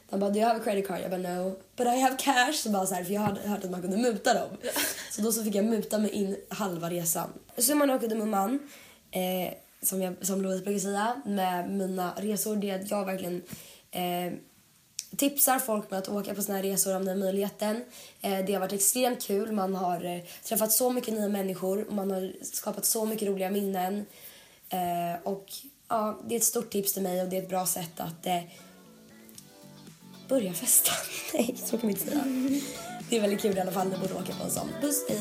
De 0.09 0.19
bara, 0.19 0.29
do 0.29 0.39
you 0.39 0.47
have 0.47 0.59
a 0.59 0.63
credit 0.63 0.87
card? 0.87 0.99
Jag 1.01 1.11
bara, 1.11 1.21
no, 1.35 1.49
but 1.77 1.87
I 1.87 1.99
have 1.99 2.15
cash. 2.19 2.53
Så 2.53 2.69
bara, 2.69 2.85
så 2.85 2.95
här, 2.95 3.03
för 3.03 3.13
jag 3.13 3.21
hade 3.21 3.41
hört 3.47 3.63
att 3.63 3.71
man 3.71 3.81
kunde 3.81 3.97
muta 3.97 4.33
dem. 4.33 4.49
Så 5.11 5.21
då 5.21 5.31
så 5.31 5.43
fick 5.43 5.55
jag 5.55 5.65
muta 5.65 5.97
mig 5.97 6.11
in 6.11 6.37
halva 6.49 6.89
resan. 6.89 7.29
Summan 7.57 7.89
av 7.89 7.99
kardemumman, 7.99 8.59
eh, 9.11 9.53
som, 9.83 10.01
jag, 10.01 10.15
som 10.21 10.41
Louise 10.41 10.63
brukar 10.63 10.79
säga, 10.79 11.21
med 11.25 11.69
mina 11.71 12.13
resor, 12.17 12.55
det 12.55 12.69
är 12.69 12.79
att 12.79 12.91
jag 12.91 13.05
verkligen 13.05 13.41
eh, 13.91 14.33
tipsar 15.17 15.59
folk 15.59 15.91
med 15.91 15.99
att 15.99 16.09
åka 16.09 16.35
på 16.35 16.41
såna 16.41 16.55
här 16.57 16.63
resor 16.63 16.95
om 16.95 17.05
den 17.05 17.19
möjligheten. 17.19 17.83
Eh, 18.21 18.45
det 18.45 18.53
har 18.53 18.59
varit 18.59 18.73
extremt 18.73 19.23
kul. 19.23 19.51
Man 19.51 19.75
har 19.75 20.05
eh, 20.05 20.21
träffat 20.43 20.71
så 20.71 20.89
mycket 20.89 21.13
nya 21.13 21.27
människor 21.27 21.87
och 21.87 21.93
man 21.93 22.11
har 22.11 22.33
skapat 22.41 22.85
så 22.85 23.05
mycket 23.05 23.27
roliga 23.27 23.49
minnen. 23.49 24.05
Eh, 24.69 25.21
och 25.23 25.45
ja, 25.89 26.19
det 26.27 26.35
är 26.35 26.37
ett 26.37 26.43
stort 26.43 26.69
tips 26.69 26.93
till 26.93 27.03
mig 27.03 27.21
och 27.21 27.29
det 27.29 27.37
är 27.37 27.41
ett 27.41 27.49
bra 27.49 27.65
sätt 27.65 27.99
att 27.99 28.25
eh, 28.25 28.41
börja 30.27 30.53
festa. 30.53 30.91
Nej, 31.33 31.55
så 31.57 31.77
kan 31.77 31.87
vi 31.87 31.93
inte 31.93 32.07
säga. 32.07 32.23
Det 33.09 33.17
är 33.17 33.21
väldigt 33.21 33.41
kul 33.41 33.57
i 33.57 33.59
alla 33.59 33.71
fall. 33.71 33.89
Ni 33.89 33.97
borde 33.97 34.13
åka 34.13 34.33
på 34.33 34.43
en 34.43 34.51
sån. 34.51 34.69
Puss, 34.81 35.05
hej! 35.09 35.19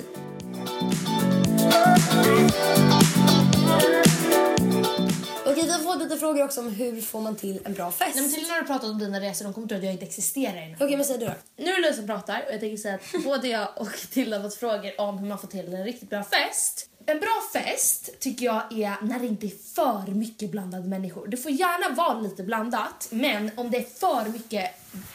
Okej, 5.52 5.64
vi 5.64 5.70
har 5.70 5.78
fått 5.78 6.02
lite 6.02 6.16
frågor 6.16 6.44
också 6.44 6.60
om 6.60 6.68
hur 6.68 7.00
får 7.00 7.20
man 7.20 7.36
till 7.36 7.60
en 7.64 7.74
bra 7.74 7.90
fest. 7.90 8.14
Nej, 8.14 8.24
men 8.24 8.32
till 8.32 8.48
när 8.48 8.60
du 8.60 8.66
pratat 8.66 8.90
om 8.90 8.98
dina 8.98 9.20
resor, 9.20 9.44
de 9.44 9.54
kommer 9.54 9.68
tro 9.68 9.76
att 9.76 9.84
jag 9.84 9.92
inte 9.92 10.04
existerar 10.04 10.56
i 10.56 10.60
den 10.60 10.74
här 10.74 10.86
Okej, 10.86 10.96
men 10.96 11.06
säg 11.06 11.18
du 11.18 11.26
då. 11.26 11.32
Nu 11.56 11.70
är 11.70 11.76
det 11.76 11.80
Louise 11.80 11.96
som 11.96 12.06
pratar 12.06 12.42
och 12.46 12.52
jag 12.52 12.60
tänker 12.60 12.76
säga 12.76 12.94
att 12.94 13.24
både 13.24 13.48
jag 13.48 13.68
och 13.76 13.92
Tilda 14.10 14.36
har 14.36 14.42
fått 14.42 14.54
frågor 14.54 15.00
om 15.00 15.18
hur 15.18 15.28
man 15.28 15.38
får 15.38 15.48
till 15.48 15.74
en 15.74 15.84
riktigt 15.84 16.10
bra 16.10 16.22
fest. 16.24 16.88
En 17.06 17.20
bra 17.20 17.42
fest 17.52 18.20
tycker 18.20 18.44
jag 18.44 18.62
är 18.72 19.06
när 19.06 19.18
det 19.18 19.26
inte 19.26 19.46
är 19.46 19.74
för 19.74 20.10
mycket 20.10 20.50
blandade 20.50 20.88
människor. 20.88 21.26
Det 21.26 21.36
får 21.36 21.52
gärna 21.52 21.94
vara 21.94 22.20
lite 22.20 22.42
blandat, 22.42 23.08
men 23.10 23.50
om 23.56 23.70
det 23.70 23.76
är 23.76 23.98
för 23.98 24.28
mycket 24.28 24.70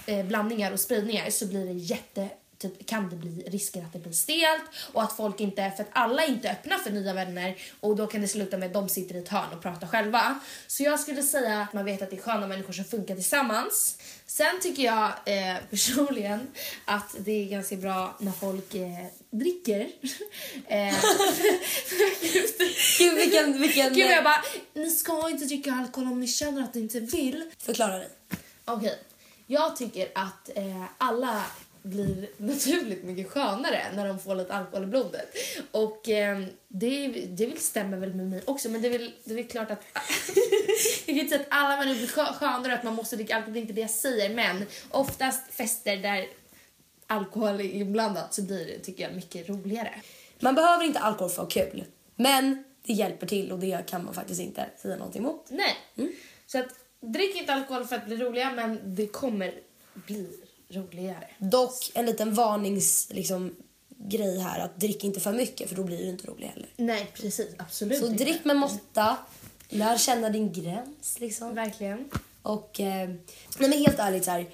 eh, 0.05 0.25
blandningar 0.25 0.71
och 0.71 0.79
spridningar 0.79 1.29
så 1.29 1.45
blir 1.45 1.65
det 1.65 1.71
jätte 1.73 2.29
Typ, 2.57 2.87
kan 2.87 3.09
det 3.09 3.15
bli 3.15 3.43
risker 3.47 3.81
att 3.81 3.93
det 3.93 3.99
blir 3.99 4.13
stelt 4.13 4.61
och 4.93 5.03
att 5.03 5.17
folk 5.17 5.39
inte, 5.39 5.71
för 5.75 5.83
att 5.83 5.89
alla 5.91 6.23
är 6.23 6.29
inte 6.29 6.51
öppna 6.51 6.77
för 6.77 6.91
nya 6.91 7.13
vänner 7.13 7.57
och 7.79 7.95
då 7.95 8.07
kan 8.07 8.21
det 8.21 8.27
sluta 8.27 8.57
med 8.57 8.67
att 8.67 8.73
de 8.73 8.89
sitter 8.89 9.15
i 9.15 9.17
ett 9.17 9.29
hörn 9.29 9.53
och 9.53 9.61
pratar 9.61 9.87
själva. 9.87 10.39
Så 10.67 10.83
jag 10.83 10.99
skulle 10.99 11.23
säga 11.23 11.61
att 11.61 11.73
man 11.73 11.85
vet 11.85 12.01
att 12.01 12.09
det 12.09 12.15
är 12.15 12.21
sköna 12.21 12.47
människor 12.47 12.73
som 12.73 12.85
funkar 12.85 13.15
tillsammans. 13.15 13.97
Sen 14.25 14.59
tycker 14.61 14.83
jag 14.83 15.05
eh, 15.05 15.57
personligen 15.69 16.47
att 16.85 17.15
det 17.19 17.31
är 17.31 17.45
ganska 17.49 17.75
bra 17.75 18.15
när 18.19 18.31
folk 18.31 18.75
eh, 18.75 19.05
dricker. 19.29 19.81
eh, 20.67 20.95
Gud, 22.99 23.15
vilken... 23.15 23.61
vilken 23.61 23.93
Gud, 23.93 24.11
jag 24.11 24.23
bara, 24.23 24.43
ni 24.73 24.89
ska 24.89 25.29
inte 25.29 25.45
dricka 25.45 25.73
alkohol 25.73 26.11
om 26.11 26.19
ni 26.19 26.27
känner 26.27 26.63
att 26.63 26.73
ni 26.73 26.81
inte 26.81 26.99
vill. 26.99 27.51
Förklara 27.57 27.97
dig. 27.97 28.09
Okej, 28.65 28.99
jag 29.47 29.75
tycker 29.75 30.07
att 30.15 30.49
eh, 30.55 30.83
alla 30.97 31.43
blir 31.87 32.29
naturligt 32.37 33.03
mycket 33.03 33.29
skönare 33.29 33.81
när 33.95 34.07
de 34.07 34.19
får 34.19 34.35
lite 34.35 34.53
alkohol 34.53 34.83
i 34.83 34.87
blodet. 34.87 35.35
Och 35.71 36.09
eh, 36.09 36.43
det, 36.67 37.07
det 37.07 37.45
väl 37.45 37.57
stämmer 37.57 37.97
väl 37.97 38.13
med 38.13 38.29
mig 38.29 38.41
också, 38.45 38.69
men 38.69 38.81
det 38.81 38.87
är 38.87 38.91
väl, 38.91 39.11
det 39.23 39.31
är 39.31 39.35
väl 39.35 39.47
klart 39.47 39.71
att... 39.71 39.83
jag 41.05 41.15
kan 41.15 41.17
inte 41.17 41.29
säga 41.29 41.41
att 41.41 41.47
alla 41.49 41.77
människor 41.77 41.97
blir 41.97 42.07
skö- 42.07 42.33
skönare 42.33 42.73
att 42.73 42.83
man 42.83 42.93
måste 42.95 43.15
dricka 43.15 43.35
alkohol, 43.35 43.53
det 43.53 43.59
är 43.59 43.61
inte 43.61 43.73
det 43.73 43.81
jag 43.81 43.89
säger, 43.89 44.35
men 44.35 44.65
oftast 44.89 45.53
fester 45.53 45.97
där 45.97 46.27
alkohol 47.07 47.59
är 47.59 47.63
inblandat 47.63 48.33
så 48.33 48.41
blir 48.41 48.65
det, 48.65 48.79
tycker 48.79 49.03
jag, 49.03 49.15
mycket 49.15 49.49
roligare. 49.49 50.01
Man 50.39 50.55
behöver 50.55 50.85
inte 50.85 50.99
alkohol 50.99 51.29
för 51.29 51.43
att 51.43 51.53
ha 51.53 51.63
kul. 51.63 51.83
Men 52.15 52.63
det 52.83 52.93
hjälper 52.93 53.27
till 53.27 53.51
och 53.51 53.59
det 53.59 53.89
kan 53.89 54.05
man 54.05 54.13
faktiskt 54.13 54.41
inte 54.41 54.65
säga 54.77 54.95
någonting 54.95 55.21
emot. 55.21 55.45
Nej. 55.49 55.75
Så 56.47 56.59
att 56.59 56.67
drick 56.99 57.35
inte 57.35 57.53
alkohol 57.53 57.85
för 57.85 57.95
att 57.95 58.05
bli 58.05 58.17
roliga, 58.17 58.51
men 58.51 58.95
det 58.95 59.07
kommer 59.07 59.53
bli 59.93 60.29
roligare. 60.69 61.27
Dock 61.37 61.91
en 61.93 62.05
liten 62.05 62.33
varnings 62.33 63.07
liksom, 63.11 63.55
grej 63.97 64.39
här 64.39 64.59
att 64.59 64.79
drick 64.79 65.03
inte 65.03 65.19
för 65.19 65.33
mycket 65.33 65.69
för 65.69 65.75
då 65.75 65.83
blir 65.83 65.97
det 65.97 66.09
inte 66.09 66.27
roligt 66.27 66.49
heller. 66.49 66.69
Nej, 66.77 67.11
precis. 67.13 67.47
Absolut 67.57 67.99
Så 67.99 68.07
drick 68.07 68.45
med 68.45 68.55
måtta. 68.55 69.17
Lär 69.69 69.97
känna 69.97 70.29
din 70.29 70.53
gräns 70.53 71.19
liksom. 71.19 71.55
Verkligen. 71.55 72.09
Och 72.41 72.79
eh, 72.79 73.09
nej 73.59 73.69
men 73.69 73.71
helt 73.71 73.99
ärligt 73.99 74.25
så 74.25 74.31
här, 74.31 74.45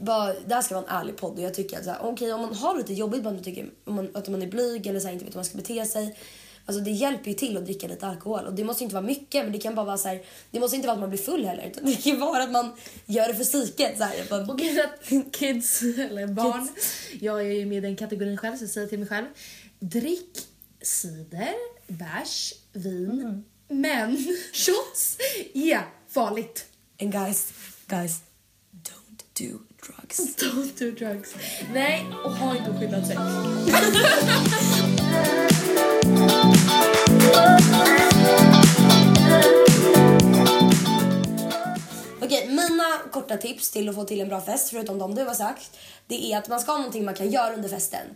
bara, 0.00 0.34
det 0.46 0.54
här 0.54 0.62
ska 0.62 0.74
vara 0.74 0.86
en 0.86 0.96
ärlig 0.96 1.16
podd 1.16 1.38
och 1.38 1.42
jag 1.42 1.54
tycker 1.54 1.78
att 1.78 1.84
så 1.84 1.90
här, 1.90 1.98
okej 2.02 2.32
om 2.32 2.40
man 2.40 2.54
har 2.54 2.76
lite 2.76 2.94
jobbigt, 2.94 3.24
man 3.24 3.42
tycker 3.42 3.70
om 3.84 3.94
man, 3.94 4.10
att 4.14 4.28
man 4.28 4.42
är 4.42 4.46
blyg 4.46 4.86
eller 4.86 5.00
så 5.00 5.06
här, 5.06 5.12
inte 5.12 5.24
vet 5.24 5.34
hur 5.34 5.38
man 5.38 5.44
ska 5.44 5.56
bete 5.56 5.84
sig. 5.84 6.16
Alltså 6.66 6.84
det 6.84 6.90
hjälper 6.90 7.28
ju 7.30 7.34
till 7.34 7.56
att 7.56 7.64
dricka 7.64 7.88
lite 7.88 8.06
alkohol 8.06 8.46
och 8.46 8.54
det 8.54 8.64
måste 8.64 8.84
inte 8.84 8.94
vara 8.94 9.06
mycket 9.06 9.44
men 9.44 9.52
det 9.52 9.58
kan 9.58 9.74
bara 9.74 9.86
vara 9.86 9.98
så 9.98 10.08
här, 10.08 10.22
det 10.50 10.60
måste 10.60 10.76
inte 10.76 10.88
vara 10.88 10.94
att 10.94 11.00
man 11.00 11.08
blir 11.08 11.18
full 11.18 11.44
heller 11.44 11.66
utan 11.66 11.84
det 11.84 11.96
kan 11.96 12.20
vara 12.20 12.42
att 12.42 12.50
man 12.50 12.72
gör 13.06 13.28
det 13.28 13.34
för 13.34 13.44
psyket 13.44 13.98
så 13.98 14.04
här. 14.04 14.32
Och 14.32 14.60
att 14.60 15.32
kids, 15.32 15.82
eller 15.82 16.26
barn, 16.26 16.68
jag 17.20 17.40
är 17.40 17.52
ju 17.52 17.66
med 17.66 17.78
i 17.78 17.80
den 17.80 17.96
kategorin 17.96 18.36
själv 18.36 18.56
så 18.56 18.64
jag 18.64 18.70
säger 18.70 18.86
till 18.86 18.98
mig 18.98 19.08
själv, 19.08 19.26
drick 19.78 20.48
cider 20.82 21.54
bärs, 21.86 22.54
vin, 22.72 23.44
men 23.68 24.16
shots 24.52 25.18
är 25.54 25.80
farligt. 26.08 26.66
And 27.00 27.12
guys, 27.12 27.52
guys, 27.86 28.20
don't 28.72 29.22
do 29.38 29.58
drugs. 29.86 30.36
Don't 30.36 30.78
do 30.78 30.90
drugs. 30.90 31.34
Nej, 31.72 32.06
och 32.24 32.32
ha 32.32 32.56
inte 32.56 32.70
oskyddat 32.70 33.06
sex. 33.06 33.20
Okej, 42.22 42.48
mina 42.48 42.84
korta 43.12 43.36
tips 43.36 43.70
till 43.70 43.88
att 43.88 43.94
få 43.94 44.04
till 44.04 44.20
en 44.20 44.28
bra 44.28 44.40
fest, 44.40 44.70
förutom 44.70 44.98
de 44.98 45.14
du 45.14 45.24
har 45.24 45.34
sagt, 45.34 45.76
det 46.06 46.32
är 46.32 46.38
att 46.38 46.48
man 46.48 46.60
ska 46.60 46.72
ha 46.72 46.78
någonting 46.78 47.04
man 47.04 47.14
kan 47.14 47.30
göra 47.30 47.54
under 47.54 47.68
festen. 47.68 48.06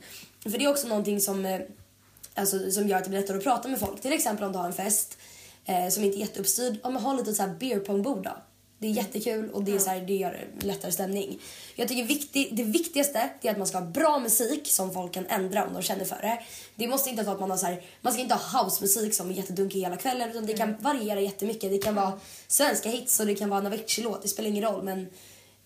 För 0.42 0.50
det 0.50 0.64
är 0.64 0.70
också 0.70 0.88
någonting 0.88 1.20
som, 1.20 1.46
eh, 1.46 1.60
alltså, 2.34 2.70
som 2.70 2.88
gör 2.88 2.98
att 2.98 3.04
det 3.04 3.10
blir 3.10 3.20
lättare 3.20 3.36
att 3.36 3.44
prata 3.44 3.68
med 3.68 3.80
folk. 3.80 4.00
Till 4.02 4.12
exempel 4.12 4.44
om 4.44 4.52
du 4.52 4.58
har 4.58 4.66
en 4.66 4.72
fest 4.72 5.18
eh, 5.64 5.88
som 5.88 6.04
inte 6.04 6.18
är 6.18 6.20
jätteuppstyrd, 6.20 6.80
ja 6.82 6.90
men 6.90 7.02
ha 7.02 7.12
lite 7.12 7.34
så 7.34 7.42
här 7.42 7.54
beer 7.60 7.80
pong-bord 7.80 8.24
då. 8.24 8.36
Det 8.80 8.86
är 8.86 8.90
jättekul 8.90 9.50
och 9.50 9.64
det, 9.64 9.74
är 9.74 9.78
så 9.78 9.90
här, 9.90 10.00
det 10.00 10.14
gör 10.14 10.44
lättare 10.60 10.92
stämning. 10.92 11.40
Jag 11.74 11.88
tycker 11.88 12.04
viktig, 12.04 12.56
det 12.56 12.62
viktigaste 12.62 13.30
är 13.42 13.50
att 13.50 13.58
man 13.58 13.66
ska 13.66 13.78
ha 13.78 13.86
bra 13.86 14.18
musik 14.18 14.68
som 14.68 14.92
folk 14.92 15.14
kan 15.14 15.26
ändra 15.26 15.66
om 15.66 15.74
de 15.74 15.82
känner 15.82 16.04
för 16.04 16.16
det. 16.16 16.40
Det 16.74 16.88
måste 16.88 17.10
inte 17.10 17.22
vara 17.22 17.34
att 17.34 17.40
man 17.40 17.50
har 17.50 17.56
så 17.56 17.66
här, 17.66 17.82
man 18.00 18.12
ska 18.12 18.22
inte 18.22 18.34
ha 18.34 18.62
housemusik 18.62 19.14
som 19.14 19.30
är 19.30 19.34
jättedunkig 19.34 19.80
hela 19.80 19.96
kvällen 19.96 20.30
utan 20.30 20.46
det 20.46 20.56
kan 20.56 20.76
variera 20.80 21.20
jättemycket. 21.20 21.70
Det 21.70 21.78
kan 21.78 21.94
vara 21.94 22.20
svenska 22.48 22.88
hits 22.88 23.20
och 23.20 23.26
det 23.26 23.34
kan 23.34 23.48
vara 23.48 23.60
en 23.60 23.66
Avicii-låt, 23.66 24.22
det 24.22 24.28
spelar 24.28 24.48
ingen 24.48 24.64
roll 24.64 24.82
men 24.82 25.00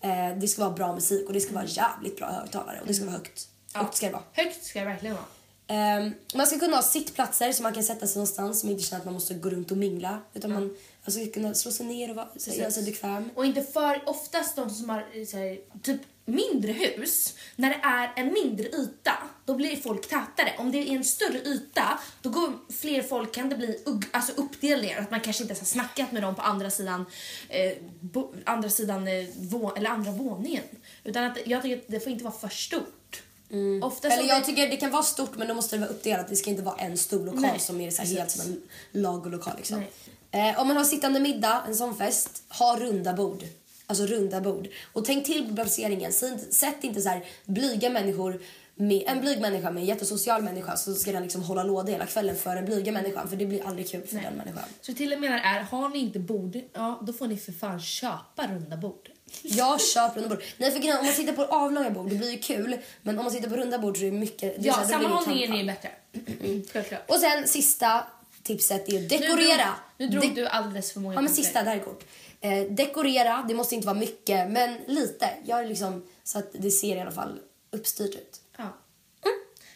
eh, 0.01 0.37
det 0.37 0.47
ska 0.47 0.61
vara 0.61 0.73
bra 0.73 0.93
musik 0.93 1.27
och 1.27 1.33
det 1.33 1.39
ska 1.39 1.53
vara 1.53 1.65
jävligt 1.65 2.17
bra 2.17 2.27
högtalare 2.27 2.81
och 2.81 2.87
det 2.87 2.93
ska 2.93 3.05
vara 3.05 3.17
högt. 3.17 3.47
Högt 3.73 3.95
ska 3.95 4.05
det 4.05 4.13
vara. 4.13 4.23
Högt 4.33 4.63
ska 4.63 4.79
det 4.79 4.85
verkligen 4.85 5.15
vara. 5.15 5.25
Ehm, 5.67 6.13
man 6.35 6.47
ska 6.47 6.59
kunna 6.59 6.75
ha 6.75 6.83
sittplatser 6.83 7.51
så 7.51 7.63
man 7.63 7.73
kan 7.73 7.83
sätta 7.83 8.07
sig 8.07 8.17
någonstans 8.17 8.59
som 8.59 8.69
inte 8.69 8.83
känner 8.83 8.99
att 8.99 9.05
man 9.05 9.13
måste 9.13 9.33
gå 9.33 9.49
runt 9.49 9.71
och 9.71 9.77
mingla. 9.77 10.21
Utan 10.33 10.53
man 10.53 10.75
alltså, 11.05 11.25
kunna 11.33 11.53
slå 11.53 11.71
sig 11.71 11.85
ner 11.85 12.09
och 12.09 12.15
vara, 12.15 12.27
sig 12.71 12.83
bekväm. 12.85 13.29
Och 13.35 13.45
inte 13.45 13.63
för 13.63 14.09
oftast 14.09 14.55
de 14.55 14.69
som 14.69 14.89
har 14.89 15.05
eh, 15.13 15.25
så 15.25 15.37
här, 15.37 15.59
typ 15.81 16.01
mindre 16.25 16.71
hus, 16.71 17.35
när 17.55 17.69
det 17.69 17.79
är 17.83 18.13
en 18.15 18.33
mindre 18.33 18.67
yta, 18.67 19.11
då 19.45 19.53
blir 19.55 19.75
folk 19.75 20.09
tätare. 20.09 20.53
Om 20.57 20.71
det 20.71 20.77
är 20.77 20.95
en 20.95 21.03
större 21.03 21.37
yta, 21.37 21.99
då 22.21 22.29
går 22.29 22.53
fler 22.73 23.03
folk, 23.03 23.33
kan 23.33 23.49
det 23.49 23.55
bli 23.55 23.79
alltså 24.11 24.31
uppdelningar. 24.35 25.01
Att 25.01 25.11
man 25.11 25.19
kanske 25.21 25.43
inte 25.43 25.51
ens 25.51 25.59
har 25.59 25.81
snackat 25.81 26.11
med 26.11 26.21
dem 26.23 26.35
på 26.35 26.41
andra 26.41 26.69
sidan, 26.71 27.05
eh, 27.49 27.71
bo, 27.99 28.33
andra 28.45 28.69
sidan 28.69 29.07
eh, 29.07 29.25
vå, 29.39 29.75
eller 29.75 29.89
andra 29.89 30.11
våningen. 30.11 30.63
Utan 31.03 31.23
att 31.23 31.37
jag 31.45 31.61
tycker 31.61 31.77
att 31.77 31.83
det 31.87 31.99
får 31.99 32.11
inte 32.11 32.23
vara 32.23 32.33
för 32.33 32.47
stort. 32.49 33.21
Oftast 33.81 34.17
Eller 34.17 34.29
jag 34.29 34.41
det- 34.41 34.45
tycker 34.45 34.67
det 34.69 34.77
kan 34.77 34.91
vara 34.91 35.03
stort 35.03 35.35
men 35.37 35.47
då 35.47 35.53
måste 35.53 35.75
det 35.75 35.79
vara 35.79 35.89
uppdelat. 35.89 36.27
Det 36.29 36.35
ska 36.35 36.49
inte 36.49 36.63
vara 36.63 36.75
en 36.75 36.97
stor 36.97 37.25
lokal 37.25 37.41
Nej, 37.41 37.59
som 37.59 37.81
är 37.81 37.91
så 37.91 38.01
helt 38.01 38.31
som 38.31 38.41
en 38.51 38.61
lagolokal. 39.01 39.53
Liksom. 39.57 39.79
Nej. 39.79 39.91
Eh, 40.35 40.59
om 40.59 40.67
man 40.67 40.77
har 40.77 40.83
sittande 40.83 41.19
middag, 41.19 41.63
en 41.67 41.75
sån 41.75 41.97
fest, 41.97 42.43
ha 42.49 42.79
runda 42.79 43.13
bord. 43.13 43.43
Alltså 43.87 44.05
runda 44.05 44.41
bord. 44.41 44.67
Och 44.93 45.05
tänk 45.05 45.25
till 45.25 45.47
på 45.49 45.55
placeringen. 45.55 46.13
Sätt 46.13 46.83
inte 46.83 47.01
så 47.01 47.09
här 47.09 47.25
blyga 47.45 47.89
människor 47.89 48.41
med 48.75 49.03
en 49.07 49.21
blyg 49.21 49.41
människa 49.41 49.71
med 49.71 49.81
en 49.81 49.87
jättesocial 49.87 50.41
människa 50.43 50.77
så 50.77 50.93
ska 50.93 51.11
den 51.11 51.23
liksom 51.23 51.43
hålla 51.43 51.63
låda 51.63 51.91
hela 51.91 52.05
kvällen 52.05 52.35
för 52.35 52.55
den 52.55 52.65
blyga 52.65 52.91
människan 52.91 53.29
för 53.29 53.35
det 53.35 53.45
blir 53.45 53.67
aldrig 53.67 53.89
kul 53.89 54.07
för 54.07 54.15
den 54.15 54.33
människan. 54.33 54.63
Så 54.81 54.93
till 54.93 55.13
och 55.13 55.19
med 55.19 55.41
är, 55.43 55.59
har 55.61 55.89
ni 55.89 55.99
inte 55.99 56.19
bord, 56.19 56.59
ja 56.73 57.01
då 57.01 57.13
får 57.13 57.27
ni 57.27 57.37
för 57.37 57.51
fan 57.51 57.79
köpa 57.81 58.47
runda 58.47 58.77
bord. 58.77 59.09
Jag 59.41 59.81
köper 59.81 60.21
runda 60.21 60.35
bord. 60.35 60.43
Nej 60.57 60.71
för 60.71 60.99
om 60.99 61.05
man 61.05 61.13
sitter 61.13 61.33
på 61.33 61.45
avlånga 61.45 61.89
bord 61.89 62.09
det 62.09 62.15
blir 62.15 62.31
ju 62.31 62.37
kul 62.37 62.77
men 63.01 63.17
om 63.17 63.25
man 63.25 63.33
sitter 63.33 63.49
på 63.49 63.55
runda 63.55 63.79
bord 63.79 63.97
så 63.97 64.03
är 64.03 64.11
det 64.11 64.17
mycket... 64.17 64.55
Det 64.61 64.67
Ja, 64.67 64.73
sammanhållningen 64.73 65.53
är 65.53 65.57
ju 65.57 65.65
bättre. 65.65 65.89
Självklart. 66.73 67.09
Och 67.09 67.15
sen 67.15 67.47
sista 67.47 68.03
tipset 68.45 68.89
är 68.89 69.03
att 69.03 69.09
dekorera. 69.09 69.73
Nu 69.97 70.07
drog, 70.07 70.13
nu 70.13 70.19
drog 70.19 70.35
De- 70.35 70.41
du 70.41 70.47
alldeles 70.47 70.91
för 70.93 70.99
många 70.99 71.15
Ja 71.15 71.21
men 71.21 71.33
sista, 71.33 71.63
det 71.63 71.69
här 71.69 71.77
är 71.77 71.83
kort. 71.83 72.03
Eh, 72.41 72.63
dekorera, 72.63 73.45
det 73.47 73.53
måste 73.55 73.75
inte 73.75 73.87
vara 73.87 73.97
mycket 73.99 74.51
men 74.51 74.77
lite. 74.87 75.29
Gör 75.45 75.65
liksom 75.65 76.07
så 76.23 76.39
att 76.39 76.47
det 76.53 76.71
ser 76.71 76.95
i 76.95 76.99
alla 76.99 77.11
fall 77.11 77.39
uppstyrt 77.71 78.15
ut. 78.15 78.41
Ja. 78.57 78.77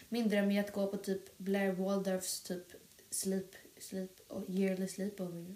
Min 0.10 0.30
dröm 0.30 0.52
är 0.52 0.60
att 0.60 0.74
gå 0.74 0.88
på 0.88 0.98
typ 0.98 1.38
Blair 1.38 1.72
Waldorfs 1.72 2.42
typ 2.42 2.68
sleep, 3.12 3.56
sleep 3.82 4.12
yearly 4.50 4.88
sleepover. 4.88 5.56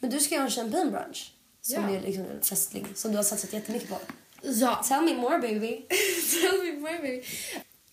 Men 0.00 0.10
du 0.10 0.20
ska 0.20 0.34
göra 0.34 0.44
en 0.44 0.50
champagne 0.50 0.90
brunch. 0.90 1.32
Som 1.60 1.84
Ja. 1.84 1.90
är 1.96 2.00
liksom 2.00 2.26
festlig, 2.42 2.84
som 2.94 3.10
du 3.10 3.16
har 3.16 3.24
satsat 3.24 3.52
jättemycket 3.52 3.88
på. 3.88 3.98
Ja. 4.42 4.84
Tell 4.88 5.02
me 5.04 5.14
more 5.14 5.38
baby. 5.38 5.82
Tell 6.42 6.62
me 6.64 6.72
more, 6.80 6.92
baby. 6.98 7.22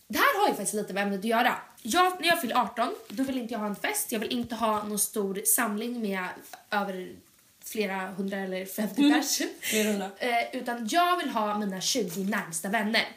Det 0.08 0.18
här 0.18 0.40
har 0.42 0.48
ju 0.48 0.54
faktiskt 0.54 0.74
lite 0.74 0.94
med 0.94 1.04
ämnet 1.04 1.20
att 1.20 1.26
göra. 1.26 1.56
Jag, 1.86 2.22
när 2.22 2.28
jag 2.28 2.42
fyller 2.42 2.56
18, 2.56 2.96
då 3.10 3.24
vill 3.24 3.38
inte 3.38 3.54
jag 3.54 3.60
ha 3.60 3.68
en 3.68 3.76
fest. 3.76 4.12
Jag 4.12 4.20
vill 4.20 4.32
inte 4.32 4.56
ha 4.56 4.84
någon 4.84 5.00
stor 5.00 5.42
samling 5.46 6.02
med 6.02 6.28
över 6.72 7.16
flera 7.64 8.08
hundra 8.08 8.38
eller 8.38 8.66
50 8.66 9.12
pers. 9.12 9.42
Flera 9.62 9.92
hundra. 9.92 10.10
Eh, 10.18 10.56
utan 10.60 10.88
jag 10.92 11.18
vill 11.18 11.30
ha 11.30 11.58
mina 11.58 11.82
20 11.82 12.24
närmsta 12.24 12.70
vänner. 12.70 13.08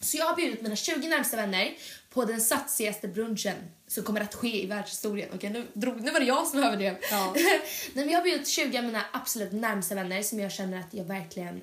Så 0.00 0.16
jag 0.16 0.26
har 0.26 0.36
bjudit 0.36 0.62
mina 0.62 0.76
20 0.76 1.08
närmsta 1.08 1.36
vänner 1.36 1.74
på 2.10 2.24
den 2.24 2.40
satsigaste 2.40 3.08
brunchen 3.08 3.56
som 3.86 4.04
kommer 4.04 4.20
att 4.20 4.34
ske 4.34 4.62
i 4.62 4.66
världshistorien. 4.66 5.28
Okej, 5.34 5.50
nu, 5.50 5.66
drog, 5.72 6.00
nu 6.00 6.10
var 6.10 6.20
det 6.20 6.26
jag 6.26 6.46
som 6.46 6.64
överdrev. 6.64 6.96
Ja. 7.10 7.32
Nej, 7.36 7.60
men 7.94 8.10
jag 8.10 8.18
har 8.18 8.24
bjudit 8.24 8.48
20 8.48 8.78
av 8.78 8.84
mina 8.84 9.02
absolut 9.12 9.52
närmsta 9.52 9.94
vänner 9.94 10.22
som 10.22 10.40
jag 10.40 10.52
känner 10.52 10.80
att 10.80 10.94
jag 10.94 11.04
verkligen 11.04 11.60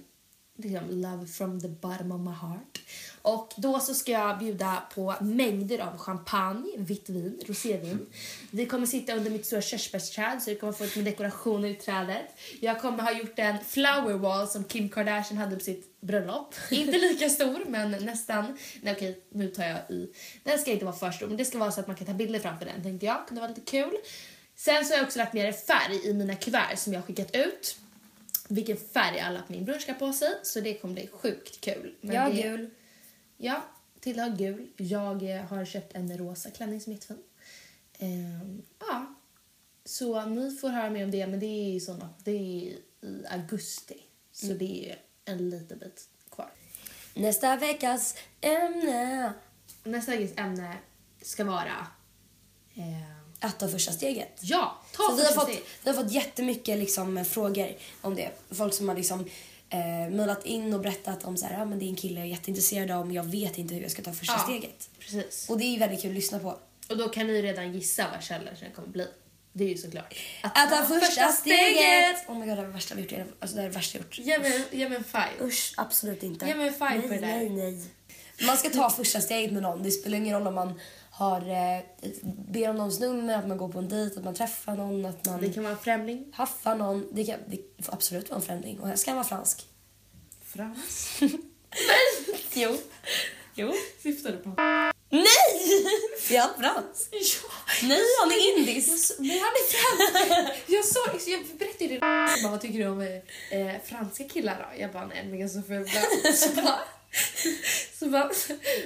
liksom, 0.56 1.02
love 1.02 1.28
from 1.28 1.62
the 1.62 1.68
bottom 1.68 2.12
of 2.12 2.22
my 2.22 2.32
heart. 2.32 2.82
Och 3.22 3.54
då 3.58 3.80
så 3.80 3.94
ska 3.94 4.12
jag 4.12 4.40
bjuda 4.40 4.84
på 4.96 5.16
mängder 5.22 5.80
av 5.80 5.98
champagne, 5.98 6.72
vitt 6.78 7.10
vin, 7.10 7.42
rosévin. 7.48 8.06
Vi 8.52 8.66
kommer 8.66 8.86
sitta 8.86 9.16
under 9.16 9.32
mitt 9.32 9.46
stora 9.46 9.62
körsbärsträd 9.62 10.42
så 10.42 10.50
det 10.50 10.56
kommer 10.56 10.74
få 10.74 10.84
med 11.00 11.06
dekorationer 11.06 11.70
i 11.70 11.76
trädet. 11.76 12.26
Jag 12.62 12.82
kommer 12.82 13.04
ha 13.04 13.12
gjort 13.12 13.40
en 13.40 13.60
flower 13.60 14.14
wall 14.14 14.48
som 14.48 14.64
Kim 14.64 14.90
Kardashian 14.90 15.38
hade 15.38 15.56
på 15.56 15.64
sitt 15.64 16.02
bröllop. 16.02 16.56
inte 16.72 16.98
lika 16.98 17.30
stor 17.30 17.66
men 17.68 17.92
nästan. 17.92 18.58
Nej 18.82 18.94
okej, 18.94 19.24
nu 19.30 19.48
tar 19.48 19.64
jag 19.64 19.80
i. 19.90 20.10
Den 20.44 20.60
ska 20.60 20.72
inte 20.72 20.86
vara 20.86 20.96
för 20.96 21.12
stor 21.12 21.28
men 21.28 21.38
det 21.38 21.46
ska 21.46 21.58
vara 21.58 21.72
så 21.72 21.80
att 21.80 21.88
man 21.88 21.96
kan 21.96 22.08
ta 22.08 22.14
bilder 22.14 22.40
framför 22.40 22.66
den 22.66 22.84
tänkte 22.84 23.06
jag. 23.06 23.28
Kunde 23.28 23.42
vara 23.42 23.50
lite 23.50 23.72
kul. 23.72 23.92
Sen 24.56 24.86
så 24.86 24.94
har 24.94 24.98
jag 24.98 25.06
också 25.06 25.20
lagt 25.20 25.34
ner 25.34 25.52
färg 25.52 26.10
i 26.10 26.14
mina 26.14 26.36
kuvert 26.36 26.76
som 26.78 26.94
jag 26.94 27.00
har 27.00 27.06
skickat 27.08 27.36
ut 27.36 27.78
vilken 28.50 28.78
färg 28.78 29.20
alla 29.20 29.42
på 29.42 29.52
min 29.52 29.66
brunch 29.66 29.82
ska 29.82 29.94
på 29.94 30.14
sig. 30.14 30.30
Så 30.44 30.60
det 30.60 30.74
kommer 30.74 30.94
bli 30.94 31.08
sjukt 31.08 31.62
kul. 31.62 31.96
Men 32.02 32.16
Ja, 32.16 32.30
det, 32.30 32.42
gul. 32.42 32.70
Ja, 33.38 33.64
till 34.00 34.20
har 34.20 34.30
gul. 34.30 34.68
Jag 34.78 35.36
eh, 35.36 35.42
har 35.46 35.66
köpt 35.66 35.96
en 35.96 36.18
rosa 36.18 36.50
klänning 36.52 36.82
som 36.82 36.92
är 36.92 36.96
jättefin. 36.96 37.24
Ehm, 38.00 38.62
ja, 38.80 39.16
så 39.86 40.26
ni 40.26 40.52
får 40.56 40.70
höra 40.70 40.90
mer 40.90 41.04
om 41.04 41.12
det, 41.12 41.28
men 41.28 41.40
det 41.40 41.46
är, 41.76 41.80
såna, 41.80 42.10
det 42.24 42.32
är 42.32 42.36
i 42.36 42.78
augusti. 43.30 43.98
Så 44.32 44.46
Mm. 44.46 44.58
det 44.58 44.90
är 44.92 45.00
en 45.26 45.50
liten 45.50 45.78
bit 45.78 46.08
kvar. 46.30 46.50
Nästa 47.14 47.56
veckas 47.58 48.16
ämne. 48.42 49.34
Nästa 49.84 50.12
veckas 50.12 50.38
ämne 50.38 50.78
ska 51.22 51.44
vara... 51.44 51.88
ehm, 52.76 53.23
Att 53.44 53.60
ta 53.60 53.68
första 53.68 53.92
steget. 53.92 54.40
ja, 54.42 54.82
ta 54.96 55.04
Så 55.04 55.16
vi, 55.16 55.22
har 55.22 55.28
första 55.28 55.46
fått, 55.46 55.60
vi 55.84 55.90
har 55.90 56.04
fått 56.04 56.12
jättemycket 56.12 56.78
liksom, 56.78 57.26
frågor 57.26 57.68
om 58.02 58.16
det. 58.16 58.30
Folk 58.52 58.74
som 58.74 58.90
har 58.90 58.96
liksom, 58.96 59.20
eh, 59.70 59.80
mejlat 60.12 60.46
in 60.46 60.74
och 60.74 60.80
berättat 60.80 61.24
om 61.24 61.38
så 61.38 61.46
här, 61.46 61.62
ah, 61.62 61.66
men 61.66 61.80
det 61.80 61.86
är 61.86 61.90
en 61.90 61.96
kille 61.96 62.20
jag 62.20 62.28
är 62.28 62.32
jätteintresserad 62.32 62.92
av 62.92 63.06
men 63.06 63.16
jag 63.16 63.24
vet 63.24 63.58
inte 63.58 63.76
hur 63.76 63.82
jag 63.82 63.92
ska 63.92 64.02
ta 64.02 64.14
första 64.14 64.34
Ja. 64.34 64.44
steget. 64.44 64.90
Precis. 65.00 65.50
Och 65.50 65.58
det 65.58 65.64
är 65.76 65.80
väldigt 65.80 66.02
kul 66.02 66.12
att 66.12 66.16
lyssna 66.16 66.40
på. 66.40 66.58
Och 66.90 66.98
då 66.98 67.10
kan 67.10 67.28
ni 67.28 67.42
redan 67.42 67.74
gissa 67.74 68.08
vad 68.14 68.24
källan 68.24 68.54
kommer 68.76 68.88
bli. 68.88 69.08
Det 69.54 69.64
är 69.64 69.70
ju 69.70 69.78
såklart. 69.78 70.16
Att 70.42 70.70
ta 70.70 70.86
första 70.86 71.32
steget! 71.32 72.30
Oh 72.30 72.40
my 72.40 72.46
god, 72.46 72.58
det 72.58 72.62
är 72.62 72.66
det 72.66 72.72
värsta 72.72 72.96
vi 72.96 73.02
gjort. 73.02 73.14
Alltså 73.40 73.56
det 73.56 73.62
är 73.62 73.68
det 73.68 73.76
värsta 73.76 73.98
jag 73.98 74.04
gjort. 74.06 74.20
Ge 74.20 74.40
mig, 74.40 74.66
ge 74.72 74.90
mig 74.90 74.98
en 74.98 75.04
five. 75.04 75.48
Usch, 75.48 75.74
absolut 75.78 76.24
inte. 76.24 76.46
Ge 76.46 76.56
mig 76.56 76.68
en 76.68 76.74
five 76.74 76.90
nej, 76.90 77.02
på 77.02 77.08
det 77.14 77.20
där. 77.20 77.28
Nej, 77.28 77.50
nej. 77.50 77.84
Man 78.48 78.58
ska 78.58 78.70
ta 78.70 78.90
första 78.90 79.22
steget 79.22 79.52
med 79.54 79.62
någon. 79.62 79.84
Det 79.84 79.92
spelar 79.92 80.18
ingen 80.18 80.34
roll 80.40 80.48
om 80.48 80.56
man 80.56 80.80
har, 81.16 81.42
eh, 81.42 81.82
ber 82.24 82.70
om 82.70 82.76
någons 82.76 83.00
nummer, 83.00 83.38
att 83.38 83.48
man 83.48 83.58
går 83.58 83.70
på 83.70 83.80
en 83.80 83.90
dejt, 83.90 84.18
att 84.20 84.24
man 84.26 84.36
träffar 84.36 84.76
någon, 84.76 85.06
att 85.06 85.26
man 85.26 85.42
Det 85.42 85.54
kan 85.54 85.64
vara 85.64 85.74
en 85.74 85.80
främling. 85.80 86.26
haffar 86.34 86.76
någon. 86.76 87.08
Det, 87.16 87.24
kan, 87.26 87.40
det 87.48 87.86
får 87.86 87.94
absolut 87.94 88.30
vara 88.30 88.40
en 88.40 88.46
främling. 88.46 88.80
Och 88.80 89.00
ska 89.00 89.12
han 89.12 89.16
vara 89.18 89.28
fransk. 89.28 89.66
Frans. 90.46 91.20
Jo. 92.54 92.78
Jo. 93.56 93.74
Syftar 94.04 94.32
du 94.32 94.38
på? 94.38 94.50
Nej! 95.10 95.26
Är 96.30 96.40
han 96.40 96.50
fransk? 96.60 97.08
Ja. 97.12 97.50
Nej, 97.88 98.02
han 98.22 98.32
är 98.32 98.58
indisk. 98.60 99.12
Nej, 99.20 99.40
han 99.40 99.48
är 99.50 99.72
fransk. 99.74 100.64
Jag, 100.68 100.86
sa, 100.86 101.00
jag 101.32 101.46
berättade 101.60 101.86
ju 101.94 102.00
det. 102.00 102.48
Vad 102.50 102.62
tycker 102.62 102.80
du 102.80 102.88
om 102.88 103.02
eh, 103.02 103.82
franska 103.86 104.24
killar 104.24 104.68
då? 104.72 104.82
Jag 104.82 104.92
bara, 104.94 105.06
nej 105.06 105.30
jag 105.30 105.42
är 105.42 105.48
så 105.48 105.62
fula. 105.62 106.02
Så 106.36 106.50
bara, 106.62 106.80
så 108.00 108.06
bara, 108.10 108.32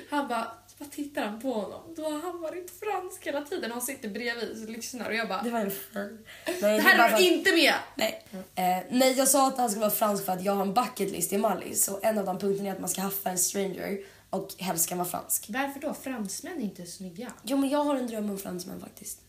han 0.10 0.28
bara, 0.28 0.52
bara 0.80 0.90
tittar 0.90 1.26
han 1.26 1.42
på 1.42 1.54
honom. 1.54 1.94
Då 1.96 2.04
har 2.04 2.20
han 2.20 2.42
varit 2.42 2.72
fransk 2.80 3.28
hela 3.28 3.42
tiden. 3.42 3.72
Han 3.72 3.82
sitter 3.82 4.10
bredvid 4.10 4.64
och 4.64 4.70
lyssnar 4.70 5.10
och 5.10 5.16
jag 5.16 5.28
bara, 5.28 5.42
Det 5.42 5.50
var 5.50 5.60
en 5.60 5.72
fan. 5.72 6.26
Nej, 6.46 6.56
det 6.62 6.68
är 6.68 6.80
här 6.80 7.14
är 7.14 7.18
du 7.18 7.24
inte 7.24 7.52
med! 7.52 7.74
Nej. 7.96 8.26
Eh, 8.56 8.86
nej, 8.90 9.14
jag 9.18 9.28
sa 9.28 9.48
att 9.48 9.58
han 9.58 9.70
skulle 9.70 9.86
vara 9.86 9.96
fransk 9.96 10.26
för 10.26 10.34
att 10.34 10.44
jag 10.44 10.54
har 10.54 10.62
en 10.62 10.74
bucket 10.74 11.12
list 11.12 11.34
i 11.34 11.38
Mallis. 11.38 11.86
Så 11.86 12.00
en 12.04 12.18
av 12.18 12.26
de 12.26 12.40
punkterna 12.40 12.70
är 12.70 12.74
att 12.74 12.80
man 12.80 12.90
ska 12.90 13.02
haffa 13.02 13.30
en 13.30 13.38
stranger 13.38 14.00
och 14.30 14.50
helst 14.58 14.84
ska 14.84 14.96
vara 14.96 15.08
fransk. 15.08 15.46
Varför 15.50 15.80
då? 15.80 15.94
Fransmän 15.94 16.58
är 16.58 16.64
inte 16.64 16.86
snygga. 16.86 17.34
Jo, 17.44 17.58
men 17.58 17.70
jag 17.70 17.84
har 17.84 17.96
en 17.96 18.08
dröm 18.08 18.30
om 18.30 18.38
fransmän 18.38 18.80
faktiskt. 18.82 19.22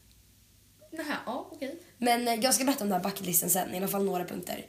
Nähä, 0.90 1.16
ja 1.26 1.48
okej. 1.52 1.78
Men 1.98 2.28
eh, 2.28 2.34
jag 2.34 2.54
ska 2.54 2.64
berätta 2.64 2.84
om 2.84 2.90
den 2.90 3.00
här 3.00 3.10
bucketlisten 3.10 3.50
sen, 3.50 3.74
i 3.74 3.76
alla 3.76 3.88
fall 3.88 4.04
några 4.04 4.24
punkter. 4.24 4.66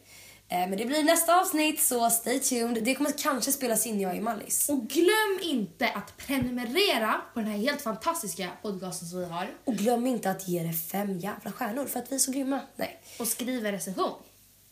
Eh, 0.52 0.58
Men 0.60 0.78
det 0.78 0.86
blir 0.86 1.04
nästa 1.04 1.40
avsnitt, 1.42 1.82
så 1.82 2.10
stay 2.10 2.40
tuned. 2.40 2.84
Det 2.84 2.96
kommer 2.96 3.12
kanske 3.18 3.52
spelas 3.52 3.86
in 3.88 4.02
jag 4.02 4.18
i 4.18 4.22
Mallis. 4.22 4.70
Och 4.70 4.88
glöm 4.88 5.40
inte 5.42 5.90
att 5.90 6.18
prenumerera 6.18 7.22
på 7.34 7.40
den 7.40 7.50
här 7.50 7.58
helt 7.58 7.82
fantastiska 7.82 8.50
podcasten 8.62 9.08
som 9.08 9.20
vi 9.20 9.26
har. 9.26 9.48
Och 9.66 9.76
glöm 9.76 10.08
inte 10.08 10.32
att 10.32 10.48
ge 10.48 10.64
det 10.64 10.74
fem 10.74 11.20
jävla 11.20 11.52
stjärnor 11.52 11.86
för 11.86 12.00
att 12.00 12.12
vi 12.12 12.16
är 12.16 12.20
så 12.20 12.32
grymma. 12.32 12.60
Nej. 12.76 13.02
Och 13.20 13.28
skriv 13.28 13.66
en 13.66 13.72
recension. 13.72 14.14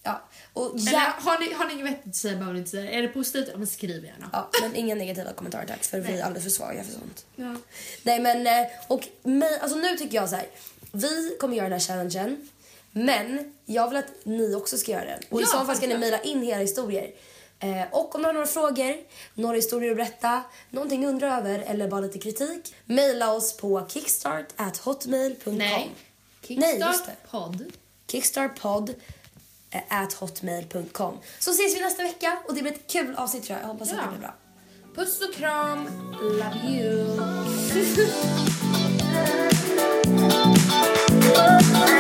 Ja. 0.04 0.22
Och 0.54 0.76
Eller 0.76 0.92
ja, 0.92 1.14
har 1.18 1.40
ni, 1.40 1.54
har 1.54 1.66
ni 1.68 1.74
inget 1.74 1.86
vettigt 1.86 2.08
att 2.08 2.16
säga 2.16 2.34
behöver 2.34 2.54
ni 2.54 2.60
inte 2.60 2.72
säga. 2.72 2.92
Är 2.92 3.02
det 3.02 3.08
positivt, 3.08 3.48
ja 3.52 3.58
men 3.58 3.68
skriv 3.68 4.06
gärna. 4.06 4.30
ja, 4.34 4.50
men 4.62 4.76
inga 4.76 4.96
negativa 4.96 5.34
kommentarer 5.34 5.66
tack, 5.66 5.84
för 5.84 6.00
vi 6.00 6.18
är 6.18 6.24
alldeles 6.24 6.44
för 6.44 6.52
svaga 6.52 6.84
för 6.84 6.92
sånt. 6.94 7.26
Ja. 7.36 7.56
Nej 8.04 8.20
men, 8.20 8.48
eh, 8.48 8.68
och 8.88 9.08
mig, 9.24 9.60
alltså 9.60 9.78
nu 9.78 9.98
tycker 9.98 10.16
jag 10.16 10.30
så 10.30 10.36
här. 10.36 10.48
Vi 10.92 11.38
kommer 11.40 11.56
göra 11.56 11.70
den 11.70 11.80
här 11.80 11.88
challengen. 11.88 12.50
Men 12.98 13.54
jag 13.66 13.88
vill 13.88 13.98
att 13.98 14.12
ni 14.24 14.56
också 14.56 14.78
ska 14.78 14.92
göra 14.92 15.06
det. 15.06 15.20
Och 15.30 15.42
i 15.42 15.46
så 15.46 15.66
fall 15.66 15.76
ska 15.76 15.88
ni 15.88 15.98
mejla 15.98 16.22
in 16.22 16.44
era 16.44 16.60
historier. 16.60 17.12
Eh, 17.60 17.84
och 17.92 18.16
om 18.16 18.22
ni 18.22 18.28
har 18.28 18.34
några 18.34 18.48
frågor, 18.48 18.96
några 19.34 19.56
historier 19.56 19.92
att 19.92 19.98
berätta, 19.98 20.42
någonting 20.70 21.00
ni 21.00 21.08
undrar 21.08 21.38
över 21.38 21.60
eller 21.60 21.88
bara 21.88 22.02
lite 22.02 22.20
kritik, 22.20 22.76
mejla 22.86 23.34
oss 23.34 23.58
på 23.58 23.88
kickstart@hotmail.com. 23.88 25.58
Nej, 25.58 25.92
kickstartpodd. 26.42 27.72
Kickstartpodd 28.08 28.94
eh, 29.72 29.82
at 29.90 30.14
hotmail.com. 30.14 31.18
Så 31.40 31.52
ses 31.52 31.76
vi 31.76 31.82
nästa 31.82 32.04
vecka 32.04 32.40
och 32.48 32.54
det 32.56 32.62
blir 32.62 32.72
ett 32.72 32.88
kul 32.88 33.16
avsnitt 33.16 33.44
tror 33.44 33.58
jag. 33.58 33.64
Jag 33.64 33.74
hoppas 33.74 33.92
ja. 33.92 33.98
att 33.98 34.04
det 34.06 34.10
blir 34.10 34.20
bra. 34.20 34.34
Puss 34.96 35.22
och 35.22 35.34
kram. 35.34 35.90
Love 36.22 36.62
you. 36.70 37.18